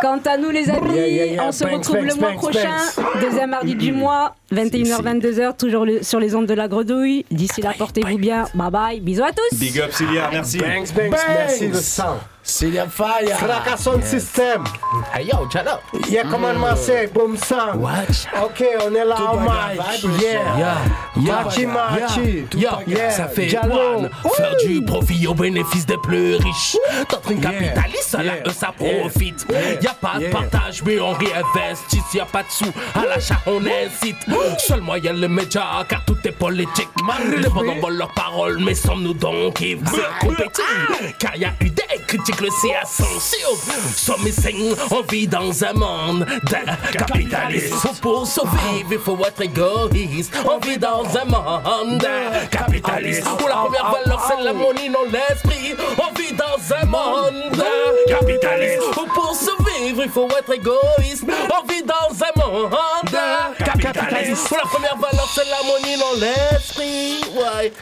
Quant 0.00 0.20
à 0.26 0.36
nous 0.36 0.50
les 0.50 0.57
amis, 0.68 0.94
Yeah, 0.94 1.06
yeah, 1.06 1.24
yeah. 1.32 1.44
on 1.46 1.52
se 1.52 1.64
Banks, 1.64 1.86
retrouve 1.88 2.04
le 2.06 2.14
mois 2.14 2.28
banks, 2.30 2.40
prochain, 2.42 2.68
banks. 2.96 3.20
deuxième 3.22 3.50
mardi 3.50 3.74
du 3.74 3.92
mois, 3.92 4.34
21h, 4.52 5.02
22h, 5.02 5.56
toujours 5.56 5.84
le- 5.84 6.02
sur 6.02 6.20
les 6.20 6.34
ondes 6.34 6.46
de 6.46 6.54
la 6.54 6.68
grenouille. 6.68 7.24
D'ici 7.30 7.60
là, 7.62 7.72
portez-vous 7.76 8.18
bien. 8.18 8.46
Bye 8.54 8.70
bye, 8.70 9.00
bisous 9.00 9.24
à 9.24 9.32
tous. 9.32 9.58
Big 9.58 9.78
up 9.80 9.92
Cilia, 9.92 10.28
merci. 10.32 10.58
Merci 10.58 11.68
le 11.68 11.74
sang. 11.74 12.18
Celia 12.48 12.86
Fire. 12.88 13.36
Fracasson 13.36 14.00
système. 14.02 14.64
Hey 15.12 15.26
yo, 15.26 15.46
Jalo. 15.50 15.80
Yeah, 16.08 16.24
comment 16.30 16.54
c'est? 16.76 17.12
Boom 17.12 17.36
sang. 17.36 17.76
Watch. 17.76 18.24
Ok, 18.42 18.64
on 18.86 18.94
est 18.94 19.04
là 19.04 19.16
en 19.20 19.36
mic. 19.36 20.02
Yeah. 20.20 20.40
Yeah, 20.56 20.76
yeah, 21.20 21.44
Machi, 21.44 21.66
machi. 21.66 22.46
Yeah, 22.56 22.78
Yeah, 22.86 23.10
ça 23.10 23.28
fait 23.28 23.54
one. 23.58 24.08
Faire 24.34 24.56
du 24.66 24.82
profit 24.82 25.26
au 25.26 25.34
bénéfice 25.34 25.84
des 25.84 25.98
plus 25.98 26.36
riches. 26.36 26.76
T'es 27.08 27.34
un 27.34 27.36
capitaliste, 27.38 28.14
là, 28.14 28.32
eux, 28.46 28.50
ça 28.50 28.72
profite. 28.76 29.46
Y 29.82 29.86
a 29.86 29.94
pas 29.94 30.18
de 30.18 30.28
partage, 30.28 30.82
mais 30.84 30.98
on 30.98 31.12
réinvestit. 31.12 32.02
Y 32.14 32.20
a 32.20 32.24
pas 32.24 32.42
de 32.44 32.48
sous, 32.50 32.72
à 32.94 33.04
l'achat, 33.04 33.40
on 33.46 33.60
incite. 33.60 34.16
Seul 34.58 34.80
moyen, 34.80 35.12
le 35.12 35.28
média, 35.28 35.84
car 35.86 36.02
tout 36.06 36.16
est 36.24 36.32
politique. 36.32 36.88
Les 37.36 37.48
bons 37.50 37.78
volent 37.80 37.98
leurs 37.98 38.14
paroles, 38.14 38.58
mais 38.64 38.74
sommes-nous 38.74 39.14
donc 39.14 39.60
ils 39.60 39.78
compétitifs? 40.20 41.14
Car 41.18 41.36
y 41.36 41.44
a 41.44 41.52
eu 41.60 41.68
des 41.68 41.82
critiques, 42.06 42.37
le 42.40 42.48
ascension. 42.82 43.48
Some 43.94 44.22
missing, 44.24 44.74
on 44.90 45.02
vit 45.02 45.26
dans 45.26 45.64
un 45.64 45.72
monde 45.72 46.24
de 46.24 46.92
capitalistes. 46.92 48.00
Pour 48.00 48.26
survivre, 48.26 48.92
il 48.92 48.98
faut 48.98 49.18
être 49.24 49.42
égoïste. 49.42 50.32
On 50.44 50.58
vit 50.58 50.78
dans 50.78 51.04
un 51.04 51.24
monde 51.24 51.98
de 51.98 52.46
capitalistes. 52.48 53.26
Où 53.42 53.46
la 53.46 53.56
première 53.56 53.90
valeur, 53.90 54.24
c'est 54.28 54.42
la 54.42 54.52
monnaie, 54.52 54.88
non 54.88 55.04
l'esprit. 55.04 55.74
On 55.98 56.12
vit 56.18 56.32
dans 56.32 56.58
un 56.76 56.84
monde 56.86 57.50
de 57.52 58.08
capitalistes. 58.08 58.82
Pour 59.14 59.34
survivre, 59.34 60.02
il 60.04 60.10
faut 60.10 60.28
être 60.28 60.52
égoïste. 60.52 61.24
On 61.26 61.66
vit 61.66 61.82
dans 61.82 62.10
un 62.24 62.32
monde 62.40 62.70
de 63.04 63.64
capitalistes. 63.64 64.50
Où 64.50 64.54
la 64.54 64.62
première 64.62 64.96
valeur, 64.96 65.28
c'est 65.34 65.44
la 65.44 65.62
monnaie, 65.66 65.96
non 65.96 66.14
l'esprit. 66.20 67.20
Ouais. 67.34 67.72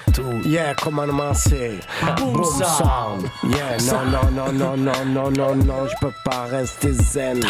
Yeah, 0.44 0.74
commandement 0.74 1.34
c'est 1.34 1.78
Boom 2.16 2.44
sound. 2.44 3.30
Yeah, 3.44 3.76
non, 3.86 4.04
non, 4.10 4.30
non, 4.30 4.45
non, 4.52 4.76
non, 4.76 5.04
non, 5.06 5.30
non, 5.30 5.54
non, 5.56 5.86
je 5.88 5.94
peux 6.00 6.12
pas 6.24 6.44
rester 6.44 6.92
zen. 6.92 7.40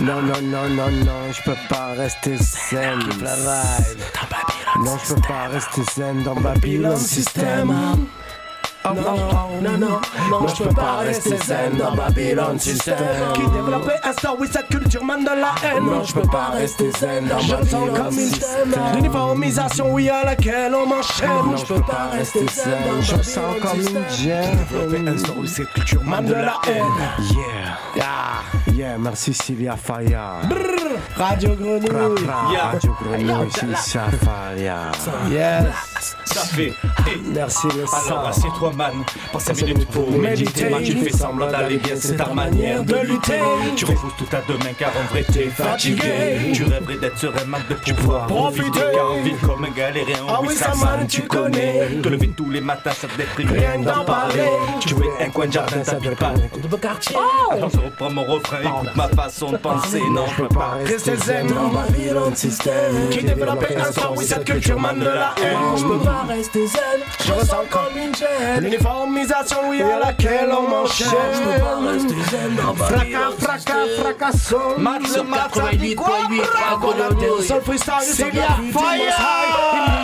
Non, 0.00 0.22
non, 0.22 0.40
non, 0.42 0.68
non, 0.68 0.90
non, 0.90 1.32
je 1.32 1.42
peux 1.42 1.56
pas 1.68 1.92
rester 1.96 2.36
zen. 2.36 2.98
Non, 4.84 4.96
je 5.04 5.14
peux 5.14 5.20
pas 5.28 5.48
rester 5.48 5.82
zen 5.94 6.22
dans 6.22 6.34
Babylon 6.34 6.96
System. 6.96 7.72
Oh, 8.84 8.88
non, 8.94 9.60
non, 9.62 9.78
non, 9.78 10.00
non, 10.30 10.48
je 10.48 10.64
peux 10.64 10.74
pas 10.74 10.96
rester 10.98 11.36
zen 11.46 11.76
dans 11.78 11.92
Babylon 11.94 12.58
System. 12.58 12.96
Qui 13.34 13.42
développait 13.42 14.00
un 14.02 14.12
star 14.12 14.38
with 14.38 14.52
cette 14.52 14.68
culture 14.68 15.04
man 15.04 15.22
de 15.22 15.28
la 15.30 15.54
haine 15.64 15.84
Non, 15.84 16.02
je 16.02 16.12
peux 16.12 16.28
pas 16.28 16.48
rester 16.54 16.90
zen 16.98 17.26
dans 17.28 17.38
Je 17.38 17.54
me 17.54 17.62
sens 17.64 17.70
Babylon 17.70 17.94
comme 17.94 18.14
une 18.18 18.28
System. 18.28 18.74
L'uniformisation, 18.94 19.92
oui, 19.92 20.10
à 20.10 20.24
laquelle 20.24 20.74
on 20.74 20.86
m'enchaîne 20.86 21.28
Non, 21.28 21.56
je 21.56 21.64
peux 21.64 21.80
pas 21.82 22.08
rester 22.12 22.46
zen, 22.48 23.02
je 23.02 23.22
sens 23.22 23.54
comme 23.62 23.80
une 23.80 24.16
gemme. 24.24 25.08
Un 25.08 25.18
star 25.18 25.36
with 25.38 25.50
cette 25.50 25.72
culture 25.74 26.02
man 26.02 26.24
de 26.24 26.34
la 26.34 26.60
haine 26.66 26.82
Yeah. 27.94 28.42
Yeah, 28.74 28.98
merci 28.98 29.32
Sylvia 29.32 29.76
Faya. 29.76 30.40
Radio 31.16 31.54
Grenouille 31.54 32.26
Yeah. 32.52 32.70
Radio 32.72 32.96
Grenouille, 33.00 33.50
Sylvia 33.76 34.10
Faya. 34.24 34.92
Yes 35.30 35.91
Ça 36.24 36.40
fait. 36.42 36.72
Hey. 37.06 37.20
Merci 37.34 37.66
le 37.68 37.80
Alors 37.84 37.88
sang. 38.06 38.24
assieds-toi 38.26 38.72
man, 38.76 38.92
prends 39.30 39.38
5 39.38 39.62
minutes 39.62 39.88
pour 39.88 40.10
méditer. 40.10 40.68
Man, 40.70 40.82
tu 40.82 40.96
fais 40.96 41.10
semblant 41.10 41.50
d'aller 41.50 41.76
bien, 41.78 41.94
c'est 41.96 42.16
ta 42.16 42.26
manière 42.26 42.82
de 42.84 42.96
lutter. 42.96 43.40
Tu 43.76 43.84
repousses 43.84 44.16
tout 44.18 44.36
à 44.36 44.40
demain 44.48 44.70
car 44.78 44.90
en 44.90 45.12
vrai 45.12 45.24
t'es 45.32 45.46
fatigué. 45.46 46.52
Tu 46.54 46.64
rêverais 46.64 46.96
d'être 46.96 47.18
serein, 47.18 47.44
manque 47.46 47.68
de 47.68 47.92
pouvoir 47.92 48.26
Profiter. 48.26 48.80
car 48.92 49.12
on 49.12 49.22
vit 49.22 49.34
comme 49.46 49.64
un 49.64 49.70
galérien 49.70 50.16
Ah 50.28 50.40
oui, 50.42 50.54
ça, 50.54 50.72
man, 50.82 51.06
tu 51.06 51.22
connais. 51.22 51.88
Te 52.02 52.08
lever 52.08 52.28
tous 52.36 52.50
les 52.50 52.60
matins, 52.60 52.90
ça 52.92 53.06
te 53.08 53.16
déprime 53.16 53.50
Rien 53.52 53.78
d'en 53.80 54.04
parler. 54.04 54.48
Tu 54.80 54.94
veux 54.94 55.06
un 55.20 55.30
coin 55.30 55.46
de 55.46 55.52
jardin, 55.52 55.84
ça 55.84 55.96
vit 55.96 56.08
pas. 56.10 56.32
de 56.32 56.68
beau 56.68 56.76
quartier. 56.76 57.16
Alors 57.50 57.70
je 57.70 57.78
reprends 57.78 58.10
mon 58.10 58.24
refrain, 58.24 58.58
écoute 58.62 58.90
ma 58.96 59.08
façon 59.08 59.52
de 59.52 59.56
penser. 59.58 60.00
Non, 60.12 60.24
je 60.36 60.42
peux 60.42 60.48
pas 60.48 60.76
Rester 60.84 61.16
zen. 61.16 61.46
dans 61.48 61.68
Babylon 61.68 62.34
System 62.34 62.72
Qui 63.10 63.22
développait 63.24 63.76
un 63.76 63.92
star 63.92 64.12
with 64.16 64.26
cette 64.26 64.44
culture 64.44 64.78
man 64.80 64.98
de 64.98 65.04
la 65.04 65.34
haine 65.42 65.58
peux 65.98 66.04
pas 66.04 66.24
rester 66.28 66.66
zen. 66.66 66.80
Je 67.24 67.32
ressens 67.32 67.64
comme 67.70 67.96
une 67.96 68.14
gêne 68.14 68.60
L'uniformisation, 68.62 69.58
oui, 69.68 69.82
à 69.82 69.98
laquelle 69.98 70.50
on 70.52 70.68
m'enchaîne. 70.68 71.08
Je 71.32 71.40
peux 71.40 71.60
pas 71.60 71.90
rester 71.92 72.30
zen. 72.30 72.54
dans 72.56 72.74
Fracas, 72.74 73.32
fracas, 73.38 73.86
fracasson. 74.00 74.78
Match 74.78 75.02
le 75.16 75.22
match, 75.22 75.50
ça 75.54 75.76
dit 75.76 75.94
quoi 75.94 76.18
Le 76.30 77.42
seul 77.42 77.62
freestyle, 77.62 77.92
c'est 78.02 78.30
bien 78.30 78.42
fire. 78.42 78.92
Il 78.94 78.98
n'y 78.98 79.08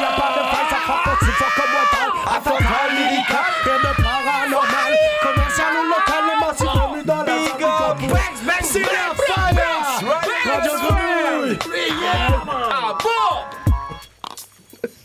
a 0.05 0.13
pas 0.17 0.31
de 0.37 0.45
faille, 0.49 0.69
ça 0.71 0.81
frappe 0.85 1.19
aussi 1.21 1.31
fort 1.33 1.55
comme 1.57 1.73
Watal 1.75 2.11
Avocat 2.37 2.87
lyrical, 2.97 3.51
rien 3.65 3.79
de 3.79 4.03
paranormal. 4.03 4.93
Commercial 5.23 5.73
ou 5.81 5.87
local, 5.89 6.23
les 6.29 6.47
massifs 6.47 6.91
venus 6.91 7.07
dans 7.07 7.17
la 7.17 7.25
Big 7.25 7.63
up, 7.63 7.97
bang, 8.01 8.35
bang, 8.47 9.18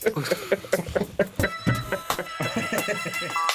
Ha 0.04 0.10
ha 2.60 2.92
ha 2.94 3.38
ha. 3.38 3.53